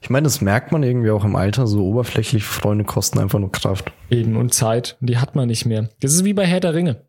Ich 0.00 0.10
meine, 0.10 0.24
das 0.24 0.40
merkt 0.40 0.72
man 0.72 0.82
irgendwie 0.82 1.10
auch 1.10 1.24
im 1.24 1.36
Alter, 1.36 1.66
so 1.66 1.84
oberflächliche 1.84 2.46
Freunde 2.46 2.84
kosten 2.84 3.18
einfach 3.18 3.38
nur 3.38 3.52
Kraft. 3.52 3.92
eben 4.10 4.36
und 4.36 4.54
Zeit. 4.54 4.96
Und 5.00 5.10
die 5.10 5.18
hat 5.18 5.34
man 5.34 5.48
nicht 5.48 5.66
mehr. 5.66 5.88
Das 6.00 6.12
ist 6.12 6.24
wie 6.24 6.34
bei 6.34 6.46
Herr 6.46 6.60
der 6.60 6.74
Ringe. 6.74 7.04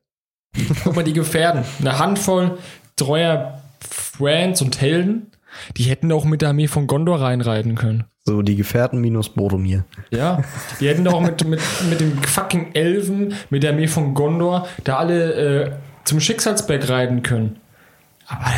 Guck 0.83 0.95
mal, 0.95 1.03
die 1.03 1.13
Gefährden. 1.13 1.63
Eine 1.79 1.99
Handvoll 1.99 2.57
treuer 2.99 3.61
Friends 3.79 4.61
und 4.61 4.81
Helden, 4.81 5.31
die 5.77 5.83
hätten 5.83 6.11
auch 6.11 6.25
mit 6.25 6.41
der 6.41 6.49
Armee 6.49 6.67
von 6.67 6.85
Gondor 6.87 7.21
reinreiten 7.21 7.75
können. 7.75 8.05
So 8.25 8.41
die 8.41 8.55
Gefährten 8.55 8.99
minus 8.99 9.29
Boromir. 9.29 9.85
Ja, 10.11 10.43
die 10.79 10.87
hätten 10.87 11.03
doch 11.03 11.13
auch 11.13 11.21
mit, 11.21 11.43
mit, 11.47 11.61
mit 11.89 11.99
den 11.99 12.21
fucking 12.21 12.73
Elfen, 12.73 13.33
mit 13.49 13.63
der 13.63 13.71
Armee 13.71 13.87
von 13.87 14.13
Gondor, 14.13 14.67
da 14.83 14.97
alle 14.97 15.33
äh, 15.33 15.71
zum 16.03 16.19
Schicksalsberg 16.19 16.89
reiten 16.89 17.23
können. 17.23 17.59
Aber, 18.27 18.51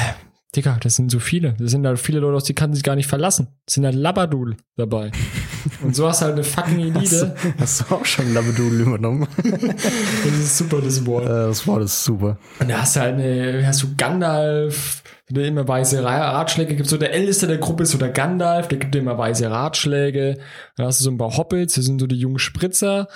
Digga, 0.56 0.78
das 0.82 0.96
sind 0.98 1.10
so 1.12 1.20
viele. 1.20 1.54
Das 1.60 1.72
sind 1.72 1.88
halt 1.88 1.98
viele 1.98 2.20
Leute, 2.20 2.46
die 2.48 2.54
kann 2.54 2.74
sich 2.74 2.84
gar 2.84 2.98
nicht 2.98 3.08
verlassen. 3.08 3.48
Es 3.66 3.76
sind 3.76 3.86
halt 3.86 3.96
Labadul 3.96 4.58
dabei. 4.76 5.12
Und 5.82 5.96
so 5.96 6.08
hast 6.10 6.22
du 6.22 6.26
halt 6.26 6.34
eine 6.36 6.44
fucking 6.44 6.94
Hast 6.96 7.14
Elite. 7.14 7.36
du, 7.42 7.54
hast 7.62 7.82
du 7.90 7.96
auch 7.96 8.04
schon 8.06 8.34
Labedul 8.34 8.82
übernommen? 8.82 9.28
Das 9.44 10.34
ist 10.34 10.58
super, 10.58 10.82
das 10.82 11.00
Äh, 11.00 11.06
Wort. 11.06 11.26
das 11.28 11.66
war 11.68 11.80
das 11.80 12.04
super. 12.04 12.38
Und 12.60 12.70
da 12.70 12.82
hast 12.82 12.96
du 12.96 13.00
halt 13.00 13.14
eine, 13.16 13.66
hast 13.66 13.82
du 13.84 13.96
Gandalf, 13.96 15.04
der 15.30 15.46
immer 15.46 15.66
weise 15.68 16.04
Ra- 16.04 16.32
Ratschläge 16.32 16.76
gibt. 16.76 16.90
So 16.90 16.98
der 16.98 17.14
älteste 17.14 17.48
der 17.48 17.58
Gruppe 17.58 17.84
ist 17.84 17.92
so 17.92 17.98
der 17.98 18.10
Gandalf, 18.10 18.68
der 18.68 18.78
gibt 18.80 18.94
dir 18.94 19.00
immer 19.00 19.18
weise 19.18 19.50
Ratschläge. 19.50 20.38
Dann 20.76 20.86
hast 20.88 21.00
du 21.00 21.06
so 21.06 21.12
ein 21.12 21.18
paar 21.18 21.38
Hobbits, 21.38 21.76
das 21.76 21.86
sind 21.86 22.00
so 22.02 22.08
die 22.08 22.18
jungen 22.20 22.40
Spritzer. 22.40 23.08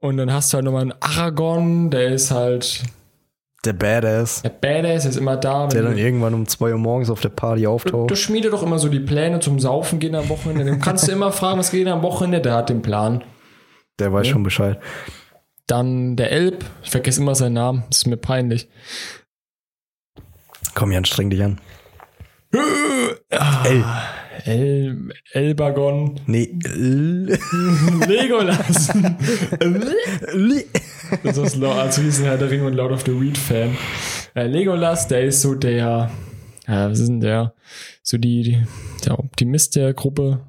Und 0.00 0.16
dann 0.16 0.32
hast 0.32 0.52
du 0.52 0.56
halt 0.56 0.64
nochmal 0.64 0.82
einen 0.82 0.94
Aragorn, 0.98 1.90
der 1.90 2.08
ist 2.12 2.32
halt 2.32 2.82
Der 3.64 3.72
Badass, 3.74 4.42
der 4.42 4.48
Badass, 4.48 5.04
ist 5.04 5.16
immer 5.16 5.36
da. 5.36 5.68
der 5.68 5.82
dann 5.82 5.94
du, 5.94 6.00
irgendwann 6.00 6.34
um 6.34 6.46
2 6.48 6.72
Uhr 6.72 6.78
morgens 6.78 7.10
auf 7.10 7.20
der 7.20 7.28
Party 7.28 7.62
du, 7.62 7.70
auftaucht. 7.70 8.10
du 8.10 8.16
schmiede 8.16 8.50
doch 8.50 8.62
immer 8.64 8.78
so 8.80 8.88
die 8.88 8.98
Pläne 8.98 9.38
zum 9.38 9.60
Saufen 9.60 10.00
gehen 10.00 10.16
am 10.16 10.28
Wochenende. 10.28 10.64
Dann 10.64 10.80
kannst 10.80 11.06
du 11.06 11.12
immer 11.12 11.30
fragen, 11.32 11.60
was 11.60 11.70
geht 11.70 11.86
am 11.86 12.02
Wochenende, 12.02 12.40
der 12.40 12.54
hat 12.54 12.70
den 12.70 12.82
Plan. 12.82 13.22
Der 14.00 14.12
weiß 14.12 14.26
Ja. 14.26 14.32
schon 14.32 14.42
Bescheid. 14.42 14.80
Dann 15.68 16.16
der 16.16 16.32
Elb, 16.32 16.64
ich 16.82 16.90
vergesse 16.90 17.20
immer 17.20 17.36
seinen 17.36 17.52
Namen, 17.52 17.84
das 17.88 17.98
ist 17.98 18.06
mir 18.08 18.16
peinlich. 18.16 18.68
Komm, 20.74 20.90
Jan, 20.90 21.04
streng 21.04 21.30
dich 21.30 21.42
an. 21.44 21.60
Ah, 23.30 24.02
El. 24.44 24.52
El, 24.52 25.12
Elbagon. 25.32 26.20
Nee. 26.26 26.46
Legolas. 28.08 28.88
Das 31.22 31.36
ist 31.36 31.56
laut, 31.56 31.76
als 31.76 31.98
riesen 32.00 32.24
Herr 32.24 32.38
der 32.38 32.50
Ringe 32.50 32.64
und 32.64 32.74
Lord 32.74 32.92
of 32.92 33.02
the 33.04 33.12
Weed 33.20 33.36
Fan. 33.38 33.76
Äh, 34.34 34.46
Legolas, 34.46 35.08
der 35.08 35.24
ist 35.24 35.42
so 35.42 35.54
der, 35.54 36.10
ja, 36.66 36.90
was 36.90 37.00
ist 37.00 37.08
denn 37.08 37.20
der? 37.20 37.54
So 38.02 38.18
die, 38.18 38.42
die 38.42 38.62
der 39.04 39.18
Optimist 39.18 39.76
der 39.76 39.92
Gruppe. 39.94 40.46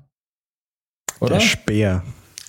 Oder? 1.20 1.36
Der 1.36 1.42
Speer, 1.42 2.04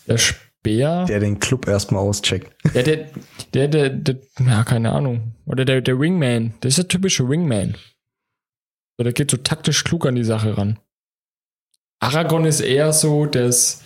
Der 0.06 0.18
Speer. 0.18 1.04
der 1.06 1.20
den 1.20 1.38
Club 1.40 1.66
erstmal 1.68 2.02
auscheckt. 2.02 2.52
Der, 2.74 2.82
der, 2.82 3.08
der, 3.52 3.68
der, 3.68 3.90
der, 3.90 4.16
ja, 4.46 4.64
keine 4.64 4.92
Ahnung. 4.92 5.34
Oder 5.46 5.64
der, 5.64 5.80
der 5.80 5.98
Wingman. 5.98 6.54
Das 6.60 6.70
ist 6.70 6.78
der 6.78 6.88
typische 6.88 7.28
Wingman. 7.28 7.76
So, 8.96 9.04
der 9.04 9.12
geht 9.12 9.30
so 9.30 9.36
taktisch 9.38 9.82
klug 9.84 10.06
an 10.06 10.14
die 10.14 10.24
Sache 10.24 10.56
ran. 10.56 10.78
Aragorn 12.04 12.44
ist 12.44 12.60
eher 12.60 12.92
so, 12.92 13.26
das, 13.26 13.82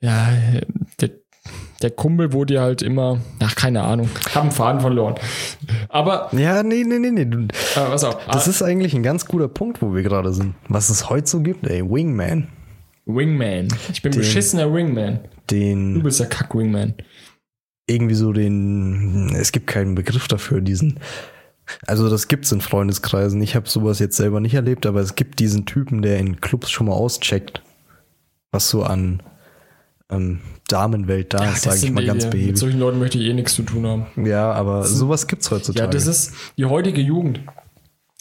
ja, 0.00 0.28
der, 1.00 1.10
der 1.82 1.90
Kumpel, 1.90 2.32
dir 2.44 2.60
halt 2.60 2.82
immer, 2.82 3.20
ach, 3.40 3.54
keine 3.54 3.82
Ahnung, 3.82 4.08
hab 4.34 4.42
einen 4.42 4.52
Faden 4.52 4.80
verloren. 4.80 5.14
Aber, 5.88 6.28
Ja, 6.32 6.62
nee, 6.62 6.84
nee, 6.84 6.98
nee, 6.98 7.10
nee. 7.10 7.24
Du- 7.24 7.42
äh, 7.44 7.46
pass 7.74 8.04
auf, 8.04 8.24
Das 8.26 8.46
ah, 8.46 8.50
ist 8.50 8.62
eigentlich 8.62 8.94
ein 8.94 9.02
ganz 9.02 9.26
guter 9.26 9.48
Punkt, 9.48 9.80
wo 9.82 9.94
wir 9.94 10.02
gerade 10.02 10.32
sind. 10.32 10.54
Was 10.68 10.90
es 10.90 11.08
heute 11.10 11.26
so 11.26 11.40
gibt, 11.40 11.66
ey, 11.66 11.82
Wingman. 11.82 12.48
Wingman. 13.06 13.68
Ich 13.92 14.02
bin 14.02 14.12
Den- 14.12 14.18
beschissener 14.20 14.72
Wingman. 14.72 15.20
Du 15.46 15.54
Den, 15.56 16.02
bist 16.02 16.20
der 16.20 16.28
Kack-Wingman. 16.28 16.94
irgendwie 17.88 18.14
so 18.14 18.32
den, 18.32 19.34
es 19.34 19.50
gibt 19.50 19.66
keinen 19.66 19.94
Begriff 19.96 20.28
dafür, 20.28 20.60
diesen, 20.60 21.00
also 21.86 22.08
das 22.08 22.28
gibt's 22.28 22.52
in 22.52 22.60
Freundeskreisen. 22.60 23.40
Ich 23.42 23.56
habe 23.56 23.68
sowas 23.68 23.98
jetzt 23.98 24.16
selber 24.16 24.40
nicht 24.40 24.54
erlebt, 24.54 24.86
aber 24.86 25.00
es 25.00 25.14
gibt 25.14 25.38
diesen 25.38 25.66
Typen, 25.66 26.02
der 26.02 26.18
in 26.18 26.40
Clubs 26.40 26.70
schon 26.70 26.86
mal 26.86 26.92
auscheckt, 26.94 27.62
was 28.52 28.68
so 28.70 28.82
an 28.82 29.22
ähm, 30.10 30.40
Damenwelt 30.68 31.32
da 31.34 31.50
ist, 31.52 31.62
sage 31.62 31.78
ich 31.84 31.90
mal 31.92 32.00
die- 32.00 32.06
ganz 32.08 32.24
Mit 32.24 32.32
behäbig. 32.32 32.58
solchen 32.58 32.80
Leuten 32.80 32.98
möchte 32.98 33.18
ich 33.18 33.24
eh 33.26 33.32
nichts 33.34 33.54
zu 33.54 33.62
tun 33.62 33.86
haben. 33.86 34.06
Ja, 34.26 34.52
aber 34.52 34.84
sowas 34.84 35.26
gibt's 35.26 35.50
heutzutage. 35.50 35.84
Ja, 35.84 35.90
das 35.90 36.06
ist 36.06 36.32
die 36.56 36.64
heutige 36.64 37.00
Jugend. 37.00 37.40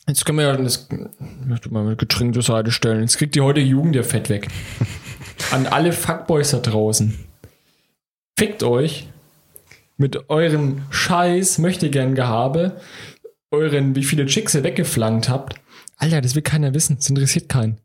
Jetzt 0.08 0.26
können 0.26 0.40
wir 0.40 0.46
ja 0.46 0.58
das 0.58 0.88
mal 1.70 1.84
mit 1.84 2.00
Getränk 2.00 2.34
zur 2.34 2.42
Seite 2.44 2.72
stellen. 2.72 3.02
Jetzt 3.02 3.18
kriegt 3.18 3.36
die 3.36 3.42
heutige 3.42 3.68
Jugend 3.68 3.96
ja 3.96 4.02
Fett 4.04 4.30
weg. 4.30 4.48
An 5.52 5.68
alle 5.68 5.92
Fuckboys 5.92 6.52
da 6.52 6.58
draußen. 6.60 7.14
Fickt 8.38 8.64
euch 8.64 9.08
mit 9.98 10.30
eurem 10.30 10.82
Scheiß 10.90 11.58
möchte 11.60 11.90
gern 11.90 12.16
Gehabe, 12.16 12.80
euren, 13.52 13.96
wie 13.96 14.04
viele 14.04 14.26
Chicks 14.26 14.56
ihr 14.56 14.64
weggeflankt 14.64 15.30
habt. 15.30 15.56
Alter, 15.98 16.22
das 16.22 16.36
will 16.36 16.42
keiner 16.42 16.74
wissen. 16.74 16.98
Das 16.98 17.10
interessiert 17.10 17.50
keinen. 17.50 17.80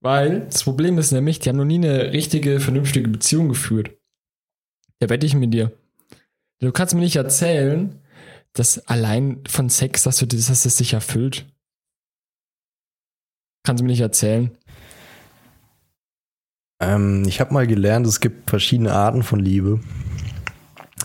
Weil 0.00 0.40
das 0.46 0.64
Problem 0.64 0.98
ist 0.98 1.12
nämlich, 1.12 1.38
die 1.38 1.48
haben 1.48 1.56
noch 1.56 1.64
nie 1.64 1.76
eine 1.76 2.12
richtige, 2.12 2.60
vernünftige 2.60 3.08
Beziehung 3.08 3.48
geführt. 3.48 3.90
Da 4.98 5.08
wette 5.08 5.26
ich 5.26 5.34
mit 5.34 5.52
dir. 5.52 5.72
Du 6.58 6.72
kannst 6.72 6.94
mir 6.94 7.00
nicht 7.00 7.16
erzählen, 7.16 7.98
dass 8.52 8.86
allein 8.86 9.42
von 9.48 9.68
Sex, 9.68 10.02
dass 10.02 10.18
du 10.18 10.26
das, 10.26 10.46
dass 10.46 10.66
es 10.66 10.76
sich 10.76 10.92
erfüllt. 10.92 11.46
Kannst 13.62 13.80
du 13.80 13.84
mir 13.84 13.90
nicht 13.92 14.00
erzählen? 14.00 14.50
Ähm, 16.80 17.24
ich 17.26 17.40
habe 17.40 17.52
mal 17.52 17.66
gelernt, 17.66 18.06
es 18.06 18.20
gibt 18.20 18.48
verschiedene 18.48 18.92
Arten 18.92 19.22
von 19.22 19.38
Liebe. 19.38 19.80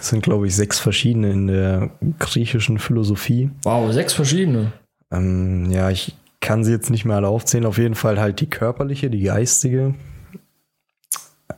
Es 0.05 0.09
sind, 0.09 0.21
glaube 0.21 0.45
ich, 0.45 0.55
sechs 0.55 0.77
verschiedene 0.77 1.31
in 1.31 1.47
der 1.47 1.89
griechischen 2.19 2.77
Philosophie. 2.77 3.49
Wow, 3.63 3.91
sechs 3.91 4.13
verschiedene. 4.13 4.71
Ähm, 5.11 5.71
ja, 5.71 5.89
ich 5.89 6.15
kann 6.41 6.63
sie 6.63 6.71
jetzt 6.71 6.91
nicht 6.91 7.05
mehr 7.05 7.15
alle 7.15 7.27
aufzählen. 7.27 7.65
Auf 7.65 7.79
jeden 7.79 7.95
Fall 7.95 8.19
halt 8.19 8.39
die 8.39 8.45
körperliche, 8.45 9.09
die 9.09 9.23
geistige. 9.23 9.95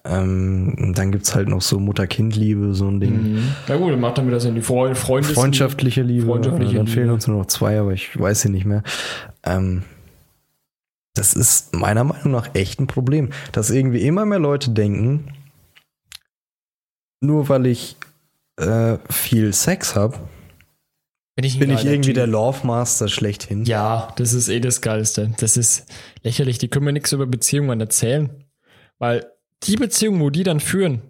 Ähm, 0.05 0.93
dann 0.95 1.11
gibt 1.11 1.25
es 1.25 1.35
halt 1.35 1.49
noch 1.49 1.61
so 1.61 1.77
Mutter-Kind-Liebe, 1.77 2.73
so 2.73 2.87
ein 2.87 3.01
Ding. 3.01 3.33
Mhm. 3.33 3.43
Na 3.67 3.75
gut, 3.75 3.91
dann 3.91 3.99
macht 3.99 4.17
damit 4.17 4.33
das 4.33 4.45
in 4.45 4.55
die 4.55 4.61
Freund 4.61 4.97
Freundschaftliche 4.97 6.01
Liebe. 6.03 6.27
Freundschaftliche 6.27 6.77
dann 6.77 6.85
Liebe. 6.85 6.95
fehlen 6.97 7.09
uns 7.09 7.27
nur 7.27 7.39
noch 7.39 7.47
zwei, 7.47 7.77
aber 7.77 7.91
ich 7.91 8.17
weiß 8.17 8.43
sie 8.43 8.49
nicht 8.49 8.65
mehr. 8.65 8.81
Ähm, 9.43 9.83
das 11.15 11.33
ist 11.33 11.75
meiner 11.75 12.05
Meinung 12.05 12.31
nach 12.31 12.55
echt 12.55 12.79
ein 12.79 12.87
Problem, 12.87 13.31
dass 13.51 13.71
irgendwie 13.71 14.03
immer 14.03 14.25
mehr 14.25 14.39
Leute 14.39 14.69
denken, 14.69 15.33
nur 17.19 17.49
weil 17.49 17.65
ich 17.65 17.97
äh, 18.57 18.97
viel 19.09 19.53
Sex 19.53 19.95
habe, 19.95 20.17
Bin 21.35 21.45
ich, 21.45 21.59
bin 21.59 21.69
ich 21.69 21.85
irgendwie 21.85 22.09
Typ. 22.09 22.15
der 22.15 22.27
Love 22.27 22.65
Master 22.65 23.07
schlechthin. 23.07 23.63
Ja, 23.65 24.13
das 24.17 24.33
ist 24.33 24.49
eh 24.49 24.59
das 24.59 24.81
Geilste. 24.81 25.31
Das 25.39 25.57
ist 25.57 25.85
lächerlich. 26.23 26.57
Die 26.57 26.67
können 26.67 26.85
mir 26.85 26.93
nichts 26.93 27.11
über 27.11 27.27
Beziehungen 27.27 27.79
erzählen. 27.79 28.29
Weil 28.99 29.25
die 29.63 29.75
Beziehungen, 29.75 30.19
wo 30.21 30.29
die 30.29 30.43
dann 30.43 30.59
führen, 30.59 31.01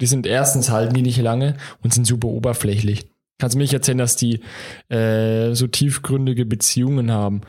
die 0.00 0.06
sind 0.06 0.26
erstens 0.26 0.70
halten 0.70 0.94
die 0.94 1.02
nicht 1.02 1.20
lange 1.20 1.56
und 1.82 1.92
sind 1.92 2.06
super 2.06 2.28
oberflächlich. 2.28 3.08
Kannst 3.38 3.54
du 3.54 3.58
mir 3.58 3.64
nicht 3.64 3.74
erzählen, 3.74 3.98
dass 3.98 4.14
die 4.14 4.40
äh, 4.88 5.54
so 5.54 5.66
tiefgründige 5.66 6.46
Beziehungen 6.46 7.10
haben? 7.10 7.40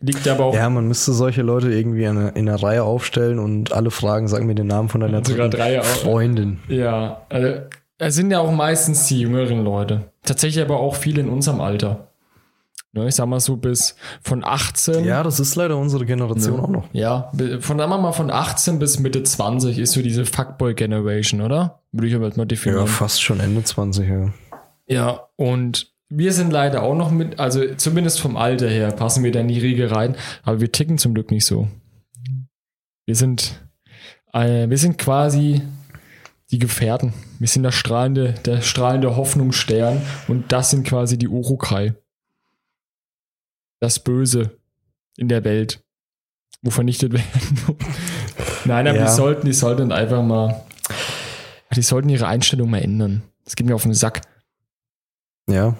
Liegt 0.00 0.26
aber 0.28 0.44
auch 0.46 0.54
Ja, 0.54 0.68
man 0.70 0.88
müsste 0.88 1.12
solche 1.12 1.42
Leute 1.42 1.70
irgendwie 1.70 2.04
in 2.04 2.16
einer, 2.16 2.36
in 2.36 2.48
einer 2.48 2.62
Reihe 2.62 2.82
aufstellen 2.82 3.38
und 3.38 3.72
alle 3.72 3.90
Fragen, 3.90 4.28
sagen 4.28 4.46
mir 4.46 4.54
den 4.54 4.66
Namen 4.66 4.88
von 4.88 5.00
deiner. 5.02 5.22
Freundin. 5.82 6.60
Ja, 6.68 7.26
also, 7.28 7.60
es 7.98 8.14
sind 8.14 8.30
ja 8.30 8.40
auch 8.40 8.52
meistens 8.52 9.06
die 9.06 9.20
jüngeren 9.20 9.64
Leute. 9.64 10.10
Tatsächlich 10.24 10.62
aber 10.64 10.78
auch 10.80 10.94
viele 10.96 11.20
in 11.20 11.28
unserem 11.28 11.60
Alter. 11.60 12.08
Ne, 12.92 13.08
ich 13.08 13.14
sag 13.16 13.26
mal 13.26 13.40
so 13.40 13.56
bis 13.56 13.96
von 14.22 14.44
18. 14.44 15.04
Ja, 15.04 15.24
das 15.24 15.40
ist 15.40 15.56
leider 15.56 15.76
unsere 15.76 16.06
Generation 16.06 16.56
Ja. 16.56 16.62
auch 16.62 16.68
noch. 16.68 16.88
Ja, 16.92 17.32
von 17.60 17.78
sagen 17.78 17.90
wir 17.90 17.98
mal 17.98 18.12
von 18.12 18.30
18 18.30 18.78
bis 18.78 19.00
Mitte 19.00 19.22
20 19.24 19.78
ist 19.78 19.92
so 19.92 20.02
diese 20.02 20.24
Fuckboy-Generation, 20.24 21.40
oder? 21.40 21.80
Würde 21.90 22.06
ich 22.06 22.14
aber 22.14 22.26
jetzt 22.26 22.36
mal 22.36 22.44
Ja, 22.44 22.46
definieren. 22.48 22.86
fast 22.86 23.20
schon 23.20 23.40
Ende 23.40 23.64
20, 23.64 24.08
ja. 24.08 24.32
Ja, 24.86 25.20
und 25.36 25.92
wir 26.08 26.32
sind 26.32 26.52
leider 26.52 26.82
auch 26.84 26.94
noch 26.94 27.10
mit, 27.10 27.40
also 27.40 27.64
zumindest 27.74 28.20
vom 28.20 28.36
Alter 28.36 28.68
her 28.68 28.92
passen 28.92 29.24
wir 29.24 29.32
da 29.32 29.40
in 29.40 29.48
die 29.48 29.58
Riege 29.58 29.90
rein, 29.90 30.14
aber 30.44 30.60
wir 30.60 30.70
ticken 30.70 30.96
zum 30.98 31.14
Glück 31.14 31.32
nicht 31.32 31.46
so. 31.46 31.66
Wir 33.06 33.16
sind, 33.16 33.60
äh, 34.32 34.68
wir 34.68 34.78
sind 34.78 34.98
quasi 34.98 35.62
die 36.54 36.58
Gefährten. 36.60 37.12
Wir 37.40 37.48
sind 37.48 37.64
der 37.64 37.72
strahlende, 37.72 38.34
der 38.44 38.60
strahlende 38.62 39.16
Hoffnungsstern 39.16 40.00
und 40.28 40.52
das 40.52 40.70
sind 40.70 40.86
quasi 40.86 41.18
die 41.18 41.26
Urukai. 41.28 41.94
Das 43.80 43.98
Böse 43.98 44.56
in 45.16 45.28
der 45.28 45.42
Welt, 45.44 45.82
wo 46.62 46.70
vernichtet 46.70 47.12
werden. 47.14 47.76
Nein, 48.64 48.86
aber 48.86 48.98
Ja. 48.98 49.04
die 49.06 49.10
sollten, 49.12 49.46
die 49.46 49.52
sollten 49.52 49.90
einfach 49.92 50.22
mal, 50.22 50.64
die 51.74 51.82
sollten 51.82 52.08
ihre 52.08 52.28
Einstellung 52.28 52.70
mal 52.70 52.78
ändern. 52.82 53.22
Das 53.44 53.56
geht 53.56 53.66
mir 53.66 53.74
auf 53.74 53.82
den 53.82 53.94
Sack. 53.94 54.22
Ja. 55.50 55.76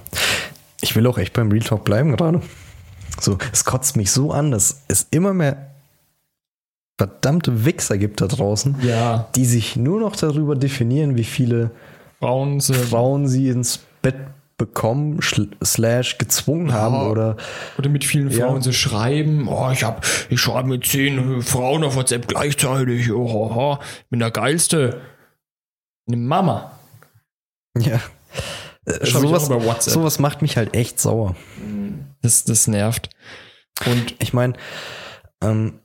Ich 0.82 0.94
will 0.96 1.06
auch 1.06 1.18
echt 1.18 1.32
beim 1.34 1.50
Real 1.50 1.62
Talk 1.64 1.84
bleiben 1.84 2.14
gerade. 2.16 2.42
So, 3.20 3.38
es 3.52 3.64
kotzt 3.64 3.96
mich 3.96 4.10
so 4.10 4.32
an, 4.32 4.50
dass 4.50 4.82
es 4.88 5.06
immer 5.12 5.32
mehr 5.32 5.73
verdammte 6.98 7.64
Wichser 7.64 7.98
gibt 7.98 8.20
da 8.20 8.26
draußen, 8.26 8.76
Ja, 8.82 9.28
die 9.34 9.44
sich 9.44 9.76
nur 9.76 10.00
noch 10.00 10.16
darüber 10.16 10.54
definieren, 10.54 11.16
wie 11.16 11.24
viele 11.24 11.70
Frauen. 12.20 12.60
Frauen 12.60 13.26
sie 13.28 13.48
ins 13.48 13.80
Bett 14.02 14.16
bekommen, 14.56 15.18
slash 15.64 16.16
gezwungen 16.18 16.72
haben 16.72 17.10
oder 17.10 17.36
Oder 17.76 17.88
mit 17.88 18.04
vielen 18.04 18.30
Ja. 18.30 18.46
Frauen 18.46 18.62
so 18.62 18.70
schreiben, 18.72 19.48
oh, 19.48 19.70
ich 19.72 19.82
hab, 19.82 20.06
ich 20.30 20.40
schreibe 20.40 20.68
mit 20.68 20.86
zehn 20.86 21.42
Frauen 21.42 21.82
auf 21.82 21.96
WhatsApp 21.96 22.28
gleichzeitig, 22.28 23.10
oh, 23.10 23.26
oh, 23.26 23.52
oh, 23.54 23.78
bin 24.10 24.20
der 24.20 24.30
Geilste. 24.30 25.00
Eine 26.06 26.18
Mama. 26.18 26.70
ja. 27.78 28.00
Äh, 28.86 28.98
ich 29.02 29.12
sowas, 29.12 29.46
sowas 29.84 30.18
macht 30.18 30.42
mich 30.42 30.56
halt 30.56 30.74
echt 30.76 31.00
sauer. 31.00 31.34
Das, 32.22 32.44
das 32.44 32.66
nervt. 32.68 33.10
Und 33.86 34.14
Ich 34.20 34.32
meine, 34.32 34.52
ähm, 35.42 35.80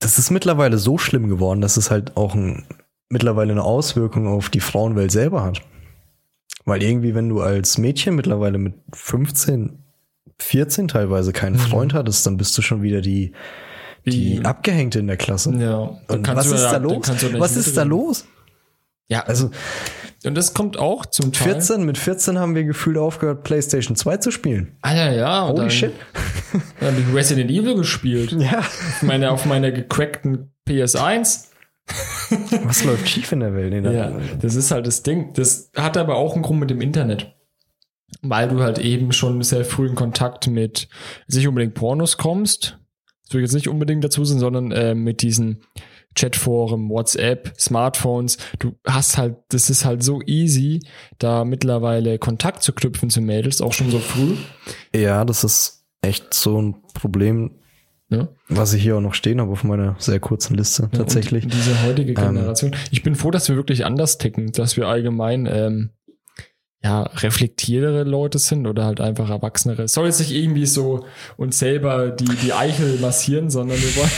das 0.00 0.18
ist 0.18 0.30
mittlerweile 0.30 0.78
so 0.78 0.98
schlimm 0.98 1.28
geworden, 1.28 1.60
dass 1.60 1.76
es 1.76 1.90
halt 1.90 2.16
auch 2.16 2.34
ein, 2.34 2.64
mittlerweile 3.08 3.52
eine 3.52 3.62
Auswirkung 3.62 4.26
auf 4.26 4.48
die 4.50 4.60
Frauenwelt 4.60 5.12
selber 5.12 5.44
hat. 5.44 5.62
Weil 6.64 6.82
irgendwie, 6.82 7.14
wenn 7.14 7.28
du 7.28 7.40
als 7.40 7.78
Mädchen 7.78 8.16
mittlerweile 8.16 8.58
mit 8.58 8.74
15, 8.92 9.78
14 10.38 10.88
teilweise 10.88 11.32
keinen 11.32 11.54
Mhm. 11.54 11.60
Freund 11.60 11.94
hattest, 11.94 12.26
dann 12.26 12.36
bist 12.36 12.56
du 12.58 12.62
schon 12.62 12.82
wieder 12.82 13.00
die, 13.00 13.32
die 14.06 14.40
Abgehängte 14.44 14.98
in 14.98 15.06
der 15.06 15.16
Klasse. 15.16 15.54
ja, 15.54 15.76
Und 16.08 16.26
was 16.34 16.48
du 16.48 16.54
ist 16.54 16.64
da 16.64 16.76
los? 16.78 17.08
Was 17.38 17.56
ist 17.56 17.76
da 17.76 17.82
los? 17.82 18.26
Ja, 19.10 19.24
Also 19.24 19.50
und 20.24 20.34
das 20.34 20.52
kommt 20.52 20.78
auch 20.78 21.06
zum 21.06 21.32
Teil. 21.32 21.54
14, 21.54 21.82
mit 21.84 21.96
14 21.96 22.38
haben 22.38 22.54
wir 22.54 22.64
gefühlt 22.64 22.98
aufgehört, 22.98 23.42
PlayStation 23.42 23.96
2 23.96 24.18
zu 24.18 24.30
spielen. 24.30 24.76
Ah 24.82 24.94
ja, 24.94 25.10
ja. 25.12 25.46
Holy 25.46 25.56
dann, 25.56 25.70
shit. 25.70 25.92
Dann 26.80 26.92
habe 26.92 27.00
ich 27.00 27.14
Resident 27.14 27.50
Evil 27.50 27.74
gespielt. 27.74 28.32
Ja. 28.32 28.58
Auf 28.58 29.02
meiner, 29.02 29.32
auf 29.32 29.46
meiner 29.46 29.70
gecrackten 29.70 30.52
PS1. 30.68 31.46
Was 32.64 32.84
läuft 32.84 33.08
schief 33.08 33.32
in 33.32 33.40
der 33.40 33.54
Welt? 33.54 33.72
In 33.72 33.84
der 33.84 33.92
Ja, 33.92 34.12
das 34.40 34.56
ist 34.56 34.70
halt 34.70 34.86
das 34.86 35.02
Ding. 35.02 35.32
Das 35.34 35.70
hat 35.74 35.96
aber 35.96 36.16
auch 36.16 36.34
einen 36.34 36.42
Grund 36.42 36.60
mit 36.60 36.70
dem 36.70 36.82
Internet. 36.82 37.34
Weil 38.20 38.48
du 38.48 38.60
halt 38.60 38.78
eben 38.78 39.12
schon 39.12 39.42
sehr 39.42 39.64
früh 39.64 39.88
in 39.88 39.94
Kontakt 39.94 40.48
mit 40.48 40.88
nicht 41.28 41.48
unbedingt 41.48 41.74
Pornos 41.74 42.18
kommst. 42.18 42.78
Das 43.24 43.34
will 43.34 43.40
ich 43.40 43.46
jetzt 43.46 43.54
nicht 43.54 43.68
unbedingt 43.68 44.04
dazu 44.04 44.24
sein, 44.24 44.38
sondern 44.38 44.70
äh, 44.72 44.94
mit 44.94 45.22
diesen 45.22 45.62
Chatforen, 46.16 46.88
WhatsApp, 46.88 47.52
Smartphones. 47.58 48.36
Du 48.58 48.74
hast 48.86 49.16
halt, 49.18 49.36
das 49.50 49.70
ist 49.70 49.84
halt 49.84 50.02
so 50.02 50.20
easy, 50.26 50.80
da 51.18 51.44
mittlerweile 51.44 52.18
Kontakt 52.18 52.62
zu 52.62 52.72
knüpfen 52.72 53.10
zu 53.10 53.20
Mädels, 53.20 53.60
auch 53.60 53.72
schon 53.72 53.90
so 53.90 53.98
früh. 54.00 54.34
Ja, 54.94 55.24
das 55.24 55.44
ist 55.44 55.84
echt 56.02 56.34
so 56.34 56.60
ein 56.60 56.76
Problem, 56.94 57.52
Ne? 58.12 58.28
was 58.48 58.72
ich 58.74 58.82
hier 58.82 58.96
auch 58.96 59.00
noch 59.00 59.14
stehen 59.14 59.40
habe 59.40 59.52
auf 59.52 59.62
meiner 59.62 59.94
sehr 60.00 60.18
kurzen 60.18 60.56
Liste, 60.56 60.88
Ja, 60.90 60.98
tatsächlich. 60.98 61.46
Diese 61.46 61.80
heutige 61.84 62.10
Ähm. 62.20 62.34
Generation. 62.34 62.74
ich 62.90 63.04
bin 63.04 63.14
froh, 63.14 63.30
dass 63.30 63.48
wir 63.48 63.54
wirklich 63.54 63.84
anders 63.86 64.18
ticken, 64.18 64.50
dass 64.50 64.76
wir 64.76 64.88
allgemein 64.88 65.46
ähm, 65.46 65.90
ja, 66.82 67.02
reflektiertere 67.02 68.02
Leute 68.02 68.40
sind 68.40 68.66
oder 68.66 68.84
halt 68.84 69.00
einfach 69.00 69.30
erwachsenere. 69.30 69.86
Soll 69.86 70.06
jetzt 70.06 70.18
nicht 70.18 70.32
irgendwie 70.32 70.66
so 70.66 71.04
uns 71.36 71.60
selber 71.60 72.10
die, 72.10 72.24
die 72.24 72.52
Eichel 72.52 72.98
massieren, 72.98 73.48
sondern 73.48 73.78
wir 73.78 73.94
wollen. 73.94 74.10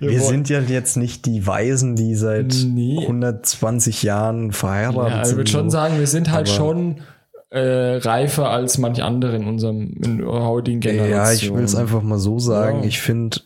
Wir 0.00 0.20
sind 0.20 0.48
ja 0.48 0.60
jetzt 0.60 0.96
nicht 0.96 1.26
die 1.26 1.46
Weisen, 1.46 1.96
die 1.96 2.14
seit 2.14 2.54
Nee. 2.66 2.98
120 3.00 4.02
Jahren 4.02 4.52
verheiratet 4.52 4.96
ja, 4.96 5.18
also 5.18 5.24
sind. 5.24 5.30
ich 5.30 5.36
würde 5.36 5.50
schon 5.50 5.70
sagen, 5.70 5.98
wir 5.98 6.06
sind 6.06 6.30
halt 6.30 6.48
schon 6.48 7.02
äh, 7.50 7.96
reifer 7.96 8.50
als 8.50 8.78
manch 8.78 9.02
andere 9.02 9.36
in 9.36 9.46
unserem 9.46 9.94
in 10.02 10.24
heutigen 10.24 10.80
Generation. 10.80 11.10
Ja, 11.10 11.32
ich 11.32 11.54
will 11.54 11.64
es 11.64 11.74
einfach 11.74 12.02
mal 12.02 12.18
so 12.18 12.38
sagen. 12.38 12.80
Ja. 12.80 12.88
Ich 12.88 13.00
finde, 13.00 13.40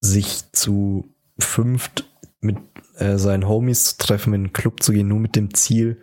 sich 0.00 0.50
zu 0.52 1.04
fünft 1.38 2.04
mit 2.40 2.56
äh, 2.96 3.18
seinen 3.18 3.48
Homies 3.48 3.84
zu 3.84 3.98
treffen, 3.98 4.34
in 4.34 4.40
einen 4.40 4.52
Club 4.52 4.82
zu 4.82 4.92
gehen, 4.92 5.08
nur 5.08 5.20
mit 5.20 5.36
dem 5.36 5.54
Ziel, 5.54 5.98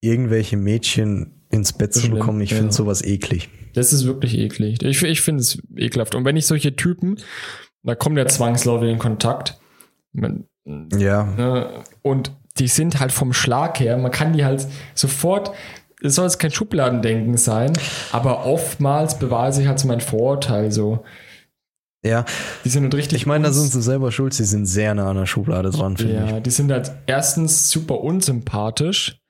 irgendwelche 0.00 0.56
Mädchen 0.56 1.32
ins 1.50 1.72
Bett 1.72 1.92
zu 1.92 2.10
bekommen. 2.10 2.40
Ich 2.40 2.50
ja. 2.50 2.58
finde 2.58 2.72
sowas 2.72 3.02
eklig. 3.02 3.48
Das 3.74 3.92
ist 3.92 4.04
wirklich 4.06 4.38
eklig. 4.38 4.82
Ich, 4.82 5.02
ich 5.02 5.20
finde 5.20 5.40
es 5.40 5.62
ekelhaft. 5.76 6.14
Und 6.14 6.24
wenn 6.24 6.36
ich 6.36 6.46
solche 6.46 6.76
Typen, 6.76 7.16
da 7.82 7.94
kommen 7.94 8.16
ja 8.16 8.26
zwangsläufig 8.26 8.90
in 8.90 8.98
Kontakt. 8.98 9.58
Man, 10.12 10.44
Ja, 10.96 11.24
ne, 11.24 11.84
und 12.02 12.32
die 12.58 12.68
sind 12.68 13.00
halt 13.00 13.12
vom 13.12 13.32
Schlag 13.32 13.80
her, 13.80 13.96
man 13.96 14.10
kann 14.10 14.32
die 14.32 14.44
halt 14.44 14.66
sofort, 14.94 15.52
es 16.02 16.14
soll 16.16 16.24
jetzt 16.26 16.38
kein 16.38 16.50
Schubladendenken 16.50 17.36
sein, 17.36 17.72
aber 18.12 18.44
oftmals 18.46 19.18
beweise 19.18 19.62
ich 19.62 19.68
halt 19.68 19.78
so 19.78 19.86
mein 19.88 20.00
Vorurteil 20.00 20.72
so. 20.72 21.04
ja. 22.04 22.24
Die 22.64 22.68
sind 22.70 22.82
halt 22.84 22.94
richtig. 22.94 23.18
Ich 23.22 23.26
meine, 23.26 23.42
da 23.44 23.48
uns- 23.50 23.58
sind 23.60 23.72
sie 23.72 23.82
selber 23.82 24.10
schuld. 24.10 24.32
Sie 24.34 24.44
sind 24.44 24.66
sehr 24.66 24.94
nah 24.94 25.10
an 25.10 25.16
der 25.16 25.26
Schublade 25.26 25.70
dran, 25.70 25.96
finde 25.96 26.24
ich. 26.24 26.30
Ja, 26.30 26.40
die 26.40 26.50
sind 26.50 26.72
halt 26.72 26.92
erstens 27.06 27.70
super 27.70 28.00
unsympathisch, 28.00 29.20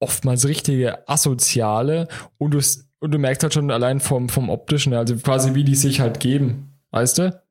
oftmals 0.00 0.46
richtige 0.46 1.08
Asoziale 1.08 2.08
und 2.38 2.52
du, 2.52 2.60
und 3.00 3.10
du 3.12 3.18
merkst 3.18 3.42
halt 3.44 3.54
schon 3.54 3.70
allein 3.70 4.00
vom, 4.00 4.28
vom 4.28 4.50
optischen, 4.50 4.92
also 4.94 5.16
quasi 5.16 5.54
wie 5.54 5.64
die 5.64 5.74
sich 5.76 6.00
halt 6.00 6.20
geben, 6.20 6.74
weißt 6.90 7.18
du? 7.18 7.42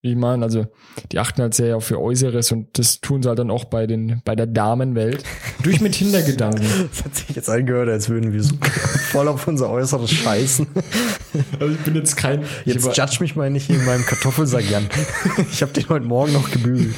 Wie 0.00 0.10
ich 0.12 0.16
meine, 0.16 0.44
also 0.44 0.66
die 1.10 1.18
achten 1.18 1.42
halt 1.42 1.54
sehr 1.54 1.76
auf 1.76 1.90
ihr 1.90 1.98
Äußeres 1.98 2.52
und 2.52 2.78
das 2.78 3.00
tun 3.00 3.20
sie 3.20 3.28
halt 3.28 3.40
dann 3.40 3.50
auch 3.50 3.64
bei 3.64 3.86
den 3.88 4.22
bei 4.24 4.36
der 4.36 4.46
Damenwelt. 4.46 5.24
Durch 5.64 5.80
mit 5.80 5.94
Hintergedanken. 5.96 6.64
Das 6.90 7.04
hat 7.04 7.14
sich 7.16 7.28
jetzt 7.34 7.50
angehört, 7.50 7.88
als 7.88 8.08
würden 8.08 8.32
wir 8.32 8.42
so 8.42 8.54
voll 9.10 9.26
auf 9.26 9.48
unser 9.48 9.70
Äußeres 9.70 10.10
scheißen. 10.12 10.68
Also 11.58 11.74
ich 11.74 11.80
bin 11.80 11.96
jetzt 11.96 12.16
kein. 12.16 12.42
ich 12.64 12.74
Jetzt 12.74 12.84
war- 12.86 12.94
judge 12.94 13.16
mich 13.20 13.34
mal 13.34 13.50
nicht 13.50 13.68
in 13.70 13.84
meinem 13.84 14.04
Kartoffelsack, 14.06 14.70
Jan. 14.70 14.86
Ich 15.52 15.62
habe 15.62 15.72
den 15.72 15.88
heute 15.88 16.04
Morgen 16.06 16.32
noch 16.32 16.48
gebügelt. 16.50 16.94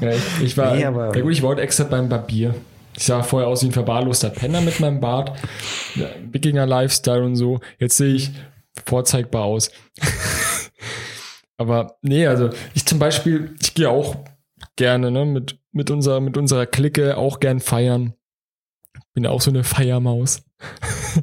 Ja, 0.00 0.12
ich 0.40 0.56
war, 0.56 0.76
Nee, 0.76 0.84
aber- 0.84 1.16
ja 1.16 1.20
gut, 1.22 1.32
ich 1.32 1.42
war 1.42 1.50
heute 1.50 1.62
extra 1.62 1.82
beim 1.84 2.08
Barbier. 2.08 2.54
Ich 2.96 3.04
sah 3.06 3.24
vorher 3.24 3.48
aus 3.48 3.62
wie 3.62 3.66
ein 3.66 3.72
verwahrloster 3.72 4.30
Penner 4.30 4.60
mit 4.60 4.78
meinem 4.78 5.00
Bart. 5.00 5.32
Wikinger-Lifestyle 6.30 7.24
und 7.24 7.34
so. 7.34 7.58
Jetzt 7.80 7.96
sehe 7.96 8.14
ich 8.14 8.30
vorzeigbar 8.86 9.42
aus. 9.44 9.70
Aber 11.56 11.96
nee, 12.02 12.26
also 12.26 12.50
ich 12.74 12.84
zum 12.86 12.98
Beispiel, 12.98 13.54
ich 13.60 13.74
gehe 13.74 13.90
auch 13.90 14.16
gerne 14.76 15.10
ne, 15.10 15.24
mit, 15.24 15.58
mit, 15.72 15.90
unserer, 15.90 16.20
mit 16.20 16.36
unserer 16.36 16.66
Clique 16.66 17.16
auch 17.16 17.40
gern 17.40 17.60
feiern. 17.60 18.14
Bin 19.12 19.26
auch 19.26 19.40
so 19.40 19.50
eine 19.50 19.64
Feiermaus. 19.64 20.42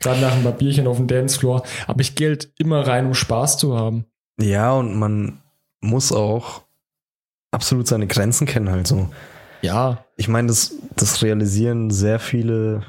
Gerade 0.00 0.20
nach 0.20 0.32
einem 0.32 0.44
Barbierchen 0.44 0.86
auf 0.86 0.98
dem 0.98 1.06
Dancefloor. 1.06 1.62
Aber 1.86 2.00
ich 2.00 2.14
gehe 2.14 2.28
halt 2.28 2.52
immer 2.58 2.86
rein, 2.86 3.06
um 3.06 3.14
Spaß 3.14 3.58
zu 3.58 3.78
haben. 3.78 4.04
Ja, 4.38 4.72
und 4.72 4.98
man 4.98 5.40
muss 5.80 6.12
auch 6.12 6.62
absolut 7.50 7.86
seine 7.86 8.06
Grenzen 8.06 8.46
kennen, 8.46 8.70
halt 8.70 8.86
so. 8.86 9.08
Ja, 9.62 10.04
Ich 10.16 10.28
meine, 10.28 10.48
das, 10.48 10.74
das 10.96 11.22
realisieren 11.22 11.90
sehr 11.90 12.18
viele. 12.18 12.82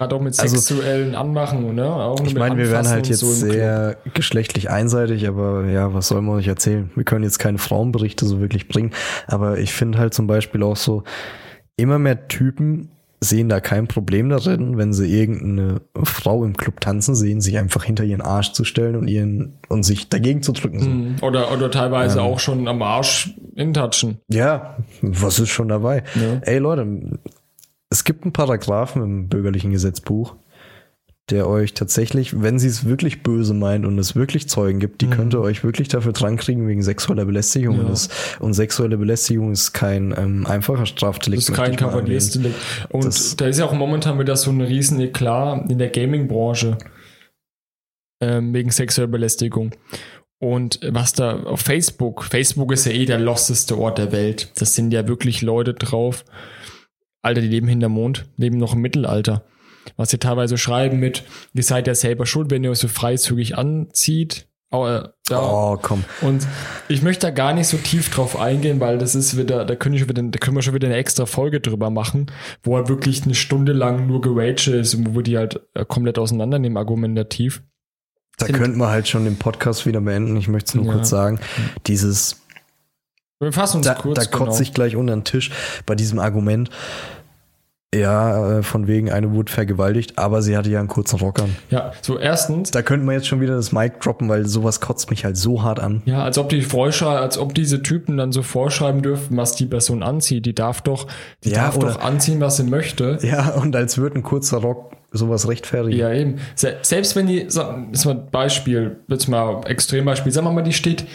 Gerade 0.00 0.16
auch 0.16 0.20
mit 0.22 0.40
Also- 0.40 0.56
sexuellen 0.56 1.14
Anmachen, 1.14 1.74
ne? 1.74 1.84
Auch 1.84 2.18
Ich 2.24 2.34
meine, 2.34 2.56
wir 2.56 2.64
werden 2.70 2.78
Anfassen 2.86 2.92
halt 2.94 3.08
jetzt 3.08 3.18
so 3.20 3.26
im 3.32 3.38
Club. 3.40 3.52
sehr 3.52 3.96
geschlechtlich 4.14 4.70
einseitig, 4.70 5.28
aber 5.28 5.66
ja, 5.66 5.92
was 5.92 6.08
soll 6.08 6.22
man 6.22 6.36
euch 6.36 6.48
erzählen? 6.48 6.90
Wir 6.94 7.04
können 7.04 7.22
jetzt 7.22 7.38
keine 7.38 7.58
Frauenberichte 7.58 8.24
so 8.24 8.40
wirklich 8.40 8.66
bringen, 8.66 8.92
aber 9.26 9.58
ich 9.58 9.74
finde 9.74 9.98
halt 9.98 10.14
zum 10.14 10.26
Beispiel 10.26 10.62
auch 10.62 10.76
so, 10.76 11.02
immer 11.76 11.98
mehr 11.98 12.28
Typen 12.28 12.88
sehen 13.22 13.50
da 13.50 13.60
kein 13.60 13.88
Problem 13.88 14.30
darin, 14.30 14.78
wenn 14.78 14.94
sie 14.94 15.06
irgendeine 15.14 15.82
Frau 16.02 16.42
im 16.46 16.56
Club 16.56 16.80
tanzen 16.80 17.14
sehen, 17.14 17.42
sich 17.42 17.58
einfach 17.58 17.84
hinter 17.84 18.04
ihren 18.04 18.22
Arsch 18.22 18.52
zu 18.52 18.64
stellen 18.64 18.96
und 18.96 19.06
ihren 19.08 19.58
und 19.68 19.82
sich 19.82 20.08
dagegen 20.08 20.42
zu 20.42 20.52
drücken. 20.52 20.80
So. 20.80 20.88
Mhm. 20.88 21.16
Oder, 21.20 21.52
oder 21.52 21.70
teilweise 21.70 22.20
Ähm. 22.20 22.24
auch 22.24 22.38
schon 22.40 22.66
am 22.68 22.80
Arsch 22.80 23.34
intatschen. 23.54 24.16
Ja, 24.32 24.78
was 25.02 25.38
ist 25.38 25.50
schon 25.50 25.68
dabei? 25.68 26.04
Ja. 26.14 26.38
Ey 26.50 26.56
Leute, 26.56 26.86
es 27.90 28.04
gibt 28.04 28.22
einen 28.24 28.32
Paragraphen 28.32 29.02
im 29.02 29.28
bürgerlichen 29.28 29.72
Gesetzbuch, 29.72 30.36
der 31.28 31.48
euch 31.48 31.74
tatsächlich, 31.74 32.40
wenn 32.42 32.58
sie 32.58 32.66
es 32.68 32.84
wirklich 32.84 33.22
böse 33.22 33.54
meint 33.54 33.86
und 33.86 33.98
es 33.98 34.16
wirklich 34.16 34.48
Zeugen 34.48 34.80
gibt, 34.80 35.00
die 35.00 35.06
könnte 35.08 35.40
euch 35.40 35.62
wirklich 35.62 35.86
dafür 35.88 36.12
drankriegen 36.12 36.66
wegen 36.66 36.82
sexueller 36.82 37.24
Belästigung. 37.24 37.76
Mhm. 37.76 37.80
Ja. 37.82 37.86
Und, 37.86 37.92
das, 37.92 38.08
und 38.40 38.54
sexuelle 38.54 38.96
Belästigung 38.96 39.52
ist 39.52 39.72
kein 39.72 40.12
ähm, 40.16 40.46
einfacher 40.46 40.86
Strafdelikt. 40.86 41.42
Das 41.42 41.48
ist 41.50 41.54
kein. 41.54 41.76
Kavaliersdelikt. 41.76 42.56
Und 42.88 43.04
Das- 43.04 43.36
da 43.36 43.46
ist 43.46 43.58
ja 43.58 43.64
auch 43.66 43.72
momentan 43.72 44.18
wieder 44.18 44.36
so 44.36 44.50
ein 44.50 44.60
riesen 44.60 44.98
Eklat 45.00 45.70
in 45.70 45.78
der 45.78 45.90
Gaming-Branche. 45.90 46.78
Ähm, 48.22 48.52
wegen 48.52 48.70
sexueller 48.70 49.08
Belästigung. 49.10 49.70
Und 50.42 50.80
was 50.90 51.12
da 51.12 51.42
auf 51.44 51.60
Facebook, 51.60 52.24
Facebook 52.24 52.72
ist 52.72 52.86
ja 52.86 52.92
eh 52.92 53.04
der 53.06 53.18
losteste 53.18 53.78
Ort 53.78 53.98
der 53.98 54.10
Welt. 54.12 54.50
Das 54.56 54.74
sind 54.74 54.90
ja 54.92 55.06
wirklich 55.06 55.42
Leute 55.42 55.74
drauf. 55.74 56.24
Alter, 57.22 57.40
die 57.40 57.48
leben 57.48 57.68
hinterm 57.68 57.92
Mond, 57.92 58.26
leben 58.36 58.58
noch 58.58 58.74
im 58.74 58.80
Mittelalter. 58.80 59.44
Was 59.96 60.10
sie 60.10 60.18
teilweise 60.18 60.58
schreiben 60.58 60.98
mit, 60.98 61.24
ihr 61.54 61.62
seid 61.62 61.86
ja 61.86 61.94
selber 61.94 62.26
schuld, 62.26 62.50
wenn 62.50 62.62
ihr 62.64 62.70
euch 62.70 62.78
so 62.78 62.88
freizügig 62.88 63.56
anzieht. 63.56 64.46
Oh, 64.72 64.86
äh, 64.86 65.08
ja. 65.28 65.40
Oh, 65.42 65.78
komm. 65.80 66.04
Und 66.20 66.46
ich 66.88 67.02
möchte 67.02 67.26
da 67.26 67.30
gar 67.30 67.52
nicht 67.54 67.66
so 67.66 67.76
tief 67.76 68.08
drauf 68.10 68.38
eingehen, 68.38 68.78
weil 68.78 68.98
das 68.98 69.14
ist 69.16 69.36
wieder, 69.36 69.64
da 69.64 69.74
können, 69.74 69.96
ich 69.96 70.08
wieder, 70.08 70.22
da 70.22 70.38
können 70.38 70.56
wir 70.56 70.62
schon 70.62 70.74
wieder 70.74 70.86
eine 70.86 70.96
extra 70.96 71.26
Folge 71.26 71.60
drüber 71.60 71.90
machen, 71.90 72.30
wo 72.62 72.76
er 72.76 72.88
wirklich 72.88 73.24
eine 73.24 73.34
Stunde 73.34 73.72
lang 73.72 74.06
nur 74.06 74.20
gerage 74.20 74.70
ist 74.76 74.94
und 74.94 75.08
wo 75.10 75.16
wir 75.16 75.22
die 75.24 75.38
halt 75.38 75.60
äh, 75.74 75.84
komplett 75.84 76.18
auseinandernehmen, 76.18 76.76
argumentativ. 76.78 77.62
Da 78.38 78.46
könnten 78.46 78.78
wir 78.78 78.88
halt 78.88 79.08
schon 79.08 79.24
den 79.24 79.36
Podcast 79.36 79.86
wieder 79.86 80.00
beenden. 80.00 80.36
Ich 80.36 80.48
möchte 80.48 80.68
es 80.68 80.74
nur 80.74 80.86
Ja. 80.86 80.92
kurz 80.92 81.10
sagen. 81.10 81.40
Dieses 81.88 82.39
Wir 83.40 83.52
fassen 83.52 83.78
uns 83.78 83.86
da, 83.86 83.94
kurz. 83.94 84.18
da 84.18 84.24
genau. 84.30 84.44
kotze 84.50 84.62
ich 84.62 84.74
gleich 84.74 84.96
unter 84.96 85.14
den 85.14 85.24
Tisch 85.24 85.50
bei 85.86 85.94
diesem 85.94 86.18
Argument. 86.18 86.68
Ja, 87.92 88.58
äh, 88.58 88.62
von 88.62 88.86
wegen 88.86 89.10
eine 89.10 89.32
wurde 89.32 89.50
vergewaltigt, 89.50 90.16
aber 90.16 90.42
sie 90.42 90.56
hatte 90.56 90.70
ja 90.70 90.78
einen 90.78 90.86
kurzen 90.86 91.18
Rock 91.18 91.40
an. 91.40 91.56
Ja, 91.70 91.90
so 92.02 92.20
erstens, 92.20 92.70
Da 92.70 92.82
könnten 92.82 93.04
wir 93.06 93.14
jetzt 93.14 93.26
schon 93.26 93.40
wieder 93.40 93.56
das 93.56 93.72
Mic 93.72 93.94
droppen, 94.00 94.28
weil 94.28 94.46
sowas 94.46 94.80
kotzt 94.80 95.10
mich 95.10 95.24
halt 95.24 95.36
so 95.36 95.64
hart 95.64 95.80
an. 95.80 96.02
ja, 96.04 96.22
als 96.22 96.38
ob 96.38 96.50
die 96.50 96.62
Vorschrei 96.62 97.16
als 97.18 97.36
ob 97.36 97.52
diese 97.52 97.82
Typen 97.82 98.16
dann 98.16 98.30
so 98.30 98.42
vorschreiben 98.42 99.02
dürfen, 99.02 99.36
was 99.36 99.56
die 99.56 99.66
Person 99.66 100.04
anzieht. 100.04 100.46
Die 100.46 100.54
darf 100.54 100.82
doch, 100.82 101.08
die 101.42 101.50
Ja, 101.50 101.62
darf 101.64 101.78
oder- 101.78 101.94
doch 101.94 102.00
anziehen, 102.02 102.40
was 102.40 102.58
sie 102.58 102.62
möchte. 102.64 103.18
Ja, 103.22 103.54
und 103.54 103.74
als 103.74 103.98
würde 103.98 104.20
ein 104.20 104.22
kurzer 104.22 104.58
Rock 104.58 104.92
sowas 105.10 105.48
rechtfertigen. 105.48 105.98
Ja, 105.98 106.12
eben. 106.12 106.36
Se 106.54 106.76
selbst 106.82 107.16
wenn 107.16 107.26
die, 107.26 107.42
das 107.46 107.58
ist 107.90 108.04
mal 108.04 108.12
ein 108.14 108.30
Beispiel, 108.30 108.98
jetzt 109.08 109.26
mal 109.26 109.62
Extrembeispiel, 109.66 110.30
sagen 110.30 110.46
wir 110.46 110.52
mal, 110.52 110.62
die 110.62 110.72
steht 110.72 111.06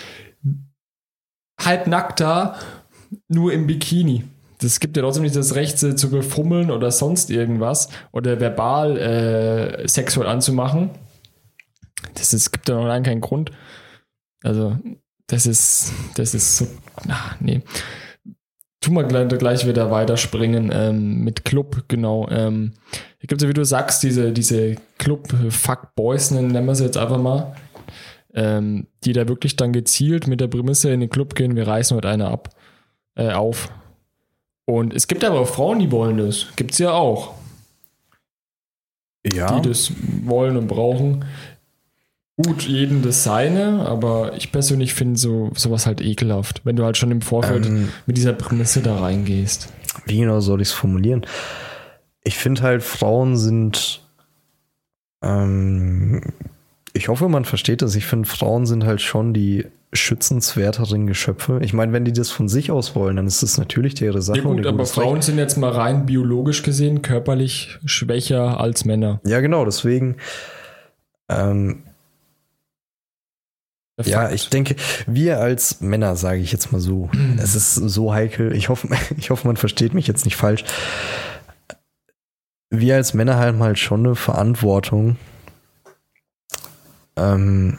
halb 1.59 1.87
nackt 1.87 2.19
da, 2.19 2.55
nur 3.27 3.53
im 3.53 3.67
Bikini. 3.67 4.25
Das 4.59 4.79
gibt 4.79 4.95
ja 4.95 5.03
trotzdem 5.03 5.23
nicht 5.23 5.35
das 5.35 5.55
Recht, 5.55 5.77
sie 5.77 5.95
zu 5.95 6.09
befummeln 6.09 6.71
oder 6.71 6.91
sonst 6.91 7.29
irgendwas 7.29 7.89
oder 8.11 8.39
verbal 8.39 8.97
äh, 8.97 9.87
sexuell 9.87 10.27
anzumachen. 10.27 10.91
Das 12.13 12.33
ist, 12.33 12.51
gibt 12.51 12.69
ja 12.69 12.75
noch 12.75 12.87
lange 12.87 13.03
keinen 13.03 13.21
Grund. 13.21 13.51
Also, 14.43 14.77
das 15.27 15.45
ist, 15.45 15.91
das 16.15 16.33
ist 16.33 16.57
so, 16.57 16.67
ach, 17.09 17.35
nee. 17.39 17.61
Tu 18.79 18.91
mal 18.91 19.05
gleich, 19.05 19.27
gleich 19.39 19.67
wieder 19.67 19.89
weiterspringen 19.89 20.71
ähm, 20.71 21.23
mit 21.23 21.43
Club, 21.43 21.85
genau. 21.87 22.27
Ähm, 22.29 22.73
hier 23.19 23.27
gibt 23.27 23.41
es 23.41 23.43
ja, 23.43 23.49
wie 23.49 23.53
du 23.53 23.65
sagst, 23.65 24.03
diese, 24.03 24.31
diese 24.31 24.75
Club-Fuck-Boys, 24.99 26.31
nennen 26.31 26.65
wir 26.65 26.75
sie 26.75 26.85
jetzt 26.85 26.97
einfach 26.97 27.17
mal, 27.17 27.55
ähm, 28.35 28.87
die 29.03 29.13
da 29.13 29.27
wirklich 29.27 29.55
dann 29.55 29.73
gezielt 29.73 30.27
mit 30.27 30.39
der 30.41 30.47
Prämisse 30.47 30.91
in 30.91 30.99
den 30.99 31.09
Club 31.09 31.33
gehen, 31.35 31.55
wir 31.55 31.67
reißen 31.67 31.95
heute 31.97 32.09
eine 32.09 32.27
ab, 32.27 32.49
äh, 33.15 33.31
auf. 33.31 33.71
Und 34.65 34.93
es 34.93 35.07
gibt 35.07 35.23
aber 35.23 35.39
auch 35.39 35.47
Frauen, 35.47 35.79
die 35.79 35.91
wollen 35.91 36.17
das. 36.17 36.47
Gibt's 36.55 36.77
ja 36.79 36.91
auch, 36.91 37.33
Ja. 39.25 39.59
die 39.59 39.67
das 39.69 39.91
wollen 40.23 40.57
und 40.57 40.67
brauchen. 40.67 41.25
Gut, 42.37 42.63
jeden 42.63 43.01
das 43.01 43.23
seine, 43.23 43.85
aber 43.87 44.33
ich 44.35 44.51
persönlich 44.51 44.93
finde 44.93 45.17
so, 45.17 45.51
sowas 45.55 45.85
halt 45.85 46.01
ekelhaft, 46.01 46.61
wenn 46.65 46.75
du 46.75 46.83
halt 46.83 46.97
schon 46.97 47.11
im 47.11 47.21
Vorfeld 47.21 47.65
Ähm, 47.65 47.89
mit 48.05 48.17
dieser 48.17 48.33
Prämisse 48.33 48.81
da 48.81 48.97
reingehst. 48.99 49.71
wie 50.05 50.17
genau 50.19 50.41
soll 50.41 50.61
ich 50.61 50.67
es 50.67 50.73
formulieren? 50.73 51.25
Ich 52.23 52.37
finde 52.37 52.61
halt, 52.63 52.83
Frauen 52.83 53.37
sind. 53.37 54.01
Ähm, 55.23 56.21
ich 56.95 57.09
hoffe, 57.09 57.27
man 57.27 57.43
versteht 57.43 57.81
das. 57.81 57.95
Ich 57.95 58.05
finde, 58.05 58.27
Frauen 58.27 58.65
sind 58.65 58.85
halt 58.85 59.01
schon 59.01 59.33
die 59.33 59.65
schützenswerteren 59.91 61.07
Geschöpfe. 61.07 61.59
Ich 61.61 61.73
meine, 61.73 61.91
wenn 61.91 62.05
die 62.05 62.13
das 62.13 62.31
von 62.31 62.47
sich 62.47 62.71
aus 62.71 62.95
wollen, 62.95 63.17
dann 63.17 63.27
ist 63.27 63.43
das 63.43 63.57
natürlich 63.57 64.01
ihre 64.01 64.21
Sache. 64.21 64.39
Ja 64.39 64.43
gut, 64.45 64.65
aber 64.65 64.85
Frauen 64.85 65.15
Recht. 65.15 65.23
sind 65.23 65.37
jetzt 65.37 65.57
mal 65.57 65.71
rein 65.71 66.05
biologisch 66.05 66.63
gesehen 66.63 67.01
körperlich 67.01 67.77
schwächer 67.85 68.59
als 68.59 68.85
Männer. 68.85 69.19
Ja, 69.25 69.41
genau, 69.41 69.65
deswegen. 69.65 70.15
Ähm, 71.29 71.83
Ja, 74.03 74.31
ich 74.31 74.49
denke, 74.49 74.75
wir 75.05 75.39
als 75.39 75.81
Männer, 75.81 76.15
sage 76.15 76.39
ich 76.39 76.51
jetzt 76.51 76.71
mal 76.71 76.81
so, 76.81 77.09
es 77.37 77.55
ist 77.55 77.75
so 77.75 78.13
heikel. 78.13 78.55
Ich 78.55 78.69
hoffe, 78.69 78.87
ich 79.17 79.31
hoffe, 79.31 79.47
man 79.47 79.57
versteht 79.57 79.93
mich 79.93 80.07
jetzt 80.07 80.23
nicht 80.23 80.37
falsch. 80.37 80.63
Wir 82.69 82.95
als 82.95 83.13
Männer 83.13 83.37
haben 83.37 83.61
halt 83.61 83.79
schon 83.79 84.05
eine 84.05 84.15
Verantwortung, 84.15 85.17
ähm, 87.17 87.77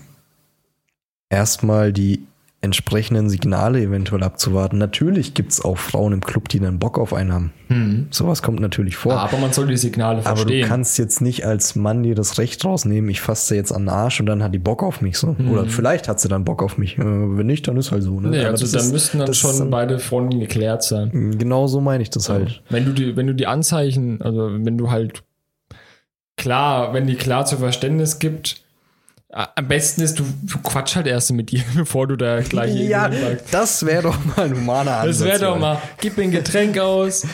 erstmal 1.31 1.93
die 1.93 2.27
entsprechenden 2.63 3.29
Signale 3.29 3.81
eventuell 3.81 4.25
abzuwarten. 4.25 4.79
Natürlich 4.79 5.35
gibt's 5.35 5.65
auch 5.65 5.77
Frauen 5.79 6.13
im 6.15 6.21
Club, 6.21 6.49
die 6.49 6.59
dann 6.59 6.81
Bock 6.81 6.99
auf 6.99 7.13
einen 7.13 7.33
haben. 7.33 7.53
Hm. 7.69 8.09
Sowas 8.11 8.43
kommt 8.43 8.59
natürlich 8.61 8.97
vor. 8.97 9.13
Aber 9.21 9.37
man 9.37 9.53
soll 9.53 9.69
die 9.69 9.77
Signale 9.77 10.19
Aber 10.21 10.37
verstehen. 10.39 10.63
du 10.63 10.67
kannst 10.69 10.99
jetzt 10.99 11.21
nicht 11.21 11.47
als 11.47 11.77
Mann 11.77 12.03
dir 12.03 12.17
das 12.17 12.39
Recht 12.39 12.65
rausnehmen, 12.65 13.09
ich 13.11 13.21
fasse 13.21 13.55
jetzt 13.55 13.71
an 13.73 13.83
den 13.83 13.89
Arsch 13.91 14.19
und 14.19 14.27
dann 14.27 14.43
hat 14.43 14.53
die 14.53 14.59
Bock 14.59 14.83
auf 14.83 15.01
mich 15.01 15.17
so. 15.19 15.37
Oder 15.49 15.67
vielleicht 15.67 16.09
hat 16.09 16.19
sie 16.19 16.29
dann 16.29 16.45
Bock 16.45 16.61
auf 16.63 16.77
mich. 16.77 16.99
Äh, 16.99 17.03
Wenn 17.05 17.47
nicht, 17.47 17.69
dann 17.69 17.77
ist 17.77 17.93
halt 17.93 18.03
so. 18.03 18.19
Ne? 18.21 18.31
nee, 18.31 18.41
Aber 18.41 18.49
also 18.51 18.65
das 18.65 18.73
da 18.73 18.79
ist- 18.81 18.93
müssten 18.93 19.19
dann 19.19 19.33
schon 19.35 19.51
ist 19.53 19.61
dann- 19.61 19.71
beide 19.71 19.99
Fronten 20.01 20.41
geklärt 20.41 20.83
sein. 20.83 21.37
Genau 21.39 21.69
so 21.69 21.81
meine 21.81 22.03
ich 22.03 22.11
das 22.11 22.29
halt. 22.31 22.63
Wenn 22.71 22.85
du 22.87 22.93
die, 22.93 23.15
wenn 23.17 23.29
du 23.29 23.35
die 23.35 23.47
Anzeichen, 23.47 24.21
also 24.23 24.49
wenn 24.53 24.77
du 24.79 24.91
halt 24.91 25.23
klar, 26.37 26.95
wenn 26.95 27.07
die 27.07 27.15
klar 27.17 27.45
zu 27.47 27.59
Verständnis 27.59 28.19
gibt, 28.19 28.63
am 29.37 29.69
besten 29.69 30.01
ist, 30.01 30.19
du, 30.19 30.25
du 30.45 30.59
quatsch 30.63 30.97
halt 30.97 31.07
erst 31.07 31.31
mit 31.33 31.53
ihr, 31.53 31.63
bevor 31.75 32.07
du 32.07 32.17
da 32.17 32.41
gleich 32.41 32.75
Ja, 32.75 33.11
das 33.51 33.85
wäre 33.85 34.05
doch 34.05 34.17
mal 34.25 34.47
ein 34.47 34.57
humaner 34.57 34.97
Ansatz. 34.99 35.19
Das 35.19 35.27
wäre 35.29 35.39
doch 35.53 35.59
mal, 35.59 35.81
gib 36.01 36.17
mir 36.17 36.25
ein 36.25 36.31
Getränk 36.31 36.79
aus. 36.79 37.27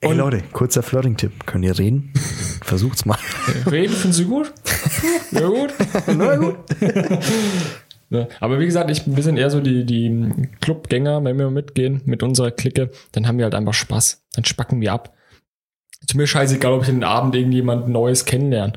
Ey 0.00 0.10
und- 0.10 0.16
Leute, 0.16 0.42
kurzer 0.52 0.82
Flirting-Tipp. 0.82 1.46
Könnt 1.46 1.64
ihr 1.64 1.78
reden? 1.78 2.12
Versucht's 2.62 3.04
mal. 3.04 3.18
Reden, 3.70 3.94
findest 3.94 4.20
du 4.20 4.28
gut? 4.28 4.52
Ja, 5.32 5.46
gut. 5.48 5.72
Na 6.06 6.36
gut. 6.36 6.56
Aber 8.40 8.60
wie 8.60 8.66
gesagt, 8.66 8.90
ich 8.90 9.02
wir 9.06 9.22
sind 9.22 9.38
eher 9.38 9.48
so 9.48 9.60
die, 9.60 9.86
die 9.86 10.30
Clubgänger, 10.60 11.24
wenn 11.24 11.38
wir 11.38 11.50
mitgehen 11.50 12.02
mit 12.04 12.22
unserer 12.22 12.50
Clique, 12.50 12.90
dann 13.12 13.26
haben 13.26 13.38
wir 13.38 13.44
halt 13.44 13.54
einfach 13.54 13.72
Spaß. 13.72 14.22
Dann 14.34 14.44
spacken 14.44 14.80
wir 14.82 14.92
ab. 14.92 15.14
Ist 16.02 16.14
mir 16.14 16.26
scheißegal, 16.26 16.72
ob 16.72 16.82
ich 16.82 16.88
den 16.88 17.02
Abend 17.04 17.34
irgendjemand 17.34 17.88
Neues 17.88 18.26
kennenlerne. 18.26 18.74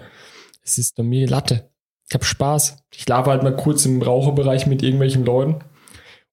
Es 0.63 0.77
ist 0.77 0.95
bei 0.95 1.03
mir 1.03 1.27
Latte. 1.27 1.69
Ich 2.09 2.13
habe 2.13 2.25
Spaß. 2.25 2.77
Ich 2.93 3.07
laufe 3.07 3.29
halt 3.31 3.43
mal 3.43 3.55
kurz 3.55 3.85
im 3.85 4.01
Raucherbereich 4.01 4.67
mit 4.67 4.83
irgendwelchen 4.83 5.25
Leuten 5.25 5.55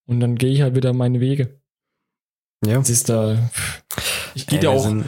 und 0.06 0.20
dann 0.20 0.36
gehe 0.36 0.52
ich 0.52 0.62
halt 0.62 0.74
wieder 0.74 0.92
meine 0.92 1.20
Wege. 1.20 1.60
Ja. 2.64 2.78
Es 2.78 2.90
ist 2.90 3.08
da. 3.08 3.38
Ich 4.34 4.46
gehe 4.46 4.58
ja 4.58 4.62
wir 4.62 4.70
auch. 4.72 4.82
sind, 4.84 5.04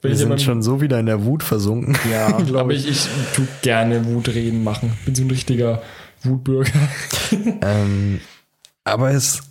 wir 0.00 0.10
ich 0.10 0.16
sind 0.18 0.26
jemanden- 0.26 0.44
schon 0.44 0.62
so 0.62 0.80
wieder 0.80 0.98
in 0.98 1.06
der 1.06 1.24
Wut 1.24 1.42
versunken. 1.42 1.96
Ja, 2.10 2.30
glaub 2.32 2.62
aber 2.62 2.72
ich, 2.72 2.88
ich 2.88 3.06
tu 3.34 3.46
gerne 3.62 4.04
Wutreden 4.06 4.64
machen. 4.64 4.96
Bin 5.04 5.14
so 5.14 5.22
ein 5.22 5.30
richtiger 5.30 5.82
Wutbürger. 6.22 6.70
Ähm, 7.62 8.20
aber 8.84 9.10
es, 9.10 9.42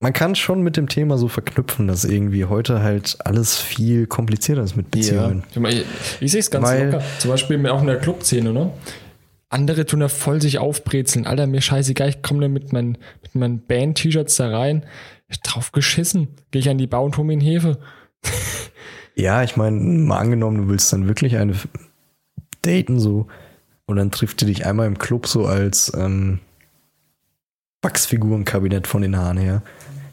man 0.00 0.14
kann 0.14 0.34
schon 0.34 0.62
mit 0.62 0.78
dem 0.78 0.88
Thema 0.88 1.18
so 1.18 1.28
verknüpfen, 1.28 1.86
dass 1.86 2.04
irgendwie 2.06 2.46
heute 2.46 2.80
halt 2.82 3.18
alles 3.24 3.58
viel 3.58 4.06
komplizierter 4.06 4.62
ist 4.62 4.74
mit 4.76 4.90
Beziehungen. 4.90 5.44
Ich, 5.50 5.56
meine, 5.58 5.80
ich, 5.80 5.86
ich 6.20 6.32
sehe 6.32 6.40
es 6.40 6.50
ganz 6.50 6.66
Weil- 6.66 6.86
locker. 6.92 7.04
Zum 7.18 7.30
Beispiel 7.30 7.66
auch 7.68 7.82
in 7.82 7.86
der 7.86 7.98
Clubszene, 7.98 8.52
ne? 8.54 8.72
Andere 9.50 9.86
tun 9.86 10.00
da 10.00 10.08
voll 10.08 10.42
sich 10.42 10.58
aufbrezeln. 10.58 11.26
Alter, 11.26 11.46
mir 11.46 11.62
scheißegal, 11.62 12.08
ich 12.10 12.22
komme 12.22 12.40
da 12.42 12.48
mit 12.48 12.72
meinen, 12.72 12.98
mit 13.22 13.34
meinen 13.34 13.60
Band-T-Shirts 13.60 14.36
da 14.36 14.50
rein. 14.50 14.84
Drauf 15.42 15.72
geschissen. 15.72 16.28
Gehe 16.50 16.60
ich 16.60 16.68
an 16.68 16.78
die 16.78 16.86
Bar 16.86 17.02
und 17.02 17.16
hol 17.16 17.24
mir 17.24 17.32
einen 17.34 17.40
Hefe. 17.42 17.78
Ja, 19.14 19.42
ich 19.42 19.56
meine, 19.56 19.80
mal 19.80 20.18
angenommen, 20.18 20.58
du 20.58 20.68
willst 20.68 20.92
dann 20.92 21.08
wirklich 21.08 21.36
eine 21.38 21.52
daten 22.62 23.00
so 23.00 23.26
und 23.86 23.96
dann 23.96 24.12
trifft 24.12 24.40
die 24.40 24.44
dich 24.46 24.64
einmal 24.64 24.86
im 24.86 24.96
Club 24.96 25.26
so 25.26 25.44
als 25.44 25.92
ähm, 25.96 26.38
Wachsfigurenkabinett 27.82 28.86
von 28.86 29.02
den 29.02 29.16
Haaren 29.16 29.38
her. 29.38 29.62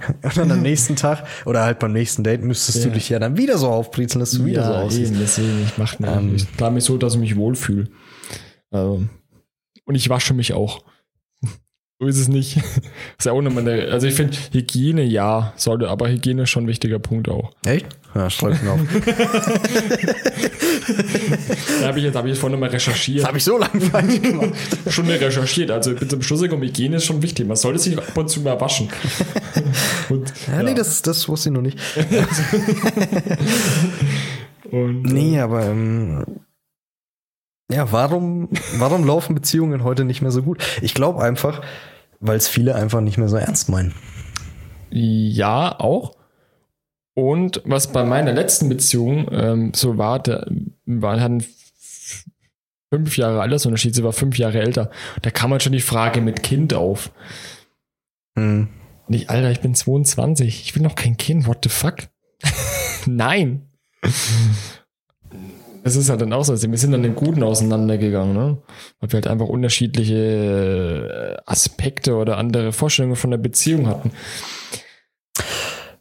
Und 0.24 0.36
dann 0.38 0.52
am 0.52 0.62
nächsten 0.62 0.96
Tag 0.96 1.24
oder 1.46 1.64
halt 1.64 1.80
beim 1.80 1.94
nächsten 1.94 2.24
Date 2.24 2.44
müsstest 2.44 2.84
du 2.84 2.88
Ja. 2.90 2.94
dich 2.96 3.10
ja 3.10 3.20
dann 3.20 3.38
wieder 3.38 3.58
so 3.58 3.70
aufbrezeln, 3.70 4.20
dass 4.20 4.32
du 4.32 4.44
wieder 4.46 4.66
so 4.66 4.74
aussiehst. 4.74 5.12
eben, 5.12 5.20
deswegen, 5.20 5.64
ich 5.64 5.78
mach 5.78 6.00
mir, 6.00 6.08
Ähm. 6.12 6.36
klar 6.58 6.70
mich 6.72 6.84
so, 6.84 6.98
dass 6.98 7.14
ich 7.14 7.20
mich 7.20 7.36
wohlfühle. 7.36 7.88
Also, 8.72 9.04
und 9.86 9.96
ich 9.96 10.10
wasche 10.10 10.34
mich 10.34 10.54
auch. 10.54 10.84
So 11.98 12.08
ist 12.08 12.18
es 12.18 12.28
nicht. 12.28 12.58
ist 13.18 13.24
ja 13.26 13.32
auch 13.32 13.42
nochmal 13.42 13.66
eine, 13.70 13.90
also 13.90 14.06
ich 14.06 14.16
finde, 14.16 14.36
Hygiene 14.52 15.04
ja, 15.04 15.54
sollte, 15.56 15.88
aber 15.88 16.10
Hygiene 16.10 16.44
ist 16.44 16.50
schon 16.50 16.66
ein 16.66 16.68
wichtiger 16.68 17.00
Punkt 17.00 17.30
auch. 17.30 17.54
Echt? 17.66 17.86
Ja, 18.14 18.30
schreib 18.30 18.62
mir 18.62 18.72
auf. 18.72 18.80
Da 21.82 21.88
habe 21.88 21.98
ich 22.00 22.06
jetzt, 22.06 22.16
habe 22.16 22.30
ich 22.30 22.38
vorhin 22.38 22.54
nochmal 22.60 22.70
recherchiert. 22.70 23.26
habe 23.26 23.38
ich 23.38 23.44
so 23.44 23.58
lange 23.58 23.80
falsch 23.82 24.22
gemacht. 24.22 24.50
schon 24.90 25.08
mal 25.08 25.16
recherchiert. 25.18 25.72
Also 25.72 25.94
ich 25.94 26.00
bin 26.00 26.10
zum 26.10 26.22
Schluss 26.22 26.42
gekommen, 26.42 26.64
Hygiene 26.64 26.98
ist 26.98 27.06
schon 27.06 27.22
wichtig. 27.22 27.48
Man 27.48 27.56
sollte 27.58 27.80
sich 27.80 27.98
ab 27.98 28.16
und 28.16 28.30
zu 28.30 28.42
mal 28.42 28.60
waschen. 28.60 28.90
Und, 30.10 30.34
Ja, 30.48 30.64
nee, 30.64 30.74
das, 30.74 31.02
das 31.02 31.28
wusste 31.28 31.50
ich 31.50 31.56
noch 31.56 31.62
nicht. 31.62 31.78
und, 34.72 35.04
Nee, 35.04 35.40
aber 35.40 35.66
ähm, 35.66 36.26
ja, 37.72 37.92
warum, 37.92 38.50
warum 38.78 39.04
laufen 39.08 39.36
Beziehungen 39.36 39.84
heute 39.84 40.06
nicht 40.06 40.22
mehr 40.22 40.32
so 40.32 40.44
gut? 40.44 40.64
Ich 40.82 40.94
glaube 40.94 41.24
einfach, 41.24 41.62
weil 42.20 42.38
es 42.38 42.48
viele 42.48 42.76
einfach 42.76 43.02
nicht 43.02 43.18
mehr 43.18 43.30
so 43.30 43.38
ernst 43.38 43.70
meinen. 43.70 43.94
Ja, 44.90 45.80
auch. 45.80 46.16
Und 47.16 47.62
was 47.66 47.92
bei 47.92 48.04
meiner 48.04 48.34
letzten 48.34 48.70
Beziehung 48.70 49.28
ähm, 49.32 49.72
so 49.74 49.98
war, 49.98 50.20
der 50.20 50.48
war 50.86 51.20
hatten 51.20 51.44
fünf 52.92 53.18
Jahre 53.18 53.42
Altersunterschied, 53.42 53.96
sie 53.96 54.04
war 54.04 54.14
fünf 54.14 54.38
Jahre 54.38 54.60
älter. 54.62 54.92
Da 55.22 55.32
kam 55.32 55.52
halt 55.52 55.64
schon 55.64 55.74
die 55.74 55.82
Frage 55.82 56.22
mit 56.22 56.44
Kind 56.44 56.74
auf. 56.74 57.12
Hm. 58.38 58.70
Nicht, 59.08 59.30
Alter, 59.30 59.52
ich 59.52 59.62
bin 59.62 59.76
22, 59.76 60.64
ich 60.64 60.76
will 60.76 60.82
noch 60.82 60.96
kein 60.96 61.18
Kind, 61.18 61.48
what 61.48 61.60
the 61.64 61.70
fuck? 61.70 61.96
Nein. 63.06 63.70
Das 65.86 65.96
ist 65.96 66.10
halt 66.10 66.20
dann 66.20 66.34
auch 66.34 66.44
so, 66.44 66.60
wir 66.60 66.78
sind 66.80 66.94
dann 66.94 67.04
im 67.04 67.14
Guten 67.14 67.44
auseinandergegangen, 67.44 68.34
ne? 68.34 68.58
Weil 69.00 69.12
wir 69.12 69.18
halt 69.18 69.28
einfach 69.28 69.46
unterschiedliche 69.46 71.38
äh, 71.38 71.42
Aspekte 71.46 72.16
oder 72.16 72.40
andere 72.40 72.72
Vorstellungen 72.72 73.16
von 73.16 73.30
der 73.30 73.38
Beziehung 73.38 73.86
hatten. 73.86 74.10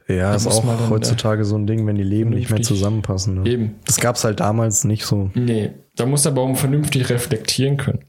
Ja, 0.09 0.31
Da 0.31 0.37
ist 0.37 0.47
auch 0.47 0.65
dann, 0.65 0.89
heutzutage 0.89 1.45
so 1.45 1.57
ein 1.57 1.67
Ding, 1.67 1.87
wenn 1.87 1.97
die 1.97 2.03
Leben 2.03 2.31
nicht 2.31 2.49
mehr 2.49 2.63
zusammenpassen. 2.63 3.43
Ne? 3.43 3.51
Eben. 3.51 3.75
Das 3.85 3.99
gab 3.99 4.17
es 4.17 4.25
halt 4.25 4.41
damals 4.41 4.85
nicht 4.85 5.05
so. 5.05 5.31
Nee, 5.35 5.73
da 5.97 6.07
muss 6.07 6.27
aber 6.27 6.41
auch 6.41 6.57
vernünftig 6.57 7.11
reflektieren 7.11 7.77
können. 7.77 8.07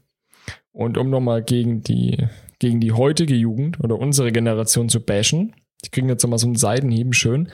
Und 0.72 0.96
um 0.96 1.10
nochmal 1.10 1.42
gegen 1.42 1.82
die, 1.82 2.26
gegen 2.58 2.80
die 2.80 2.92
heutige 2.92 3.34
Jugend 3.34 3.80
oder 3.84 3.98
unsere 3.98 4.32
Generation 4.32 4.88
zu 4.88 5.00
bashen, 5.00 5.54
die 5.84 5.90
kriegen 5.90 6.08
jetzt 6.08 6.22
nochmal 6.22 6.38
so 6.38 6.46
einen 6.46 6.56
Seitenhieben 6.56 7.12
schön. 7.12 7.50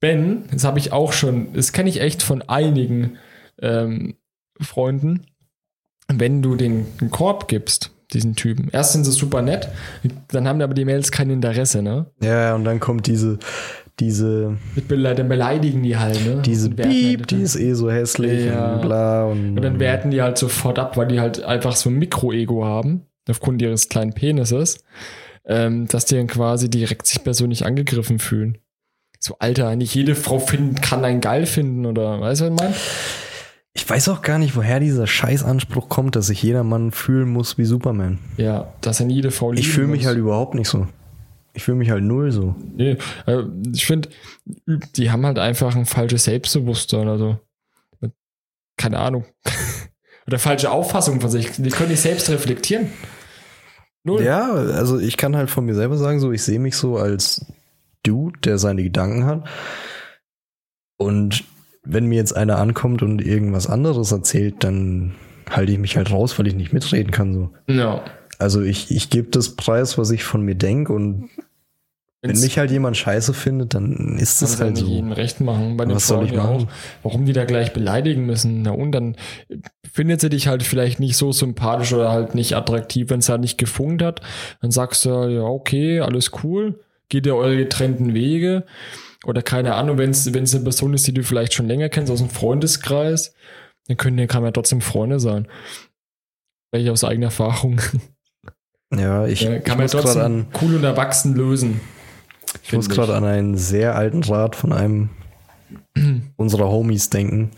Ben, 0.00 0.44
das 0.50 0.64
habe 0.64 0.78
ich 0.78 0.92
auch 0.92 1.12
schon, 1.12 1.52
das 1.52 1.74
kenne 1.74 1.90
ich 1.90 2.00
echt 2.00 2.22
von 2.22 2.40
einigen 2.40 3.18
ähm, 3.60 4.16
Freunden, 4.60 5.26
wenn 6.12 6.42
du 6.42 6.56
den, 6.56 6.86
Korb 7.10 7.48
gibst, 7.48 7.90
diesen 8.12 8.36
Typen. 8.36 8.68
Erst 8.72 8.92
sind 8.92 9.04
sie 9.04 9.10
super 9.12 9.42
nett, 9.42 9.68
dann 10.28 10.46
haben 10.46 10.60
aber 10.62 10.74
die 10.74 10.84
Mails 10.84 11.10
kein 11.10 11.30
Interesse, 11.30 11.82
ne? 11.82 12.06
Ja, 12.22 12.54
und 12.54 12.64
dann 12.64 12.78
kommt 12.80 13.06
diese, 13.08 13.38
diese, 13.98 14.56
Mit 14.76 14.86
Bele 14.88 15.14
dann 15.14 15.28
beleidigen 15.28 15.82
die 15.82 15.96
halt, 15.96 16.24
ne? 16.24 16.40
diese 16.44 16.76
werten 16.78 16.90
Piep, 16.92 17.20
halt- 17.20 17.30
die 17.32 17.42
ist 17.42 17.56
eh 17.56 17.72
so 17.74 17.90
hässlich 17.90 18.46
Ja. 18.46 18.74
und 18.74 18.82
bla. 18.82 19.24
Und, 19.24 19.56
Und 19.56 19.62
dann 19.62 19.80
werten 19.80 20.10
die 20.10 20.22
halt 20.22 20.38
sofort 20.38 20.78
ab, 20.78 20.96
weil 20.96 21.08
die 21.08 21.18
halt 21.20 21.42
einfach 21.42 21.74
so 21.74 21.90
ein 21.90 21.96
Mikro-Ego 21.96 22.64
haben, 22.64 23.02
aufgrund 23.28 23.60
ihres 23.60 23.88
kleinen 23.88 24.12
Penises, 24.12 24.78
ähm, 25.44 25.86
dass 25.88 26.04
die 26.04 26.14
dann 26.14 26.28
quasi 26.28 26.70
direkt 26.70 27.06
sich 27.08 27.24
persönlich 27.24 27.66
angegriffen 27.66 28.18
fühlen. 28.20 28.58
So, 29.18 29.36
Alter, 29.40 29.74
nicht 29.74 29.94
jede 29.94 30.14
Frau 30.14 30.38
finden, 30.38 30.76
kann 30.76 31.04
einen 31.04 31.20
geil 31.20 31.46
finden 31.46 31.86
oder 31.86 32.20
weißt 32.20 32.42
du, 32.42 32.44
was 32.44 32.50
ich 32.52 32.60
meine? 32.62 32.74
Ich 33.76 33.88
weiß 33.88 34.08
auch 34.08 34.22
gar 34.22 34.38
nicht, 34.38 34.56
woher 34.56 34.80
dieser 34.80 35.06
Scheißanspruch 35.06 35.90
kommt, 35.90 36.16
dass 36.16 36.28
sich 36.28 36.42
jeder 36.42 36.64
Mann 36.64 36.92
fühlen 36.92 37.28
muss 37.28 37.58
wie 37.58 37.66
Superman. 37.66 38.18
Ja, 38.38 38.72
dass 38.80 39.00
er 39.00 39.06
jede 39.08 39.30
Frau 39.30 39.52
Ich 39.52 39.68
fühle 39.68 39.88
mich 39.88 40.00
muss. 40.00 40.06
halt 40.06 40.18
überhaupt 40.18 40.54
nicht 40.54 40.68
so. 40.68 40.88
Ich 41.52 41.64
fühle 41.64 41.76
mich 41.76 41.90
halt 41.90 42.02
null 42.02 42.32
so. 42.32 42.54
Nee, 42.74 42.96
äh, 43.26 43.42
ich 43.74 43.84
finde, 43.84 44.08
die 44.96 45.10
haben 45.10 45.26
halt 45.26 45.38
einfach 45.38 45.76
ein 45.76 45.84
falsches 45.84 46.24
Selbstbewusstsein, 46.24 47.06
also 47.06 47.38
keine 48.78 48.98
Ahnung. 48.98 49.26
oder 50.26 50.38
falsche 50.38 50.70
Auffassung 50.70 51.20
von 51.20 51.28
sich. 51.28 51.50
Die 51.52 51.68
können 51.68 51.90
nicht 51.90 52.00
selbst 52.00 52.30
reflektieren. 52.30 52.90
Null. 54.04 54.22
Ja, 54.22 54.52
also 54.52 54.98
ich 54.98 55.18
kann 55.18 55.36
halt 55.36 55.50
von 55.50 55.66
mir 55.66 55.74
selber 55.74 55.98
sagen, 55.98 56.18
so 56.18 56.32
ich 56.32 56.42
sehe 56.42 56.60
mich 56.60 56.76
so 56.76 56.96
als 56.96 57.44
Dude, 58.02 58.38
der 58.40 58.56
seine 58.56 58.82
Gedanken 58.82 59.26
hat. 59.26 59.46
Und 60.96 61.44
wenn 61.86 62.06
mir 62.06 62.16
jetzt 62.16 62.36
einer 62.36 62.58
ankommt 62.58 63.02
und 63.02 63.20
irgendwas 63.24 63.66
anderes 63.68 64.12
erzählt, 64.12 64.56
dann 64.64 65.14
halte 65.48 65.72
ich 65.72 65.78
mich 65.78 65.96
halt 65.96 66.10
raus, 66.10 66.38
weil 66.38 66.46
ich 66.48 66.54
nicht 66.54 66.72
mitreden 66.72 67.10
kann. 67.12 67.32
So. 67.32 67.50
Ja. 67.68 68.02
Also 68.38 68.62
ich, 68.62 68.90
ich 68.90 69.10
gebe 69.10 69.28
das 69.30 69.56
Preis, 69.56 69.96
was 69.96 70.10
ich 70.10 70.24
von 70.24 70.42
mir 70.42 70.54
denke 70.56 70.92
und 70.92 71.30
wenn 72.22 72.30
Wenn's- 72.30 72.42
mich 72.42 72.58
halt 72.58 72.70
jemand 72.70 72.96
scheiße 72.96 73.34
findet, 73.34 73.74
dann 73.74 74.18
ist 74.18 74.42
das 74.42 74.60
halt 74.60 74.78
so. 74.78 74.86
jedem 74.86 75.12
recht 75.12 75.40
machen. 75.40 75.78
Was 75.78 76.08
soll 76.08 76.24
ich 76.24 76.32
machen? 76.34 76.48
auch. 76.48 76.66
Warum 77.02 77.24
die 77.26 77.32
da 77.32 77.44
gleich 77.44 77.72
beleidigen 77.72 78.26
müssen? 78.26 78.62
Na 78.62 78.72
und 78.72 78.90
dann 78.92 79.16
findet 79.92 80.20
sie 80.20 80.30
dich 80.30 80.48
halt 80.48 80.62
vielleicht 80.64 80.98
nicht 80.98 81.16
so 81.16 81.30
sympathisch 81.30 81.92
oder 81.92 82.10
halt 82.10 82.34
nicht 82.34 82.56
attraktiv, 82.56 83.10
wenn 83.10 83.20
es 83.20 83.28
halt 83.28 83.42
nicht 83.42 83.58
gefunkt 83.58 84.02
hat. 84.02 84.22
Dann 84.60 84.70
sagst 84.72 85.04
du, 85.04 85.10
ja, 85.28 85.42
okay, 85.42 86.00
alles 86.00 86.32
cool, 86.42 86.80
geht 87.08 87.26
ihr 87.26 87.36
eure 87.36 87.56
getrennten 87.56 88.12
Wege. 88.12 88.64
Oder 89.26 89.42
keine 89.42 89.74
Ahnung, 89.74 89.98
wenn 89.98 90.10
es 90.10 90.26
eine 90.26 90.64
Person 90.64 90.94
ist, 90.94 91.06
die 91.06 91.12
du 91.12 91.24
vielleicht 91.24 91.52
schon 91.52 91.66
länger 91.66 91.88
kennst, 91.88 92.12
aus 92.12 92.20
dem 92.20 92.30
Freundeskreis, 92.30 93.34
dann 93.88 93.96
können 93.96 94.16
die, 94.16 94.26
kann 94.26 94.42
man 94.42 94.48
ja 94.48 94.52
trotzdem 94.52 94.80
Freunde 94.80 95.18
sein. 95.20 95.48
Welche 96.70 96.92
aus 96.92 97.04
eigener 97.04 97.26
Erfahrung. 97.26 97.80
Ja, 98.94 99.26
ich, 99.26 99.40
Ja, 99.40 99.56
ich 99.56 99.64
kann 99.64 99.78
man 99.78 99.88
ja 99.88 99.92
gerade 99.92 100.04
trotzdem 100.04 100.22
an, 100.22 100.46
cool 100.62 100.76
und 100.76 100.84
erwachsen 100.84 101.34
lösen. 101.34 101.80
ich 102.62 102.72
muss 102.72 102.88
gerade 102.88 103.16
an 103.16 103.24
einen 103.24 103.56
sehr 103.56 103.96
alten 103.96 104.22
Rat 104.22 104.54
von 104.54 104.72
einem 104.72 105.10
unserer 106.36 106.68
Homies 106.68 107.10
denken. 107.10 107.50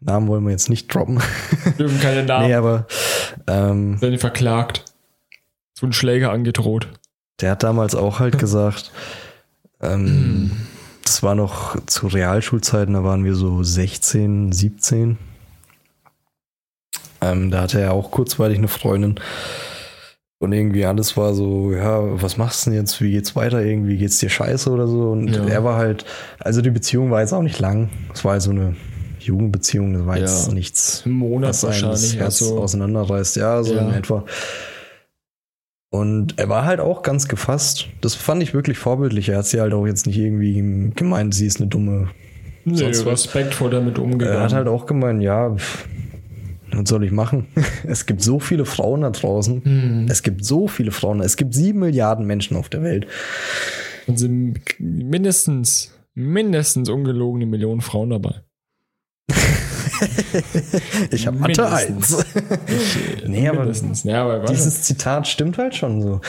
Namen 0.00 0.28
wollen 0.28 0.44
wir 0.44 0.50
jetzt 0.50 0.68
nicht 0.68 0.94
droppen. 0.94 1.22
Dürfen 1.78 1.98
keine 2.02 2.22
Namen. 2.26 2.48
Nee, 2.48 2.54
aber 2.54 2.86
ähm, 3.46 3.98
werden 4.02 4.18
verklagt. 4.18 4.84
So 5.72 5.86
ein 5.86 5.94
Schläger 5.94 6.32
angedroht. 6.32 6.86
der 7.40 7.52
hat 7.52 7.62
damals 7.62 7.94
auch 7.94 8.20
halt 8.20 8.38
gesagt, 8.38 8.92
ähm, 9.92 10.50
das 11.04 11.22
war 11.22 11.34
noch 11.34 11.76
zu 11.86 12.06
Realschulzeiten, 12.08 12.94
da 12.94 13.04
waren 13.04 13.24
wir 13.24 13.34
so 13.34 13.62
16, 13.62 14.52
17. 14.52 15.18
Ähm, 17.20 17.50
da 17.50 17.62
hatte 17.62 17.80
er 17.80 17.92
auch 17.92 18.10
kurzweilig 18.10 18.58
eine 18.58 18.68
Freundin. 18.68 19.18
Und 20.38 20.52
irgendwie 20.52 20.84
alles 20.84 21.16
war 21.16 21.32
so, 21.32 21.72
ja, 21.72 22.20
was 22.20 22.36
machst 22.36 22.66
du 22.66 22.70
denn 22.70 22.80
jetzt? 22.80 23.00
Wie 23.00 23.10
geht's 23.12 23.34
weiter? 23.36 23.62
Irgendwie 23.62 23.96
geht's 23.96 24.18
dir 24.18 24.28
scheiße 24.28 24.70
oder 24.70 24.86
so? 24.86 25.10
Und 25.12 25.34
Ja. 25.34 25.44
er 25.46 25.64
war 25.64 25.76
halt, 25.76 26.04
also 26.40 26.60
die 26.60 26.70
Beziehung 26.70 27.10
war 27.10 27.22
jetzt 27.22 27.32
auch 27.32 27.42
nicht 27.42 27.58
lang. 27.58 27.88
Es 28.12 28.22
war 28.24 28.32
halt 28.32 28.42
so 28.42 28.50
eine 28.50 28.76
Jugendbeziehung, 29.18 29.94
das 29.94 30.04
war 30.06 30.16
Ja. 30.16 30.22
jetzt 30.22 30.52
nichts, 30.52 31.02
Ein 31.06 31.12
Monat 31.12 31.48
was 31.50 31.64
einem 31.64 31.72
das 31.72 31.82
wahrscheinlich. 31.82 32.16
Herz 32.18 32.42
Also, 32.42 32.58
auseinanderreißt. 32.58 33.36
Ja, 33.36 33.62
so 33.62 33.74
Ja. 33.74 33.88
in 33.88 33.94
etwa. 33.94 34.24
Und 35.90 36.38
er 36.38 36.48
war 36.48 36.64
halt 36.64 36.80
auch 36.80 37.02
ganz 37.02 37.28
gefasst. 37.28 37.88
Das 38.00 38.14
fand 38.14 38.42
ich 38.42 38.54
wirklich 38.54 38.78
vorbildlich. 38.78 39.28
Er 39.28 39.38
hat 39.38 39.46
sie 39.46 39.60
halt 39.60 39.72
auch 39.72 39.86
jetzt 39.86 40.06
nicht 40.06 40.18
irgendwie 40.18 40.92
gemeint, 40.94 41.34
sie 41.34 41.46
ist 41.46 41.60
eine 41.60 41.68
dumme. 41.68 42.10
Nee, 42.64 42.76
Sonst 42.76 43.06
respektvoll 43.06 43.70
damit 43.70 43.98
umgegangen. 43.98 44.34
Er 44.34 44.42
hat 44.42 44.52
halt 44.52 44.66
auch 44.66 44.86
gemeint, 44.86 45.22
ja, 45.22 45.54
pff, 45.54 45.86
was 46.72 46.88
soll 46.88 47.04
ich 47.04 47.12
machen? 47.12 47.46
Es 47.86 48.06
gibt 48.06 48.22
so 48.22 48.40
viele 48.40 48.64
Frauen 48.64 49.02
da 49.02 49.10
draußen. 49.10 49.62
Mhm. 49.64 50.06
Es 50.10 50.22
gibt 50.22 50.44
so 50.44 50.66
viele 50.66 50.90
Frauen. 50.90 51.20
Es 51.20 51.36
gibt 51.36 51.54
sieben 51.54 51.78
Milliarden 51.80 52.26
Menschen 52.26 52.56
auf 52.56 52.68
der 52.68 52.82
Welt. 52.82 53.06
Und 54.06 54.18
sind 54.18 54.58
mindestens, 54.78 55.92
mindestens 56.14 56.88
ungelogene 56.88 57.46
Millionen 57.46 57.80
Frauen 57.80 58.10
dabei. 58.10 58.42
Ich 61.10 61.26
habe 61.26 61.38
Mathe 61.38 61.62
Mindestens. 61.62 62.14
1. 62.34 63.26
nee, 63.26 63.48
aber. 63.48 63.70
Ja, 64.04 64.24
aber 64.24 64.40
dieses 64.46 64.82
Zitat 64.82 65.26
stimmt 65.28 65.58
halt 65.58 65.74
schon 65.74 66.02
so. 66.02 66.20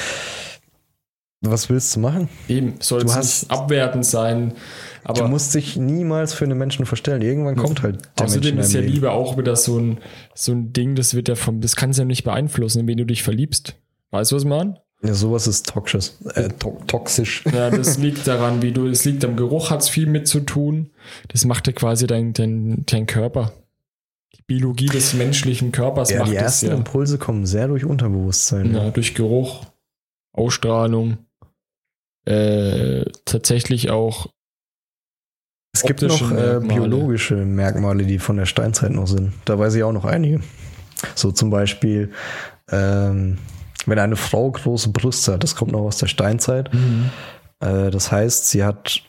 Was 1.41 1.69
willst 1.69 1.95
du 1.95 1.99
machen? 1.99 2.29
Eben, 2.47 2.75
soll 2.79 3.01
Du 3.01 3.07
es 3.07 3.15
hast- 3.15 3.43
nicht 3.43 3.51
abwertend 3.51 4.05
sein. 4.05 4.53
Aber 5.03 5.21
du 5.21 5.27
musst 5.29 5.53
dich 5.55 5.77
niemals 5.77 6.33
für 6.33 6.43
einen 6.45 6.57
Menschen 6.57 6.85
verstellen. 6.85 7.21
Irgendwann 7.21 7.55
kommt 7.55 7.81
halt 7.81 8.01
der 8.01 8.25
Mensch 8.25 8.31
außerdem 8.31 8.53
in 8.55 8.59
ist 8.59 8.73
ja 8.73 8.81
Leben. 8.81 8.93
Liebe 8.93 9.11
auch 9.11 9.37
wieder 9.37 9.55
so 9.55 9.79
ein, 9.79 9.99
so 10.33 10.51
ein 10.51 10.73
Ding, 10.73 10.95
das 10.95 11.13
wird 11.13 11.29
ja 11.29 11.35
vom, 11.35 11.61
das 11.61 11.75
kannst 11.77 11.97
du 11.97 12.01
ja 12.01 12.05
nicht 12.05 12.23
beeinflussen, 12.25 12.79
in 12.81 12.87
wen 12.87 12.97
du 12.97 13.05
dich 13.05 13.23
verliebst. 13.23 13.75
Weißt 14.11 14.31
du, 14.31 14.35
was 14.35 14.43
man? 14.45 14.77
Ja, 15.03 15.13
sowas 15.13 15.45
ist 15.47 15.67
toxisch. 15.67 16.11
Äh, 16.33 16.49
to 16.49 16.81
toxisch. 16.87 17.43
Ja, 17.45 17.69
das 17.69 17.97
liegt 17.99 18.25
daran, 18.27 18.61
wie 18.63 18.71
du, 18.71 18.87
es 18.87 19.05
liegt 19.05 19.23
am 19.25 19.35
Geruch, 19.35 19.69
hat 19.69 19.81
es 19.81 19.89
viel 19.89 20.07
mit 20.07 20.27
zu 20.27 20.39
tun. 20.39 20.89
Das 21.27 21.45
macht 21.45 21.67
ja 21.67 21.73
quasi 21.73 22.07
dein, 22.07 22.33
dein, 22.33 22.83
dein 22.87 23.05
Körper. 23.05 23.53
Die 24.35 24.41
Biologie 24.47 24.87
des 24.87 25.13
menschlichen 25.13 25.71
Körpers 25.71 26.09
Ja, 26.09 26.19
macht 26.19 26.31
die 26.31 26.35
es 26.35 26.41
ersten 26.41 26.65
ja. 26.67 26.73
Impulse 26.75 27.17
kommen 27.19 27.45
sehr 27.45 27.67
durch 27.67 27.85
Unterbewusstsein. 27.85 28.73
ja. 28.73 28.89
Durch 28.89 29.13
Geruch, 29.13 29.65
Ausstrahlung, 30.33 31.19
äh, 32.25 33.05
tatsächlich 33.25 33.89
auch 33.91 34.27
Es 35.73 35.83
gibt 35.83 36.01
noch 36.01 36.31
äh, 36.31 36.33
Merkmale. 36.59 36.67
biologische 36.81 37.35
Merkmale, 37.35 38.03
die 38.05 38.17
von 38.19 38.37
der 38.37 38.45
Steinzeit 38.47 38.91
noch 38.91 39.07
sind. 39.07 39.31
Da 39.45 39.57
weiß 39.59 39.75
ich 39.75 39.83
auch 39.83 39.93
noch 39.93 40.05
einige. 40.05 40.41
So 41.13 41.31
zum 41.31 41.51
Beispiel, 41.51 42.11
ähm, 42.71 43.37
wenn 43.87 43.99
eine 43.99 44.15
Frau 44.15 44.51
große 44.51 44.89
Brüste 44.89 45.33
hat, 45.33 45.43
das 45.43 45.55
kommt 45.55 45.71
noch 45.71 45.81
aus 45.81 45.97
der 45.97 46.07
Steinzeit. 46.07 46.69
Äh, 47.59 47.89
das 47.89 48.11
heißt, 48.11 48.49
sie 48.49 48.63
hat 48.63 49.01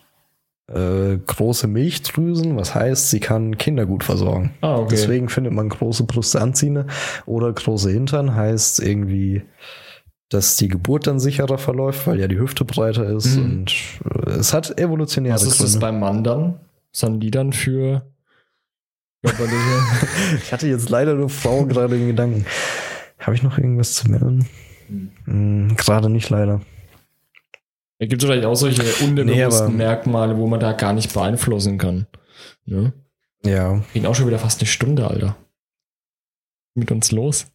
äh, 0.68 1.16
große 1.26 1.66
Milchdrüsen, 1.66 2.56
was 2.56 2.74
heißt, 2.74 3.10
sie 3.10 3.20
kann 3.20 3.56
Kinder 3.58 3.86
gut 3.86 4.04
versorgen. 4.04 4.54
Ah, 4.60 4.76
okay. 4.76 4.88
Deswegen 4.90 5.28
findet 5.28 5.52
man 5.52 5.68
große 5.68 6.04
Brüste 6.04 6.40
anziehender. 6.40 6.86
Oder 7.26 7.52
große 7.52 7.90
Hintern 7.90 8.34
heißt 8.34 8.80
irgendwie, 8.80 9.42
dass 10.28 10.56
die 10.56 10.68
Geburt 10.68 11.06
dann 11.06 11.20
sicherer 11.20 11.56
verläuft, 11.58 12.06
weil 12.06 12.20
ja 12.20 12.28
die 12.28 12.38
Hüfte 12.38 12.64
breiter 12.64 13.04
ist. 13.06 13.36
Mhm. 13.36 13.42
Und 13.42 13.74
äh, 14.26 14.30
es 14.30 14.52
hat 14.52 14.78
evolutionäre 14.78 15.34
Was 15.34 15.42
ist 15.42 15.60
das 15.60 15.72
Gründe. 15.72 15.78
beim 15.80 16.00
Mann 16.00 16.22
dann? 16.24 16.60
Was 16.92 17.02
haben 17.02 17.20
die 17.20 17.30
dann 17.30 17.52
für 17.52 18.02
körperliche? 19.24 19.56
Ich 20.42 20.52
hatte 20.52 20.68
jetzt 20.68 20.90
leider 20.90 21.14
nur 21.14 21.30
Frauen 21.30 21.68
gerade 21.68 21.96
in 21.96 22.08
Gedanken. 22.08 22.44
Habe 23.18 23.34
ich 23.34 23.42
noch 23.42 23.56
irgendwas 23.58 23.94
zu 23.94 24.10
melden? 24.10 24.46
Hm, 25.24 25.76
gerade 25.76 26.08
nicht 26.10 26.30
leider. 26.30 26.60
Da 27.98 28.06
gibt 28.06 28.22
es 28.22 28.28
vielleicht 28.28 28.44
auch 28.46 28.54
solche 28.54 28.82
unbewussten 29.04 29.66
aber- 29.66 29.68
Merkmale, 29.74 30.36
wo 30.36 30.46
man 30.46 30.60
da 30.60 30.72
gar 30.72 30.92
nicht 30.92 31.12
beeinflussen 31.12 31.78
kann. 31.78 32.06
Ne? 32.64 32.92
Ja. 33.44 33.80
Ging 33.92 34.06
auch 34.06 34.14
schon 34.14 34.26
wieder 34.26 34.38
fast 34.38 34.60
eine 34.60 34.68
Stunde, 34.68 35.08
Alter. 35.08 35.36
Mit 36.74 36.90
uns 36.92 37.10
los. 37.10 37.46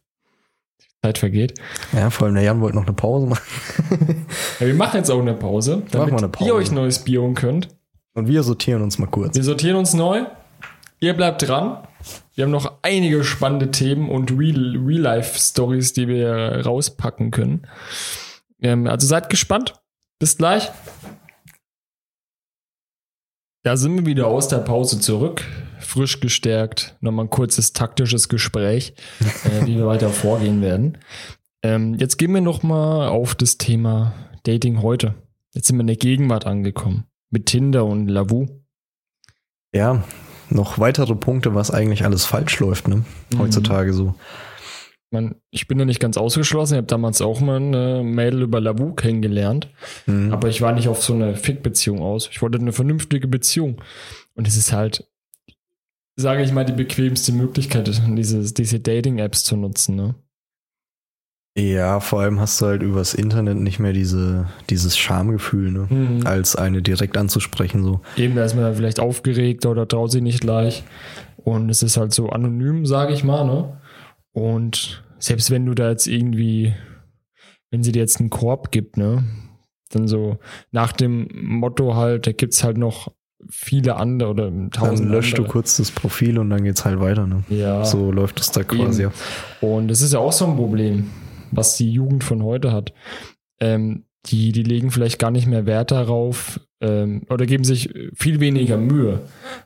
Die 0.80 0.86
Zeit 1.02 1.18
vergeht. 1.18 1.58
Ja, 1.92 2.10
vor 2.10 2.26
allem 2.26 2.34
der 2.34 2.44
Jan 2.44 2.60
wollte 2.60 2.76
noch 2.76 2.84
eine 2.86 2.94
Pause 2.94 3.26
machen. 3.26 3.42
Ja, 4.60 4.66
wir 4.68 4.74
machen 4.74 4.98
jetzt 4.98 5.10
auch 5.10 5.20
eine 5.20 5.34
Pause, 5.34 5.82
damit 5.90 6.14
eine 6.14 6.28
Pause. 6.28 6.48
ihr 6.50 6.54
euch 6.54 6.70
neues 6.70 7.00
Bier 7.00 7.22
holen 7.22 7.34
könnt. 7.34 7.68
Und 8.14 8.28
wir 8.28 8.42
sortieren 8.44 8.82
uns 8.82 8.98
mal 8.98 9.06
kurz. 9.06 9.34
Wir 9.34 9.42
sortieren 9.42 9.76
uns 9.76 9.92
neu. 9.94 10.24
Ihr 11.00 11.14
bleibt 11.14 11.46
dran. 11.46 11.86
Wir 12.34 12.44
haben 12.44 12.50
noch 12.50 12.78
einige 12.82 13.24
spannende 13.24 13.70
Themen 13.70 14.08
und 14.10 14.30
Real- 14.32 14.76
Real-Life-Stories, 14.76 15.92
die 15.92 16.08
wir 16.08 16.62
rauspacken 16.64 17.30
können. 17.30 17.66
Ähm, 18.60 18.86
also 18.86 19.06
seid 19.06 19.30
gespannt. 19.30 19.74
Bis 20.18 20.36
gleich. 20.36 20.70
Da 23.62 23.76
sind 23.76 23.96
wir 23.96 24.06
wieder 24.06 24.26
aus 24.26 24.48
der 24.48 24.58
Pause 24.58 25.00
zurück. 25.00 25.42
Frisch 25.80 26.20
gestärkt. 26.20 26.96
Nochmal 27.00 27.26
ein 27.26 27.30
kurzes 27.30 27.72
taktisches 27.72 28.28
Gespräch, 28.28 28.94
äh, 29.44 29.66
wie 29.66 29.76
wir 29.76 29.86
weiter 29.86 30.08
vorgehen 30.10 30.60
werden. 30.60 30.98
Ähm, 31.62 31.94
jetzt 31.94 32.18
gehen 32.18 32.34
wir 32.34 32.40
nochmal 32.42 33.08
auf 33.08 33.34
das 33.34 33.56
Thema 33.56 34.12
Dating 34.42 34.82
heute. 34.82 35.14
Jetzt 35.54 35.68
sind 35.68 35.76
wir 35.76 35.80
in 35.82 35.86
der 35.86 35.96
Gegenwart 35.96 36.46
angekommen. 36.46 37.04
Mit 37.30 37.46
Tinder 37.46 37.86
und 37.86 38.08
Lavu. 38.08 38.46
Ja, 39.74 40.04
noch 40.50 40.78
weitere 40.78 41.14
Punkte, 41.14 41.54
was 41.54 41.70
eigentlich 41.70 42.04
alles 42.04 42.24
falsch 42.24 42.58
läuft, 42.60 42.88
ne? 42.88 43.04
Mhm. 43.32 43.38
Heutzutage 43.38 43.92
so. 43.92 44.14
Man, 45.10 45.36
ich 45.50 45.68
bin 45.68 45.78
da 45.78 45.84
nicht 45.84 46.00
ganz 46.00 46.16
ausgeschlossen. 46.16 46.74
Ich 46.74 46.78
habe 46.78 46.86
damals 46.88 47.22
auch 47.22 47.40
mal 47.40 47.56
eine 47.56 48.02
Mädel 48.02 48.42
über 48.42 48.60
Lavu 48.60 48.94
kennengelernt. 48.94 49.68
Mhm. 50.06 50.32
Aber 50.32 50.48
ich 50.48 50.60
war 50.60 50.72
nicht 50.72 50.88
auf 50.88 51.02
so 51.02 51.14
eine 51.14 51.36
Fick-Beziehung 51.36 52.00
aus. 52.00 52.28
Ich 52.32 52.42
wollte 52.42 52.58
eine 52.58 52.72
vernünftige 52.72 53.28
Beziehung. 53.28 53.80
Und 54.34 54.48
es 54.48 54.56
ist 54.56 54.72
halt, 54.72 55.08
sage 56.16 56.42
ich 56.42 56.52
mal, 56.52 56.64
die 56.64 56.72
bequemste 56.72 57.32
Möglichkeit, 57.32 57.88
dieses, 58.08 58.54
diese 58.54 58.80
Dating-Apps 58.80 59.44
zu 59.44 59.56
nutzen. 59.56 59.94
Ne? 59.94 60.16
Ja, 61.56 62.00
vor 62.00 62.20
allem 62.20 62.40
hast 62.40 62.60
du 62.60 62.66
halt 62.66 62.82
übers 62.82 63.14
Internet 63.14 63.58
nicht 63.58 63.78
mehr 63.78 63.92
diese, 63.92 64.48
dieses 64.70 64.98
Schamgefühl, 64.98 65.70
ne? 65.70 65.86
Mhm. 65.88 66.26
Als 66.26 66.56
eine 66.56 66.82
direkt 66.82 67.16
anzusprechen, 67.16 67.84
so. 67.84 68.00
Eben, 68.16 68.34
da 68.34 68.44
ist 68.44 68.54
man 68.54 68.64
dann 68.64 68.74
vielleicht 68.74 68.98
aufgeregt 68.98 69.64
oder 69.64 69.86
traut 69.86 70.10
sich 70.10 70.22
nicht 70.22 70.40
gleich. 70.40 70.82
Und 71.36 71.70
es 71.70 71.82
ist 71.84 71.96
halt 71.96 72.12
so 72.12 72.30
anonym, 72.30 72.86
sage 72.86 73.12
ich 73.12 73.22
mal. 73.22 73.44
Ne? 73.44 73.76
Und 74.32 75.04
selbst 75.20 75.50
wenn 75.52 75.64
du 75.64 75.74
da 75.74 75.90
jetzt 75.90 76.08
irgendwie, 76.08 76.74
wenn 77.70 77.84
sie 77.84 77.92
dir 77.92 78.00
jetzt 78.00 78.18
einen 78.18 78.30
Korb 78.30 78.72
gibt, 78.72 78.96
ne, 78.96 79.22
dann 79.90 80.08
so 80.08 80.38
nach 80.72 80.92
dem 80.92 81.28
Motto 81.34 81.94
halt, 81.94 82.26
da 82.26 82.32
gibt's 82.32 82.64
halt 82.64 82.78
noch 82.78 83.12
viele 83.48 83.96
andere 83.96 84.30
oder 84.30 84.44
Dann 84.50 84.70
tausend 84.70 85.08
löscht 85.08 85.34
andere. 85.34 85.46
du 85.46 85.52
kurz 85.52 85.76
das 85.76 85.90
Profil 85.90 86.38
und 86.38 86.50
dann 86.50 86.64
geht's 86.64 86.84
halt 86.84 86.98
weiter, 86.98 87.26
ne? 87.26 87.44
Ja. 87.48 87.84
So 87.84 88.10
läuft 88.10 88.40
es 88.40 88.50
da 88.50 88.64
quasi 88.64 89.02
Eben. 89.04 89.12
Und 89.60 89.88
das 89.88 90.00
ist 90.02 90.14
ja 90.14 90.18
auch 90.18 90.32
so 90.32 90.46
ein 90.46 90.56
Problem, 90.56 91.10
was 91.56 91.76
die 91.76 91.90
Jugend 91.90 92.24
von 92.24 92.42
heute 92.42 92.72
hat. 92.72 92.92
Ähm, 93.60 94.04
die, 94.26 94.52
die 94.52 94.62
legen 94.62 94.90
vielleicht 94.90 95.18
gar 95.18 95.30
nicht 95.30 95.46
mehr 95.46 95.66
Wert 95.66 95.90
darauf 95.90 96.60
ähm, 96.80 97.26
oder 97.28 97.46
geben 97.46 97.64
sich 97.64 97.92
viel 98.14 98.40
weniger 98.40 98.78
Mühe, 98.78 99.20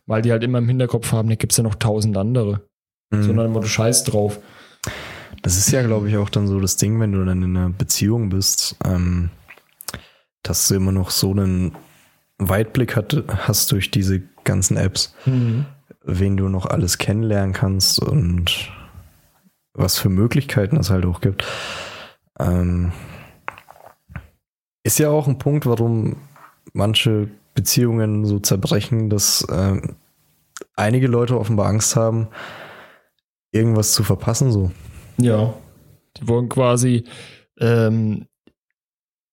weil 0.06 0.22
die 0.22 0.32
halt 0.32 0.42
immer 0.42 0.58
im 0.58 0.68
Hinterkopf 0.68 1.12
haben, 1.12 1.28
da 1.28 1.36
gibt's 1.36 1.56
ja 1.56 1.62
noch 1.62 1.76
tausend 1.76 2.16
andere. 2.16 2.62
Mhm. 3.10 3.22
Sondern 3.22 3.46
immer 3.46 3.60
du 3.60 3.68
scheiß 3.68 4.04
drauf. 4.04 4.40
Das 5.42 5.56
ist 5.56 5.70
ja, 5.70 5.82
glaube 5.82 6.08
ich, 6.08 6.16
auch 6.16 6.30
dann 6.30 6.48
so 6.48 6.60
das 6.60 6.76
Ding, 6.76 6.98
wenn 7.00 7.12
du 7.12 7.24
dann 7.24 7.42
in 7.42 7.56
einer 7.56 7.70
Beziehung 7.70 8.28
bist, 8.28 8.76
ähm, 8.84 9.30
dass 10.42 10.68
du 10.68 10.74
immer 10.74 10.92
noch 10.92 11.10
so 11.10 11.30
einen 11.30 11.72
Weitblick 12.38 12.96
hat, 12.96 13.24
hast 13.28 13.72
durch 13.72 13.90
diese 13.90 14.22
ganzen 14.44 14.76
Apps, 14.76 15.14
wen 16.04 16.36
du 16.36 16.48
noch 16.48 16.66
alles 16.66 16.98
kennenlernen 16.98 17.52
kannst 17.52 18.00
und 18.00 18.70
was 19.78 19.98
für 19.98 20.08
Möglichkeiten 20.08 20.76
es 20.76 20.90
halt 20.90 21.06
auch 21.06 21.20
gibt. 21.20 21.46
Ähm, 22.38 22.92
ist 24.82 24.98
ja 24.98 25.10
auch 25.10 25.26
ein 25.28 25.38
Punkt, 25.38 25.66
warum 25.66 26.16
manche 26.72 27.28
Beziehungen 27.54 28.24
so 28.24 28.38
zerbrechen, 28.38 29.10
dass 29.10 29.46
ähm, 29.50 29.96
einige 30.74 31.06
Leute 31.06 31.38
offenbar 31.38 31.66
Angst 31.66 31.96
haben, 31.96 32.28
irgendwas 33.52 33.92
zu 33.92 34.02
verpassen, 34.02 34.52
so. 34.52 34.70
Ja. 35.16 35.54
Die 36.16 36.26
wollen 36.28 36.48
quasi, 36.48 37.04
ähm, 37.60 38.26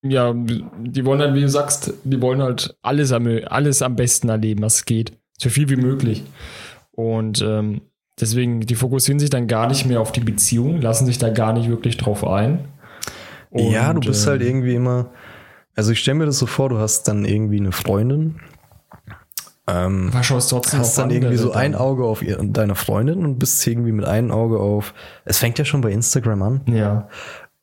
ja, 0.04 0.34
die 0.34 1.06
wollen 1.06 1.22
halt, 1.22 1.34
wie 1.34 1.42
du 1.42 1.50
sagst, 1.50 1.94
die 2.04 2.22
wollen 2.22 2.42
halt 2.42 2.78
alles 2.82 3.12
am, 3.12 3.28
alles 3.48 3.82
am 3.82 3.96
besten 3.96 4.30
erleben, 4.30 4.62
was 4.62 4.86
geht. 4.86 5.18
So 5.38 5.50
viel 5.50 5.70
wie 5.70 5.76
möglich. 5.76 6.24
Und 6.92 7.42
ähm, 7.42 7.82
deswegen, 8.20 8.62
die 8.62 8.76
fokussieren 8.76 9.20
sich 9.20 9.30
dann 9.30 9.48
gar 9.48 9.68
nicht 9.68 9.86
mehr 9.86 10.02
auf 10.02 10.12
die 10.12 10.20
Beziehung, 10.22 10.82
lassen 10.82 11.06
sich 11.06 11.18
da 11.18 11.30
gar 11.30 11.54
nicht 11.54 11.70
wirklich 11.70 11.98
drauf 11.98 12.26
ein. 12.26 12.66
ja, 13.52 13.90
du 13.94 14.00
Und, 14.00 14.06
bist 14.08 14.26
ähm, 14.26 14.32
halt 14.32 14.42
irgendwie 14.42 14.76
immer. 14.76 15.12
Also 15.76 15.92
ich 15.92 16.00
stelle 16.00 16.20
mir 16.20 16.26
das 16.26 16.38
so 16.40 16.46
vor, 16.46 16.70
du 16.70 16.78
hast 16.78 17.04
dann 17.08 17.26
irgendwie 17.26 17.60
eine 17.60 17.72
Freundin. 17.72 18.40
Ähm, 19.68 20.10
Aber 20.14 20.24
schaust 20.24 20.52
trotzdem 20.52 20.80
hast 20.80 20.98
dann 20.98 21.10
irgendwie 21.10 21.38
so 21.38 21.52
ein. 21.52 21.74
Auge 21.74 22.04
auf 22.04 22.22
ihr, 22.22 22.38
deine 22.42 22.76
Freundin 22.76 23.26
und 23.26 23.40
bist 23.40 23.66
irgendwie 23.66 23.92
mit 23.92 24.06
einem 24.06 24.32
Auge 24.32 24.60
auf. 24.60 24.94
Es 25.26 25.40
fängt 25.40 25.58
ja 25.58 25.66
schon 25.66 25.82
bei 25.82 25.92
Instagram 25.92 26.42
an 26.44 26.62
Ja. 26.68 27.08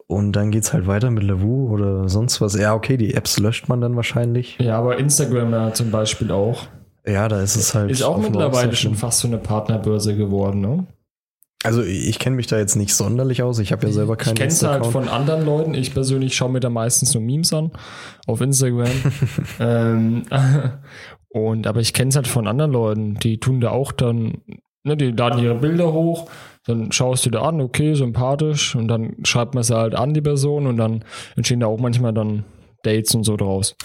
und 0.08 0.32
dann 0.32 0.50
geht's 0.50 0.72
halt 0.72 0.88
weiter 0.88 1.10
mit 1.12 1.22
Lavu 1.22 1.68
oder 1.70 2.08
sonst 2.08 2.40
was. 2.40 2.58
Ja, 2.58 2.74
okay, 2.74 2.96
die 2.96 3.14
Apps 3.14 3.38
löscht 3.38 3.68
man 3.68 3.80
dann 3.80 3.94
wahrscheinlich. 3.94 4.58
Ja, 4.60 4.78
aber 4.78 4.98
Instagram 4.98 5.52
ja 5.52 5.72
zum 5.74 5.90
Beispiel 5.92 6.32
auch. 6.32 6.66
Ja, 7.06 7.28
da 7.28 7.42
ist 7.42 7.56
es 7.56 7.74
halt. 7.74 7.90
Ist 7.90 8.02
auch 8.02 8.18
mittlerweile 8.18 8.74
schon 8.76 8.94
fast 8.94 9.20
so 9.20 9.28
eine 9.28 9.38
Partnerbörse 9.38 10.16
geworden, 10.16 10.60
ne? 10.60 10.86
Also 11.64 11.82
ich 11.82 12.18
kenne 12.18 12.36
mich 12.36 12.48
da 12.48 12.58
jetzt 12.58 12.74
nicht 12.74 12.94
sonderlich 12.94 13.42
aus. 13.42 13.58
Ich 13.60 13.70
habe 13.70 13.86
ja 13.86 13.92
selber 13.92 14.16
keinen 14.16 14.34
Ich 14.34 14.40
kenne 14.40 14.52
es 14.52 14.62
halt 14.64 14.84
von 14.84 15.08
anderen 15.08 15.44
Leuten. 15.44 15.74
Ich 15.74 15.94
persönlich 15.94 16.34
schaue 16.34 16.50
mir 16.50 16.60
da 16.60 16.70
meistens 16.70 17.14
nur 17.14 17.22
Memes 17.22 17.52
an 17.52 17.70
auf 18.26 18.40
Instagram. 18.40 18.90
ähm, 19.60 20.22
und 21.28 21.66
aber 21.66 21.80
ich 21.80 21.92
kenne 21.92 22.08
es 22.08 22.16
halt 22.16 22.26
von 22.26 22.48
anderen 22.48 22.72
Leuten. 22.72 23.14
Die 23.14 23.38
tun 23.38 23.60
da 23.60 23.70
auch 23.70 23.92
dann, 23.92 24.42
ne, 24.82 24.96
die 24.96 25.12
laden 25.12 25.40
ihre 25.40 25.54
Bilder 25.54 25.92
hoch, 25.92 26.28
dann 26.66 26.90
schaust 26.90 27.26
du 27.26 27.30
dir 27.30 27.42
an, 27.42 27.60
okay, 27.60 27.94
sympathisch, 27.94 28.74
und 28.74 28.88
dann 28.88 29.16
schreibt 29.24 29.54
man 29.54 29.62
sie 29.62 29.76
halt 29.76 29.94
an, 29.94 30.14
die 30.14 30.20
Person, 30.20 30.66
und 30.66 30.76
dann 30.76 31.04
entstehen 31.36 31.60
da 31.60 31.66
auch 31.66 31.78
manchmal 31.78 32.12
dann 32.12 32.44
Dates 32.82 33.14
und 33.14 33.24
so 33.24 33.36
draus. 33.36 33.76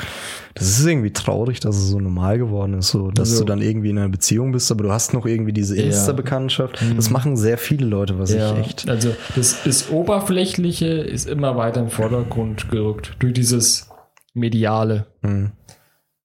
Das 0.56 0.68
ist 0.68 0.86
irgendwie 0.86 1.12
traurig, 1.14 1.60
dass 1.60 1.76
es 1.78 1.90
so 1.90 2.00
normal 2.00 2.38
geworden 2.38 2.74
ist, 2.74 2.90
so 2.90 3.12
dass 3.12 3.30
Also- 3.32 3.44
du 3.44 3.48
dann 3.48 3.62
irgendwie 3.62 3.90
in 3.92 3.98
einer 3.98 4.10
Beziehung 4.10 4.52
bist, 4.52 4.72
aber 4.72 4.84
du 4.84 4.92
hast 4.92 5.14
noch 5.14 5.26
irgendwie 5.26 5.54
diese 5.54 5.78
Ja. 5.78 5.84
Insta-Bekanntschaft. 5.84 6.84
Das 6.96 7.10
machen 7.10 7.38
sehr 7.38 7.58
viele 7.58 7.86
Leute, 7.86 8.18
was 8.20 8.32
ich 8.32 8.42
echt. 8.42 8.90
Also 8.90 9.16
das, 9.36 9.64
das 9.64 9.90
Oberflächliche 9.90 10.88
ist 10.88 11.28
immer 11.30 11.56
weiter 11.58 11.82
im 11.82 11.90
Vordergrund 11.90 12.70
gerückt 12.70 13.16
durch 13.20 13.34
dieses 13.34 13.90
Mediale. 14.34 15.06
Hm. 15.24 15.52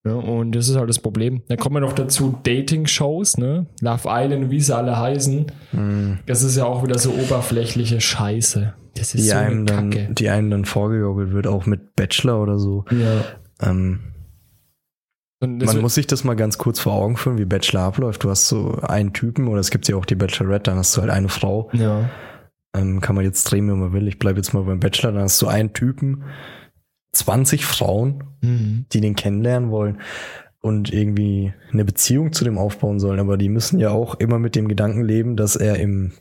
Ja, 0.04 0.14
und 0.14 0.50
das 0.52 0.68
ist 0.68 0.76
halt 0.76 0.88
das 0.88 0.98
Problem. 0.98 1.42
Dann 1.46 1.58
kommen 1.58 1.76
wir 1.76 1.80
noch 1.80 1.92
dazu 1.92 2.36
Dating-Shows, 2.42 3.36
ne? 3.38 3.66
Love 3.80 4.08
Island, 4.08 4.50
wie 4.50 4.60
sie 4.60 4.74
alle 4.76 4.98
heißen. 4.98 5.46
Hm. 5.70 6.18
Das 6.26 6.42
ist 6.42 6.56
ja 6.56 6.64
auch 6.64 6.82
wieder 6.82 6.98
so 6.98 7.10
oberflächliche 7.12 8.00
Scheiße. 8.00 8.74
Das 8.95 9.14
ist 9.14 9.24
Die 9.24 9.28
so 9.28 9.36
eine 9.36 9.47
einem, 9.47 9.66
dann, 9.66 9.90
Kacke. 9.90 10.14
die 10.14 10.28
einem 10.28 10.51
dann 10.51 10.64
vorgegaukelt 10.64 11.32
wird, 11.32 11.47
auch 11.47 11.66
mit 11.66 11.95
Bachelor 11.97 12.43
oder 12.43 12.59
so. 12.59 12.84
Ja. 12.90 13.24
Ähm, 13.62 14.01
man 15.40 15.80
muss 15.80 15.95
sich 15.97 16.07
das 16.07 16.22
mal 16.24 16.36
ganz 16.36 16.57
kurz 16.59 16.78
vor 16.78 16.93
Augen 16.93 17.16
führen, 17.16 17.38
wie 17.38 17.45
Bachelor 17.45 17.80
abläuft. 17.82 18.22
Du 18.22 18.30
hast 18.30 18.47
so 18.49 18.76
einen 18.82 19.12
Typen, 19.12 19.49
oder 19.49 19.61
es 19.61 19.70
gibt 19.70 19.88
ja 19.88 19.97
auch 19.97 20.05
die 20.05 20.14
Bachelorette, 20.14 20.70
dann 20.70 20.78
hast 20.78 20.97
du 20.97 21.01
halt 21.01 21.11
eine 21.11 21.28
Frau. 21.28 21.68
ja. 21.72 22.09
Ähm, 22.74 23.03
kann 23.03 23.14
man 23.14 23.26
jetzt 23.26 23.45
drehen, 23.45 23.68
wie 23.68 23.74
man 23.74 23.93
will. 23.93 24.09
Ich 24.09 24.18
bleibe 24.18 24.38
jetzt 24.38 24.55
mal 24.55 24.62
beim 24.62 24.80
Bachelor, 24.80 25.12
dann 25.12 25.24
hast 25.24 25.43
du 25.43 25.47
einen 25.47 25.74
Typen, 25.74 26.24
20 27.12 27.66
Frauen, 27.66 28.24
Mhm. 28.40 28.86
die 28.90 29.03
den 29.03 29.14
kennenlernen 29.14 29.70
wollen 29.70 30.01
und 30.62 30.90
irgendwie 30.90 31.53
eine 31.70 31.84
Beziehung 31.84 32.32
zu 32.32 32.45
dem 32.45 32.57
aufbauen 32.57 32.99
sollen. 32.99 33.20
Aber 33.20 33.36
die 33.36 33.51
müssen 33.51 33.78
ja 33.78 33.90
auch 33.90 34.14
immer 34.14 34.38
mit 34.38 34.55
dem 34.57 34.68
Gedanken 34.68 35.05
leben, 35.05 35.36
dass 35.36 35.55
er 35.55 35.76
im 35.80 36.12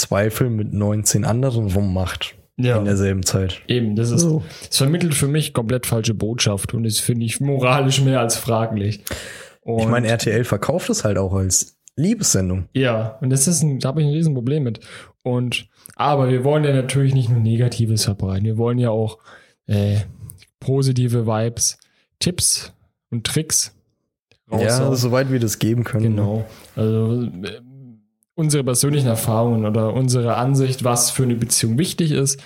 Zweifel 0.00 0.50
mit 0.50 0.72
19 0.72 1.24
anderen 1.24 1.70
rummacht 1.72 2.34
Ja. 2.56 2.78
in 2.78 2.84
derselben 2.84 3.22
Zeit. 3.24 3.60
Eben, 3.68 3.96
das 3.96 4.10
ist, 4.10 4.22
So. 4.22 4.42
es 4.70 4.76
vermittelt 4.78 5.14
für 5.14 5.28
mich 5.28 5.52
komplett 5.54 5.86
falsche 5.86 6.14
Botschaft 6.14 6.74
und 6.74 6.82
das 6.84 6.98
finde 6.98 7.24
ich 7.26 7.40
moralisch 7.40 8.00
mehr 8.00 8.20
als 8.20 8.36
fraglich. 8.36 9.02
Und 9.62 9.80
Ich 9.80 9.86
meine, 9.88 10.08
RTL 10.08 10.44
verkauft 10.44 10.88
es 10.90 11.04
halt 11.04 11.18
auch 11.18 11.34
als 11.34 11.76
Liebessendung. 11.96 12.68
Ja, 12.74 13.18
und 13.20 13.30
das 13.30 13.46
ist 13.48 13.62
ein, 13.62 13.80
da 13.80 13.88
habe 13.88 14.00
ich 14.00 14.06
ein 14.06 14.12
Riesenproblem 14.14 14.62
mit. 14.62 14.80
Und 15.22 15.68
aber 15.96 16.28
wir 16.30 16.44
wollen 16.44 16.64
ja 16.64 16.72
natürlich 16.72 17.12
nicht 17.12 17.28
nur 17.28 17.40
Negatives 17.40 18.04
verbreiten. 18.04 18.44
Wir 18.44 18.56
wollen 18.56 18.78
ja 18.78 18.90
auch 18.90 19.18
äh, 19.66 19.96
positive 20.60 21.26
Vibes, 21.26 21.78
Tipps 22.20 22.72
und 23.10 23.26
Tricks 23.26 23.74
Ja, 24.50 24.58
raushauen. 24.58 24.96
soweit 24.96 25.30
wir 25.32 25.40
das 25.40 25.58
geben 25.58 25.84
können. 25.84 26.04
genau. 26.04 26.44
Also 26.76 27.24
äh, 27.24 27.60
unsere 28.38 28.62
persönlichen 28.62 29.08
Erfahrungen 29.08 29.66
oder 29.66 29.92
unsere 29.92 30.36
Ansicht, 30.36 30.84
was 30.84 31.10
für 31.10 31.24
eine 31.24 31.34
Beziehung 31.34 31.76
wichtig 31.76 32.12
ist 32.12 32.40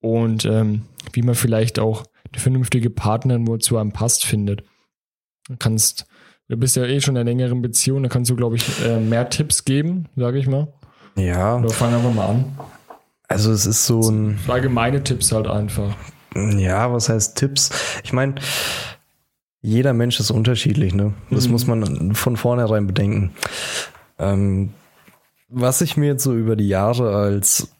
und 0.00 0.44
ähm, 0.44 0.82
wie 1.12 1.22
man 1.22 1.36
vielleicht 1.36 1.78
auch 1.78 2.02
eine 2.32 2.40
vernünftige 2.40 2.90
Partnerin, 2.90 3.46
wo 3.46 3.56
zu 3.56 3.78
einem 3.78 3.92
passt, 3.92 4.24
findet. 4.24 4.64
Du 5.48 5.54
kannst, 5.56 6.06
du 6.48 6.56
bist 6.56 6.74
ja 6.76 6.84
eh 6.84 7.00
schon 7.00 7.14
in 7.14 7.20
einer 7.20 7.30
längeren 7.30 7.62
Beziehung, 7.62 8.02
da 8.02 8.08
kannst 8.08 8.30
du, 8.30 8.36
glaube 8.36 8.56
ich, 8.56 8.64
äh, 8.84 8.98
mehr 8.98 9.30
Tipps 9.30 9.64
geben, 9.64 10.06
sage 10.16 10.38
ich 10.38 10.48
mal. 10.48 10.72
Ja, 11.16 11.56
Oder 11.58 11.70
fang 11.70 11.94
einfach 11.94 12.12
mal 12.12 12.26
an. 12.26 12.58
also 13.28 13.52
es 13.52 13.64
ist 13.64 13.86
so 13.86 14.00
ein, 14.10 14.38
Allgemeine 14.48 15.04
Tipps 15.04 15.30
halt 15.30 15.46
einfach. 15.46 15.94
ja, 16.34 16.92
was 16.92 17.08
heißt 17.08 17.36
Tipps? 17.38 17.70
Ich 18.02 18.12
meine, 18.12 18.34
jeder 19.62 19.92
Mensch 19.92 20.18
ist 20.18 20.30
unterschiedlich, 20.32 20.94
ne? 20.94 21.14
Das 21.30 21.46
Mhm. 21.46 21.52
muss 21.52 21.66
man 21.68 22.14
von 22.16 22.36
vornherein 22.36 22.86
bedenken. 22.88 23.32
Ähm, 24.18 24.70
was 25.48 25.80
ich 25.80 25.96
mir 25.96 26.06
jetzt 26.06 26.22
so 26.24 26.34
über 26.34 26.56
die 26.56 26.68
Jahre 26.68 27.14
als, 27.16 27.72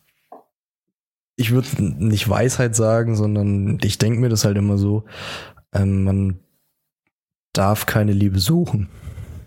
ich 1.36 1.50
würde 1.52 1.68
nicht 1.82 2.28
Weisheit 2.28 2.74
sagen, 2.74 3.14
sondern 3.16 3.78
ich 3.82 3.98
denke 3.98 4.20
mir 4.20 4.28
das 4.28 4.44
halt 4.44 4.56
immer 4.56 4.78
so, 4.78 5.04
ähm, 5.72 6.04
man 6.04 6.38
darf 7.52 7.86
keine 7.86 8.12
Liebe 8.12 8.38
suchen. 8.38 8.88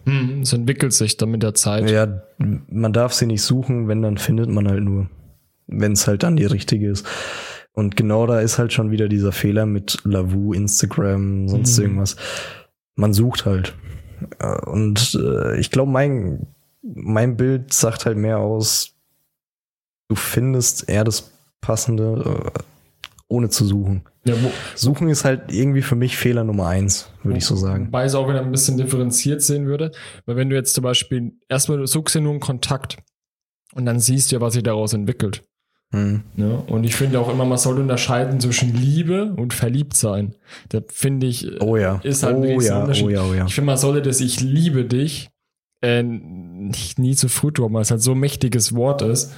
Hm, 0.05 0.41
es 0.41 0.53
entwickelt 0.53 0.93
sich 0.93 1.17
dann 1.17 1.29
mit 1.31 1.43
der 1.43 1.53
Zeit. 1.53 1.89
Ja, 1.89 2.23
man 2.37 2.93
darf 2.93 3.13
sie 3.13 3.27
nicht 3.27 3.43
suchen, 3.43 3.87
wenn, 3.87 4.01
dann 4.01 4.17
findet 4.17 4.49
man 4.49 4.67
halt 4.67 4.83
nur. 4.83 5.09
Wenn 5.67 5.93
es 5.93 6.07
halt 6.07 6.23
dann 6.23 6.35
die 6.35 6.45
richtige 6.45 6.89
ist. 6.89 7.05
Und 7.73 7.95
genau 7.95 8.25
da 8.27 8.41
ist 8.41 8.57
halt 8.57 8.73
schon 8.73 8.91
wieder 8.91 9.07
dieser 9.07 9.31
Fehler 9.31 9.65
mit 9.65 9.99
Lavu, 10.03 10.53
Instagram, 10.53 11.47
sonst 11.47 11.77
Mhm. 11.77 11.83
irgendwas. 11.83 12.15
Man 12.95 13.13
sucht 13.13 13.45
halt. 13.45 13.73
Äh, 14.39 14.59
Und 14.69 15.17
äh, 15.23 15.57
ich 15.59 15.71
glaube, 15.71 15.91
mein, 15.91 16.47
mein 16.81 17.37
Bild 17.37 17.73
sagt 17.73 18.05
halt 18.05 18.17
mehr 18.17 18.39
aus, 18.39 18.93
du 20.07 20.15
findest 20.15 20.89
eher 20.89 21.03
das 21.03 21.31
Passende, 21.61 22.51
äh, 22.55 22.59
ohne 23.27 23.49
zu 23.49 23.65
suchen. 23.65 24.03
Ja, 24.25 24.35
Suchen 24.75 25.09
ist 25.09 25.25
halt 25.25 25.51
irgendwie 25.51 25.81
für 25.81 25.95
mich 25.95 26.17
Fehler 26.17 26.43
Nummer 26.43 26.67
eins, 26.67 27.09
würde 27.23 27.39
ich 27.39 27.45
so 27.45 27.55
sagen. 27.55 27.87
Wobei 27.87 28.03
ich 28.03 28.09
es 28.09 28.15
auch 28.15 28.27
wieder 28.27 28.41
ein 28.41 28.51
bisschen 28.51 28.77
differenziert 28.77 29.41
sehen 29.41 29.65
würde. 29.65 29.91
Weil 30.25 30.35
wenn 30.35 30.49
du 30.49 30.55
jetzt 30.55 30.75
zum 30.75 30.83
Beispiel, 30.83 31.33
erstmal 31.49 31.79
du 31.79 31.87
suchst 31.87 32.15
ja 32.15 32.21
nur 32.21 32.31
einen 32.31 32.39
Kontakt 32.39 32.97
und 33.73 33.85
dann 33.85 33.99
siehst 33.99 34.31
du 34.31 34.35
ja, 34.35 34.41
was 34.41 34.53
sich 34.53 34.63
daraus 34.63 34.93
entwickelt. 34.93 35.43
Hm. 35.91 36.23
Ne? 36.35 36.63
Und 36.67 36.83
ich 36.83 36.95
finde 36.95 37.19
auch 37.19 37.29
immer, 37.29 37.45
man 37.45 37.57
sollte 37.57 37.81
unterscheiden 37.81 38.39
zwischen 38.39 38.73
Liebe 38.73 39.33
und 39.35 39.53
Verliebtsein. 39.53 40.35
Da 40.69 40.81
finde 40.87 41.27
ich, 41.27 41.59
Oh 41.59 41.75
ja. 41.75 41.99
Ist 42.03 42.23
halt 42.23 42.37
ein 42.37 42.43
oh 42.43 42.45
riesen 42.45 42.67
ja, 42.67 42.81
Unterschied. 42.81 43.05
oh 43.05 43.09
ja, 43.09 43.23
oh 43.23 43.33
ja. 43.33 43.45
ich 43.45 43.55
finde, 43.55 43.65
man 43.65 43.77
sollte 43.77 44.01
das 44.01 44.21
Ich 44.21 44.39
liebe 44.39 44.85
dich 44.85 45.31
äh, 45.81 46.03
nicht, 46.03 46.99
nie 46.99 47.15
zu 47.15 47.29
früh 47.29 47.51
droppen, 47.51 47.75
weil 47.75 47.81
es 47.81 47.91
halt 47.91 48.01
so 48.01 48.11
ein 48.11 48.19
mächtiges 48.19 48.75
Wort 48.75 49.01
ist. 49.01 49.33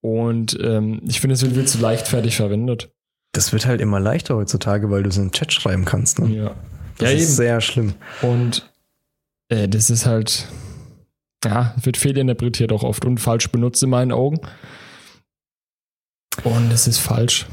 Und 0.00 0.58
ähm, 0.62 1.00
ich 1.06 1.20
finde, 1.20 1.34
es 1.34 1.42
wird 1.42 1.54
viel 1.54 1.66
zu 1.66 1.78
leichtfertig 1.78 2.36
verwendet. 2.36 2.92
Das 3.32 3.52
wird 3.52 3.66
halt 3.66 3.80
immer 3.80 4.00
leichter 4.00 4.36
heutzutage, 4.36 4.90
weil 4.90 5.02
du 5.02 5.08
es 5.08 5.16
in 5.16 5.26
den 5.26 5.32
Chat 5.32 5.52
schreiben 5.52 5.84
kannst. 5.84 6.18
Ne? 6.18 6.34
Ja. 6.34 6.54
Das 6.98 7.10
ja, 7.10 7.16
ist 7.16 7.22
eben. 7.24 7.32
sehr 7.32 7.60
schlimm. 7.60 7.94
Und 8.22 8.70
äh, 9.48 9.68
das 9.68 9.90
ist 9.90 10.06
halt, 10.06 10.48
ja, 11.44 11.74
wird 11.80 11.96
fehlinterpretiert 11.96 12.72
auch 12.72 12.82
oft 12.82 13.04
und 13.04 13.18
falsch 13.18 13.50
benutzt 13.50 13.82
in 13.82 13.90
meinen 13.90 14.12
Augen. 14.12 14.40
Und 16.44 16.72
es 16.72 16.86
ist 16.86 16.98
falsch. 16.98 17.46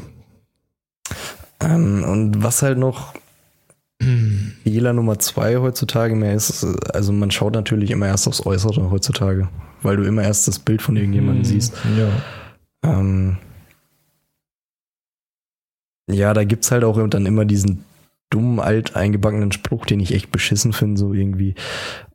Ähm, 1.60 2.04
und 2.04 2.44
was 2.44 2.62
halt 2.62 2.78
noch 2.78 3.14
Fehler 4.02 4.94
Nummer 4.94 5.20
zwei 5.20 5.58
heutzutage 5.58 6.16
mehr 6.16 6.34
ist, 6.34 6.66
also 6.94 7.12
man 7.14 7.32
schaut 7.32 7.54
natürlich 7.54 7.92
immer 7.92 8.08
erst 8.08 8.28
aufs 8.28 8.46
Äußere 8.46 8.92
heutzutage, 8.92 9.50
weil 9.82 9.98
du 9.98 10.04
immer 10.04 10.24
erst 10.24 10.48
das 10.48 10.60
Bild 10.60 10.82
von 10.82 10.96
irgendjemandem 10.98 11.44
Hm, 11.44 11.50
siehst. 11.50 11.74
Ja. 11.98 12.10
Ähm, 12.84 13.38
ja, 16.12 16.34
da 16.34 16.44
gibt's 16.44 16.72
halt 16.72 16.84
auch 16.84 17.08
dann 17.08 17.26
immer 17.26 17.46
diesen 17.46 17.86
dummen, 18.30 18.60
alt 18.60 18.96
eingebackenen 18.96 19.52
Spruch, 19.52 19.86
den 19.86 20.00
ich 20.00 20.14
echt 20.14 20.32
beschissen 20.32 20.74
finde, 20.74 21.00
so 21.00 21.14
irgendwie. 21.14 21.56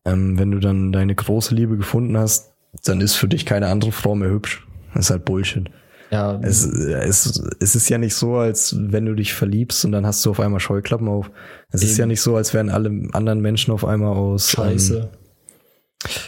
Ähm, 0.04 0.38
wenn 0.38 0.50
du 0.50 0.58
dann 0.58 0.92
deine 0.92 1.14
große 1.14 1.54
Liebe 1.54 1.76
gefunden 1.76 2.16
hast, 2.16 2.52
dann 2.84 3.00
ist 3.00 3.14
für 3.14 3.28
dich 3.28 3.46
keine 3.46 3.68
andere 3.68 3.92
Frau 3.92 4.14
mehr 4.14 4.30
hübsch. 4.30 4.66
Das 4.94 5.06
ist 5.06 5.10
halt 5.10 5.24
Bullshit. 5.24 5.70
Ja, 6.10 6.40
Es, 6.42 6.64
es, 6.64 7.40
es 7.60 7.76
ist 7.76 7.88
ja 7.88 7.98
nicht 7.98 8.14
so, 8.14 8.36
als 8.36 8.74
wenn 8.76 9.06
du 9.06 9.14
dich 9.14 9.32
verliebst 9.32 9.84
und 9.84 9.92
dann 9.92 10.04
hast 10.04 10.24
du 10.26 10.30
auf 10.30 10.40
einmal 10.40 10.58
Scheuklappen 10.58 11.08
auf. 11.08 11.30
Es 11.70 11.84
ist 11.84 11.92
Eben. 11.92 12.00
ja 12.00 12.06
nicht 12.06 12.20
so, 12.20 12.34
als 12.36 12.52
wären 12.52 12.68
alle 12.68 12.90
anderen 13.12 13.40
Menschen 13.40 13.72
auf 13.72 13.84
einmal 13.84 14.16
aus, 14.16 14.50
scheiße. 14.50 14.98
ähm, 14.98 15.08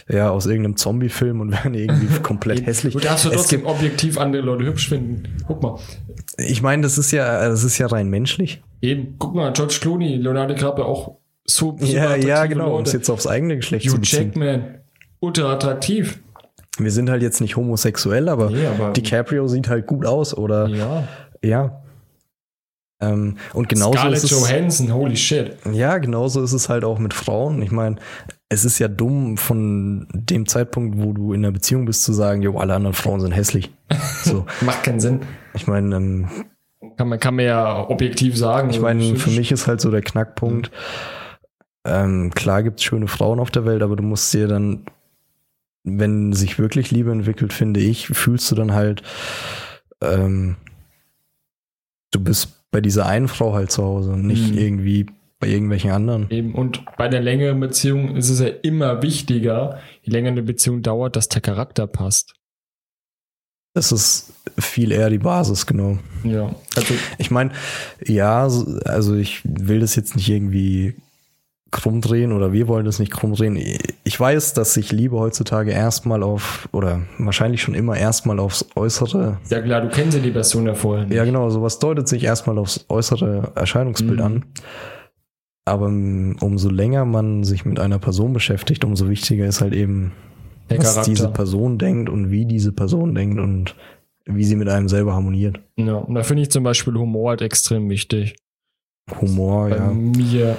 ja, 0.07 0.29
aus 0.29 0.45
irgendeinem 0.45 0.77
Zombie-Film 0.77 1.41
und 1.41 1.51
wären 1.63 1.73
irgendwie 1.73 2.19
komplett 2.21 2.65
hässlich. 2.65 2.93
Du 2.93 2.99
darfst 2.99 3.25
Es 3.25 3.31
trotzdem 3.33 3.61
gibt, 3.61 3.71
objektiv 3.71 4.17
andere 4.17 4.43
Leute 4.43 4.65
hübsch 4.65 4.87
finden. 4.87 5.23
Guck 5.47 5.61
mal. 5.61 5.79
ich 6.37 6.61
meine, 6.61 6.83
das 6.83 6.97
ist 6.97 7.11
ja, 7.11 7.49
das 7.49 7.63
ist 7.65 7.77
ja 7.77 7.87
rein 7.87 8.09
menschlich. 8.09 8.61
Eben, 8.81 9.15
guck 9.19 9.35
mal, 9.35 9.51
George 9.51 9.79
Clooney, 9.81 10.15
Leonardo 10.15 10.53
DiCaprio 10.53 10.85
auch 10.85 11.17
so 11.45 11.75
super 11.77 11.85
Ja, 11.85 12.15
ja, 12.15 12.45
genau. 12.45 12.77
Um 12.77 12.83
es 12.83 12.93
jetzt 12.93 13.09
aufs 13.09 13.27
eigene 13.27 13.57
Geschlecht 13.57 13.85
Hugh 13.87 13.95
zu 13.95 13.99
beziehen. 14.01 14.27
Jackman, 14.27 14.79
ultra 15.19 15.51
attraktiv. 15.51 16.22
Wir 16.77 16.91
sind 16.91 17.09
halt 17.09 17.21
jetzt 17.21 17.39
nicht 17.41 17.55
homosexuell, 17.55 18.29
aber, 18.29 18.49
Nee, 18.49 18.65
aber- 18.65 18.93
DiCaprio 18.93 19.47
sieht 19.47 19.69
halt 19.69 19.85
gut 19.87 20.05
aus 20.05 20.35
oder 20.35 20.67
Ja. 20.67 21.07
ja. 21.43 21.79
Ähm, 23.01 23.35
und 23.53 23.67
genauso 23.69 23.93
Scarlett 23.97 24.17
ist 24.17 24.23
es, 24.23 24.31
Johansson, 24.31 24.93
holy 24.93 25.15
shit. 25.17 25.57
Ja, 25.71 25.97
genauso 25.97 26.41
ist 26.41 26.53
es 26.53 26.69
halt 26.69 26.85
auch 26.85 26.99
mit 26.99 27.13
Frauen. 27.13 27.61
Ich 27.61 27.71
meine, 27.71 27.97
es 28.49 28.63
ist 28.63 28.79
ja 28.79 28.87
dumm 28.87 29.35
von 29.37 30.07
dem 30.13 30.45
Zeitpunkt, 30.47 30.97
wo 31.03 31.11
du 31.11 31.33
in 31.33 31.41
einer 31.43 31.51
Beziehung 31.51 31.83
bist, 31.85 32.03
zu 32.03 32.13
sagen, 32.13 32.41
jo, 32.41 32.57
alle 32.57 32.73
anderen 32.75 32.93
Frauen 32.93 33.19
sind 33.19 33.31
hässlich. 33.33 33.71
So, 34.23 34.45
Macht 34.61 34.83
keinen 34.83 35.01
Sinn. 35.01 35.19
ich 35.53 35.67
meine, 35.67 35.93
ähm, 35.97 36.27
Kann 36.95 37.09
man, 37.09 37.19
kann 37.19 37.35
man 37.35 37.43
ja 37.45 37.89
objektiv 37.89 38.37
sagen. 38.37 38.69
ich 38.69 38.79
meine, 38.79 39.17
für 39.17 39.31
mich 39.31 39.51
ist 39.51 39.67
halt 39.67 39.81
so 39.81 39.91
der 39.91 40.01
Knackpunkt. 40.01 40.71
Ähm, 41.85 42.31
klar 42.33 42.63
gibt's 42.63 42.83
schöne 42.83 43.07
Frauen 43.09 43.41
auf 43.41 43.51
der 43.51 43.65
Welt, 43.65 43.81
aber 43.83 43.97
du 43.97 44.03
musst 44.03 44.33
dir 44.33 44.47
dann 44.47 44.85
wenn 45.83 46.33
sich 46.33 46.59
wirklich 46.59 46.91
Liebe 46.91 47.11
entwickelt, 47.11 47.53
finde 47.53 47.79
ich, 47.79 48.07
fühlst 48.07 48.49
du 48.51 48.55
dann 48.55 48.73
halt, 48.73 49.03
ähm, 50.01 50.55
du 52.11 52.19
bist 52.19 52.69
bei 52.71 52.81
dieser 52.81 53.05
einen 53.05 53.27
Frau 53.27 53.53
halt 53.53 53.71
zu 53.71 53.83
Hause 53.83 54.11
und 54.11 54.25
nicht 54.25 54.51
Mhm. 54.51 54.57
irgendwie 54.57 55.05
bei 55.39 55.47
irgendwelchen 55.47 55.91
anderen. 55.91 56.29
Eben. 56.31 56.55
Und 56.55 56.83
bei 56.97 57.09
der 57.09 57.21
längeren 57.21 57.59
Beziehung 57.59 58.15
ist 58.15 58.29
es 58.29 58.39
ja 58.39 58.47
immer 58.47 59.01
wichtiger, 59.01 59.79
je 60.03 60.11
länger 60.13 60.29
eine 60.29 60.41
Beziehung 60.43 60.81
dauert, 60.81 61.15
dass 61.15 61.27
der 61.27 61.41
Charakter 61.41 61.85
passt. 61.85 62.33
Das 63.75 63.91
ist 63.91 64.33
viel 64.57 64.91
eher 64.91 65.09
die 65.09 65.17
Basis, 65.17 65.65
genau. 65.65 65.97
Ja. 66.23 66.55
Also, 66.75 66.93
Ich 67.17 67.31
meine, 67.31 67.51
ja, 68.05 68.47
so- 68.49 68.79
also 68.85 69.15
ich 69.15 69.41
will 69.43 69.79
das 69.79 69.95
jetzt 69.95 70.15
nicht 70.15 70.29
irgendwie 70.29 70.95
krumm 71.73 71.99
drehen 71.99 72.31
oder 72.31 72.53
wir 72.53 72.69
wollen 72.69 72.85
das 72.85 72.99
nicht 72.99 73.11
krumm 73.11 73.33
drehen. 73.33 73.57
Ich 74.05 74.17
weiß, 74.17 74.53
dass 74.53 74.73
sich 74.73 74.91
Liebe 74.93 75.17
heutzutage 75.19 75.71
erstmal 75.71 76.23
auf, 76.23 76.69
oder 76.71 77.01
wahrscheinlich 77.17 77.61
schon 77.61 77.73
immer 77.73 77.97
erstmal 77.97 78.39
aufs 78.39 78.65
Äußere, 78.75 79.39
ja 79.49 79.61
klar, 79.61 79.81
du 79.81 79.89
kennst 79.89 80.15
ja 80.15 80.23
die 80.23 80.31
Person 80.31 80.65
ja 80.67 80.73
vorher 80.75 81.05
nicht. 81.05 81.15
ja 81.15 81.25
genau, 81.25 81.49
sowas 81.49 81.79
deutet 81.79 82.07
sich 82.07 82.23
erstmal 82.23 82.57
aufs 82.57 82.85
äußere 82.87 83.51
Erscheinungsbild 83.55 84.19
Mhm. 84.19 84.25
an. 84.25 84.45
Aber 85.65 85.85
umso 85.85 86.69
länger 86.69 87.05
man 87.05 87.43
sich 87.43 87.65
mit 87.65 87.79
einer 87.79 87.97
Person 87.99 88.33
beschäftigt, 88.33 88.83
umso 88.85 89.09
wichtiger 89.09 89.45
ist 89.45 89.61
halt 89.61 89.73
eben, 89.73 90.11
Der 90.69 90.77
was 90.79 90.85
Charakter. 90.93 91.09
diese 91.09 91.29
Person 91.29 91.77
denkt 91.77 92.09
und 92.09 92.31
wie 92.31 92.45
diese 92.45 92.71
Person 92.71 93.15
denkt 93.15 93.39
und 93.39 93.75
wie 94.25 94.43
sie 94.43 94.55
mit 94.57 94.69
einem 94.69 94.89
selber 94.89 95.13
harmoniert. 95.13 95.59
Ja, 95.77 95.95
und 95.95 96.15
da 96.15 96.23
finde 96.23 96.43
ich 96.43 96.49
zum 96.51 96.63
Beispiel 96.63 96.93
Humor 96.95 97.29
halt 97.31 97.41
extrem 97.41 97.89
wichtig. 97.89 98.35
Humor, 99.21 99.69
Bei 99.69 99.77
ja. 99.77 99.87
mir, 99.91 100.57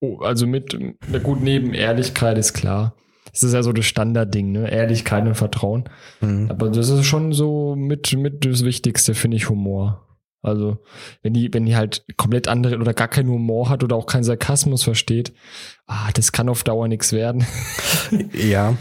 oh, 0.00 0.18
also 0.18 0.46
mit, 0.46 0.76
na 1.08 1.18
gut, 1.18 1.42
neben 1.42 1.74
Ehrlichkeit 1.74 2.38
ist 2.38 2.54
klar. 2.54 2.94
Das 3.32 3.42
ist 3.42 3.52
ja 3.52 3.62
so 3.62 3.72
das 3.72 3.86
Standardding, 3.86 4.50
ne? 4.52 4.70
Ehrlichkeit 4.70 5.24
und 5.24 5.36
Vertrauen. 5.36 5.84
Mhm. 6.20 6.50
Aber 6.50 6.68
das 6.68 6.88
ist 6.88 7.04
schon 7.04 7.32
so 7.32 7.76
mit, 7.76 8.12
mit 8.16 8.44
das 8.44 8.64
Wichtigste, 8.64 9.14
finde 9.14 9.36
ich, 9.36 9.48
Humor. 9.48 10.06
Also, 10.42 10.78
wenn 11.22 11.34
die, 11.34 11.52
wenn 11.52 11.66
die 11.66 11.76
halt 11.76 12.04
komplett 12.16 12.48
andere 12.48 12.78
oder 12.78 12.94
gar 12.94 13.08
keinen 13.08 13.28
Humor 13.28 13.68
hat 13.68 13.84
oder 13.84 13.94
auch 13.94 14.06
keinen 14.06 14.24
Sarkasmus 14.24 14.82
versteht, 14.82 15.32
ah, 15.86 16.10
das 16.14 16.32
kann 16.32 16.48
auf 16.48 16.64
Dauer 16.64 16.88
nichts 16.88 17.12
werden. 17.12 17.44
Ja. 18.32 18.76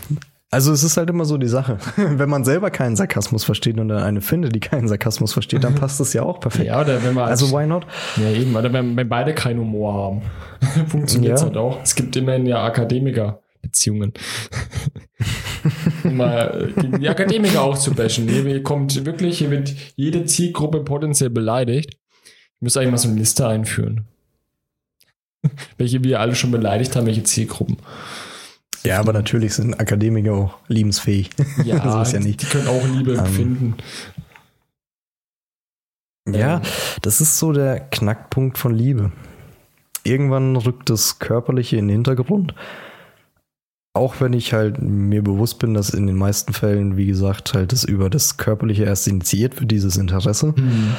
Also 0.52 0.74
es 0.74 0.84
ist 0.84 0.98
halt 0.98 1.10
immer 1.12 1.26
so 1.26 1.38
die 1.38 1.48
Sache. 1.48 1.78
Wenn 1.96 2.30
man 2.30 2.44
selber 2.44 2.72
keinen 2.72 2.96
Sarkasmus 2.96 3.44
versteht 3.44 3.80
und 3.80 3.88
dann 3.90 4.02
eine 4.02 4.22
findet, 4.22 4.56
die 4.56 4.60
keinen 4.60 4.88
Sarkasmus 4.88 5.32
versteht, 5.34 5.64
dann 5.64 5.76
passt 5.76 6.00
das 6.00 6.14
ja 6.14 6.24
auch 6.24 6.40
perfekt. 6.40 6.66
Ja, 6.66 6.82
oder 6.82 7.04
wenn 7.04 7.14
man 7.14 7.28
Also 7.30 7.52
why 7.52 7.68
not? 7.68 7.86
Ja, 8.18 8.30
eben, 8.32 8.56
oder 8.56 8.74
wenn, 8.74 8.98
wenn 8.98 9.08
beide 9.08 9.34
keinen 9.36 9.60
Humor 9.60 9.94
haben, 9.94 10.22
funktioniert 10.88 11.36
es 11.36 11.42
Ja. 11.42 11.48
halt 11.48 11.58
auch. 11.58 11.80
Es 11.84 11.94
gibt 11.94 12.16
immerhin 12.16 12.48
ja 12.48 12.64
Akademiker-Beziehungen. 12.64 14.14
um 16.04 16.18
mal 16.18 16.72
äh, 16.76 16.98
die 16.98 17.10
Akademiker 17.10 17.62
auch 17.62 17.78
zu 17.78 17.94
bashen. 17.94 18.28
Hier 18.28 18.64
kommt 18.64 19.06
wirklich, 19.06 19.38
hier 19.38 19.52
wird 19.52 19.74
jede 19.96 20.26
Zielgruppe 20.26 20.80
potenziell 20.84 21.30
beleidigt. 21.30 21.94
Ich 22.56 22.62
müsste 22.62 22.80
eigentlich 22.80 22.92
mal 22.92 22.98
so 22.98 23.10
eine 23.10 23.20
Liste 23.20 23.48
einführen. 23.48 24.08
welche 25.78 26.04
wir 26.04 26.20
alle 26.20 26.36
schon 26.36 26.52
beleidigt 26.52 26.96
haben, 26.96 27.06
welche 27.06 27.24
Zielgruppen. 27.24 27.78
Ja, 28.84 29.00
aber 29.00 29.14
natürlich 29.14 29.54
sind 29.56 29.80
Akademiker 29.80 30.34
auch 30.34 30.58
liebensfähig. 30.68 31.30
Ja, 31.66 31.92
so 31.92 32.02
ist 32.02 32.14
ja 32.14 32.20
nicht. 32.20 32.42
die 32.42 32.46
können 32.46 32.68
auch 32.68 32.86
Liebe 32.88 33.14
Ähm, 33.14 33.20
empfinden. 33.20 33.76
Ja, 36.28 36.58
Ähm, 36.58 36.62
das 37.02 37.22
ist 37.22 37.38
so 37.40 37.52
der 37.52 37.80
Knackpunkt 37.80 38.58
von 38.58 38.74
Liebe. 38.74 39.12
Irgendwann 40.04 40.56
rückt 40.56 40.90
das 40.90 41.20
Körperliche 41.20 41.78
in 41.78 41.88
den 41.88 41.96
Hintergrund. 41.98 42.54
Auch 43.94 44.22
wenn 44.22 44.34
ich 44.34 44.54
halt 44.54 44.82
mir 44.82 45.24
bewusst 45.24 45.60
bin, 45.60 45.74
dass 45.74 45.90
in 45.90 46.08
den 46.08 46.16
meisten 46.16 46.54
Fällen, 46.54 46.96
wie 46.96 47.08
gesagt, 47.08 47.54
halt 47.54 47.72
das 47.74 47.84
über 47.84 48.10
das 48.10 48.38
Körperliche 48.38 48.84
erst 48.86 49.08
initiiert 49.08 49.60
wird, 49.60 49.72
dieses 49.72 49.98
Interesse. 49.98 50.54
hm. 50.56 50.94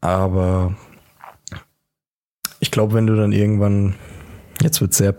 Aber 0.00 0.76
ich 2.60 2.70
glaube, 2.70 2.94
wenn 2.94 3.06
du 3.08 3.16
dann 3.16 3.32
irgendwann, 3.32 3.96
jetzt 4.62 4.80
wird 4.80 4.94
sehr 4.94 5.16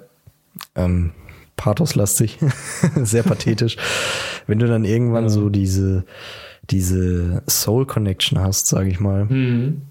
ähm, 0.75 1.11
pathoslastig, 1.59 2.37
sehr 3.03 3.23
pathetisch, 3.23 3.75
wenn 4.47 4.59
du 4.59 4.67
dann 4.67 4.85
irgendwann 4.85 5.23
Ja. 5.25 5.29
so 5.29 5.49
diese, 5.49 6.05
diese 6.69 7.43
Soul 7.49 7.85
Connection 7.85 8.39
hast, 8.39 8.67
sage 8.67 8.89
ich 8.89 8.99
mal, 8.99 9.27
Hm. 9.27 9.81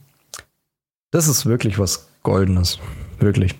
das 1.10 1.28
ist 1.28 1.44
wirklich 1.46 1.78
was 1.78 2.08
Goldenes. 2.22 2.78
Wirklich. 3.20 3.54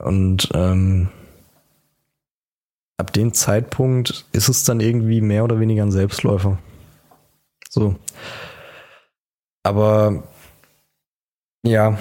Und 0.00 0.48
ähm, 0.54 1.08
ab 2.96 3.12
dem 3.12 3.32
Zeitpunkt 3.32 4.24
ist 4.32 4.48
es 4.48 4.64
dann 4.64 4.80
irgendwie 4.80 5.20
mehr 5.20 5.44
oder 5.44 5.60
weniger 5.60 5.82
ein 5.84 5.92
Selbstläufer. 5.92 6.58
So. 7.68 7.96
Aber 9.62 10.24
ja, 11.62 11.98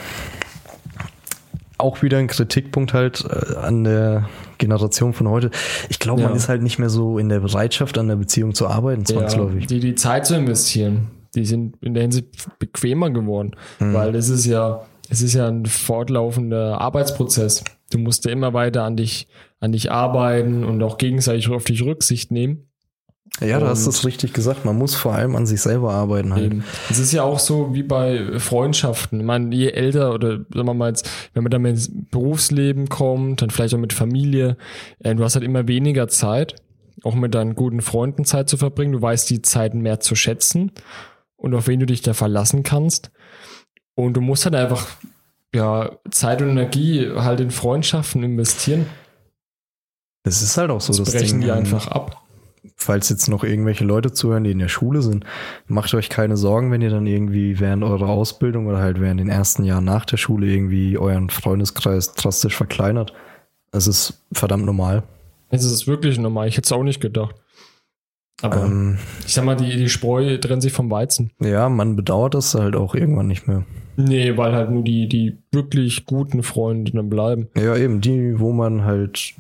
auch 1.78 2.01
wieder 2.01 2.17
ein 2.17 2.28
Kritikpunkt 2.28 2.93
halt 2.93 3.23
äh, 3.30 3.55
an 3.55 3.84
der 3.84 4.28
Generation 4.57 5.13
von 5.13 5.28
heute. 5.30 5.51
Ich 5.89 5.99
glaube, 5.99 6.21
man 6.23 6.32
Ja. 6.32 6.36
ist 6.38 6.49
halt 6.49 6.63
nicht 6.63 6.80
mehr 6.80 6.89
so 6.89 7.17
in 7.19 7.30
der 7.30 7.39
Bereitschaft, 7.41 7.97
an 7.97 8.07
der 8.07 8.15
Beziehung 8.15 8.53
zu 8.55 8.67
arbeiten, 8.67 9.05
zwangsläufig. 9.05 9.61
Ja, 9.61 9.67
die, 9.67 9.80
die 9.80 9.95
Zeit 9.95 10.25
zu 10.25 10.36
investieren, 10.36 11.07
die 11.36 11.45
sind 11.45 11.75
in 11.82 11.93
der 11.93 12.01
Hinsicht 12.03 12.28
bequemer 12.59 13.09
geworden, 13.11 13.51
Hm. 13.80 13.93
weil 13.93 14.15
es 14.15 14.30
ist 14.30 14.45
ja, 14.45 14.82
es 15.09 15.21
ist 15.21 15.34
ja 15.34 15.47
ein 15.47 15.65
fortlaufender 15.65 16.80
Arbeitsprozess. 16.82 17.63
Du 17.91 17.97
musst 17.99 18.25
ja 18.25 18.32
immer 18.32 18.53
weiter 18.53 18.84
an 18.84 18.97
dich, 18.97 19.28
an 19.59 19.71
dich 19.71 19.91
arbeiten 19.91 20.63
und 20.63 20.82
auch 20.84 20.97
gegenseitig 20.97 21.49
auf 21.49 21.63
dich 21.65 21.84
Rücksicht 21.84 22.32
nehmen. 22.32 22.66
Ja, 23.39 23.59
du 23.59 23.67
hast 23.67 23.86
es 23.86 24.05
richtig 24.05 24.34
gesagt. 24.34 24.65
Man 24.65 24.78
muss 24.78 24.95
vor 24.95 25.13
allem 25.13 25.36
an 25.36 25.45
sich 25.45 25.61
selber 25.61 25.93
arbeiten 25.93 26.34
halt. 26.34 26.55
Es 26.89 26.97
ist 26.97 27.11
ja 27.11 27.21
auch 27.23 27.38
so 27.38 27.73
wie 27.73 27.84
bei 27.84 28.39
Freundschaften. 28.39 29.19
Ich 29.19 29.25
meine, 29.25 29.55
je 29.55 29.69
älter 29.69 30.13
oder 30.13 30.38
sagen 30.53 30.65
wir 30.65 30.73
mal 30.73 30.89
jetzt, 30.89 31.09
wenn 31.34 31.43
man 31.43 31.51
dann 31.51 31.63
ins 31.65 31.91
Berufsleben 32.09 32.89
kommt, 32.89 33.41
dann 33.41 33.51
vielleicht 33.51 33.75
auch 33.75 33.80
mit 33.80 33.93
Familie, 33.93 34.57
äh, 34.99 35.13
du 35.13 35.23
hast 35.23 35.36
halt 35.36 35.45
immer 35.45 35.67
weniger 35.67 36.07
Zeit, 36.07 36.55
auch 37.03 37.13
mit 37.13 37.36
deinen 37.36 37.53
guten 37.53 37.82
Freunden 37.82 38.25
Zeit 38.25 38.49
zu 38.49 38.57
verbringen. 38.57 38.93
Du 38.93 39.01
weißt 39.01 39.30
die 39.30 39.43
Zeiten 39.43 39.82
mehr 39.82 39.99
zu 39.99 40.15
schätzen 40.15 40.71
und 41.36 41.53
auf 41.53 41.67
wen 41.67 41.80
du 41.80 41.86
dich 41.86 42.01
da 42.01 42.13
verlassen 42.13 42.63
kannst. 42.63 43.11
Und 43.93 44.13
du 44.13 44.21
musst 44.21 44.45
halt 44.45 44.55
einfach 44.55 44.88
ja, 45.53 45.91
Zeit 46.11 46.41
und 46.41 46.49
Energie 46.49 47.07
halt 47.15 47.39
in 47.39 47.51
Freundschaften 47.51 48.23
investieren. 48.23 48.88
Das 50.23 50.41
ist 50.41 50.57
halt 50.57 50.71
auch 50.71 50.82
so 50.82 50.93
Das 50.93 51.03
das 51.03 51.13
brechen 51.13 51.39
Ding. 51.39 51.41
die 51.41 51.47
ähm, 51.49 51.57
einfach 51.59 51.88
ab. 51.88 52.23
Falls 52.75 53.09
jetzt 53.09 53.27
noch 53.27 53.43
irgendwelche 53.43 53.85
Leute 53.85 54.11
zuhören, 54.11 54.43
die 54.43 54.51
in 54.51 54.59
der 54.59 54.67
Schule 54.67 55.01
sind, 55.01 55.25
macht 55.67 55.93
euch 55.93 56.09
keine 56.09 56.37
Sorgen, 56.37 56.71
wenn 56.71 56.81
ihr 56.81 56.89
dann 56.89 57.07
irgendwie 57.07 57.59
während 57.59 57.83
eurer 57.83 58.09
Ausbildung 58.09 58.67
oder 58.67 58.79
halt 58.79 58.99
während 59.01 59.19
den 59.19 59.29
ersten 59.29 59.63
Jahren 59.63 59.85
nach 59.85 60.05
der 60.05 60.17
Schule 60.17 60.47
irgendwie 60.47 60.97
euren 60.97 61.29
Freundeskreis 61.29 62.13
drastisch 62.13 62.55
verkleinert. 62.55 63.13
Es 63.71 63.87
ist 63.87 64.21
verdammt 64.31 64.65
normal. 64.65 65.03
Es 65.49 65.63
ist 65.63 65.87
wirklich 65.87 66.17
normal. 66.19 66.47
Ich 66.47 66.57
hätte 66.57 66.65
es 66.65 66.71
auch 66.71 66.83
nicht 66.83 66.99
gedacht. 67.01 67.35
Aber 68.41 68.65
Ähm, 68.65 68.97
ich 69.25 69.33
sag 69.33 69.45
mal, 69.45 69.55
die, 69.55 69.75
die 69.77 69.89
Spreu 69.89 70.37
trennt 70.37 70.61
sich 70.61 70.73
vom 70.73 70.91
Weizen. 70.91 71.31
ja, 71.39 71.69
man 71.69 71.95
bedauert 71.95 72.33
das 72.35 72.53
halt 72.53 72.75
auch 72.75 72.93
irgendwann 72.95 73.27
nicht 73.27 73.47
mehr. 73.47 73.63
Nee, 73.95 74.37
weil 74.37 74.53
halt 74.53 74.69
nur 74.69 74.83
die, 74.83 75.07
die 75.09 75.39
wirklich 75.51 76.05
guten 76.05 76.43
Freunde 76.43 76.91
dann 76.91 77.09
bleiben. 77.09 77.47
Ja, 77.57 77.75
eben 77.75 77.99
die, 77.99 78.39
wo 78.39 78.51
man 78.53 78.83
halt 78.85 79.33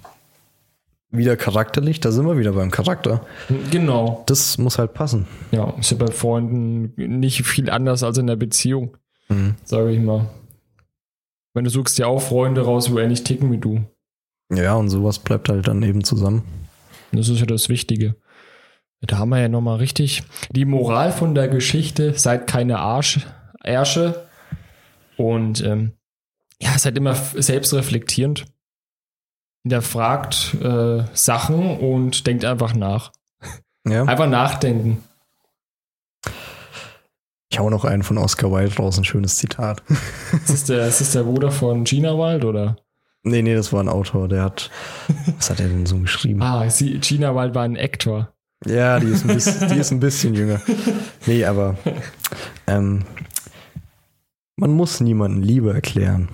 wieder 1.09 1.37
charakterlich, 1.37 1.99
da 1.99 2.11
sind 2.11 2.25
wir 2.25 2.37
wieder 2.37 2.53
beim 2.53 2.69
Charakter. 2.71 3.25
Genau. 3.71 4.23
Das 4.27 4.57
muss 4.57 4.77
halt 4.77 4.93
passen. 4.93 5.25
Ja, 5.51 5.73
ist 5.79 5.91
ja 5.91 5.97
bei 5.97 6.07
Freunden 6.11 6.93
nicht 6.97 7.43
viel 7.45 7.69
anders 7.69 8.03
als 8.03 8.17
in 8.17 8.27
der 8.27 8.35
Beziehung, 8.35 8.97
Mhm. 9.29 9.55
sage 9.63 9.91
ich 9.91 9.99
mal. 9.99 10.29
Wenn 11.53 11.63
du 11.63 11.69
suchst 11.69 11.97
dir 11.97 12.07
auch 12.07 12.21
Freunde 12.21 12.61
raus, 12.61 12.91
wo 12.91 12.99
ähnlich 12.99 13.23
ticken 13.23 13.51
wie 13.51 13.57
du. 13.57 13.83
Ja, 14.53 14.75
und 14.75 14.89
sowas 14.89 15.19
bleibt 15.19 15.49
halt 15.49 15.67
dann 15.67 15.81
eben 15.83 16.03
zusammen. 16.03 16.43
Das 17.11 17.29
ist 17.29 17.39
ja 17.39 17.45
das 17.45 17.67
Wichtige. 17.69 18.15
Da 19.01 19.17
haben 19.17 19.29
wir 19.29 19.39
ja 19.39 19.47
nochmal 19.49 19.77
richtig 19.77 20.23
die 20.51 20.65
Moral 20.65 21.11
von 21.11 21.35
der 21.35 21.47
Geschichte, 21.47 22.13
seid 22.17 22.47
keine 22.47 22.79
Arsch, 22.79 23.25
Ärsche 23.63 24.25
und 25.17 25.63
ähm, 25.63 25.93
ja, 26.61 26.77
seid 26.77 26.97
immer 26.97 27.13
selbstreflektierend. 27.15 28.45
Hinterfragt 29.67 30.55
äh, 30.63 31.03
Sachen 31.13 31.77
und 31.77 32.25
denkt 32.25 32.45
einfach 32.45 32.73
nach. 32.73 33.11
Ja. 33.85 34.05
Einfach 34.05 34.29
nachdenken. 34.29 35.03
Ich 37.49 37.59
hau 37.59 37.69
noch 37.69 37.83
einen 37.83 38.03
von 38.03 38.17
Oscar 38.17 38.49
Wilde 38.49 38.77
raus, 38.77 38.97
ein 38.97 39.03
schönes 39.03 39.35
Zitat. 39.35 39.83
Ist 40.31 40.49
das 40.49 40.63
der, 40.63 40.87
ist 40.87 41.01
das 41.01 41.11
der 41.11 41.23
Bruder 41.23 41.51
von 41.51 41.83
Gina 41.83 42.13
Wild 42.13 42.45
oder? 42.45 42.77
Nee, 43.23 43.41
nee, 43.41 43.55
das 43.55 43.73
war 43.73 43.83
ein 43.83 43.89
Autor, 43.89 44.29
der 44.29 44.43
hat. 44.43 44.71
Was 45.35 45.49
hat 45.49 45.59
er 45.59 45.67
denn 45.67 45.85
so 45.85 45.97
geschrieben? 45.97 46.41
Ah, 46.41 46.69
sie, 46.69 46.97
Gina 46.99 47.35
Wild 47.35 47.53
war 47.53 47.63
ein 47.63 47.75
Actor. 47.75 48.31
Ja, 48.65 49.01
die 49.01 49.07
ist 49.07 49.23
ein 49.23 49.35
bisschen, 49.35 49.67
die 49.67 49.79
ist 49.79 49.91
ein 49.91 49.99
bisschen 49.99 50.33
jünger. 50.33 50.61
Nee, 51.25 51.43
aber 51.43 51.75
ähm, 52.67 53.03
man 54.55 54.71
muss 54.71 55.01
niemanden 55.01 55.41
Liebe 55.41 55.73
erklären. 55.73 56.29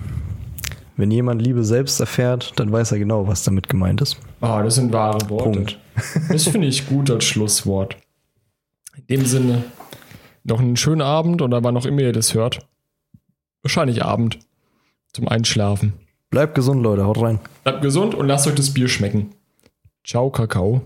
Wenn 0.96 1.10
jemand 1.10 1.42
Liebe 1.42 1.64
selbst 1.64 1.98
erfährt, 1.98 2.52
dann 2.56 2.70
weiß 2.70 2.92
er 2.92 2.98
genau, 2.98 3.26
was 3.26 3.42
damit 3.42 3.68
gemeint 3.68 4.00
ist. 4.00 4.18
Ah, 4.40 4.62
das 4.62 4.76
sind 4.76 4.92
wahre 4.92 5.28
Worte. 5.28 5.50
Punkt. 5.50 5.78
Das 6.28 6.44
finde 6.44 6.68
ich 6.68 6.86
gut 6.86 7.10
als 7.10 7.24
Schlusswort. 7.24 7.96
In 8.96 9.18
dem 9.18 9.26
Sinne, 9.26 9.64
noch 10.44 10.60
einen 10.60 10.76
schönen 10.76 11.02
Abend 11.02 11.42
oder 11.42 11.64
wann 11.64 11.76
auch 11.76 11.86
immer 11.86 12.02
ihr 12.02 12.12
das 12.12 12.34
hört. 12.34 12.66
Wahrscheinlich 13.62 14.04
Abend. 14.04 14.38
Zum 15.12 15.26
Einschlafen. 15.28 15.94
Bleibt 16.30 16.54
gesund, 16.54 16.82
Leute. 16.82 17.04
Haut 17.06 17.20
rein. 17.20 17.40
Bleibt 17.62 17.82
gesund 17.82 18.14
und 18.14 18.26
lasst 18.26 18.46
euch 18.46 18.54
das 18.54 18.74
Bier 18.74 18.88
schmecken. 18.88 19.30
Ciao, 20.04 20.30
Kakao. 20.30 20.82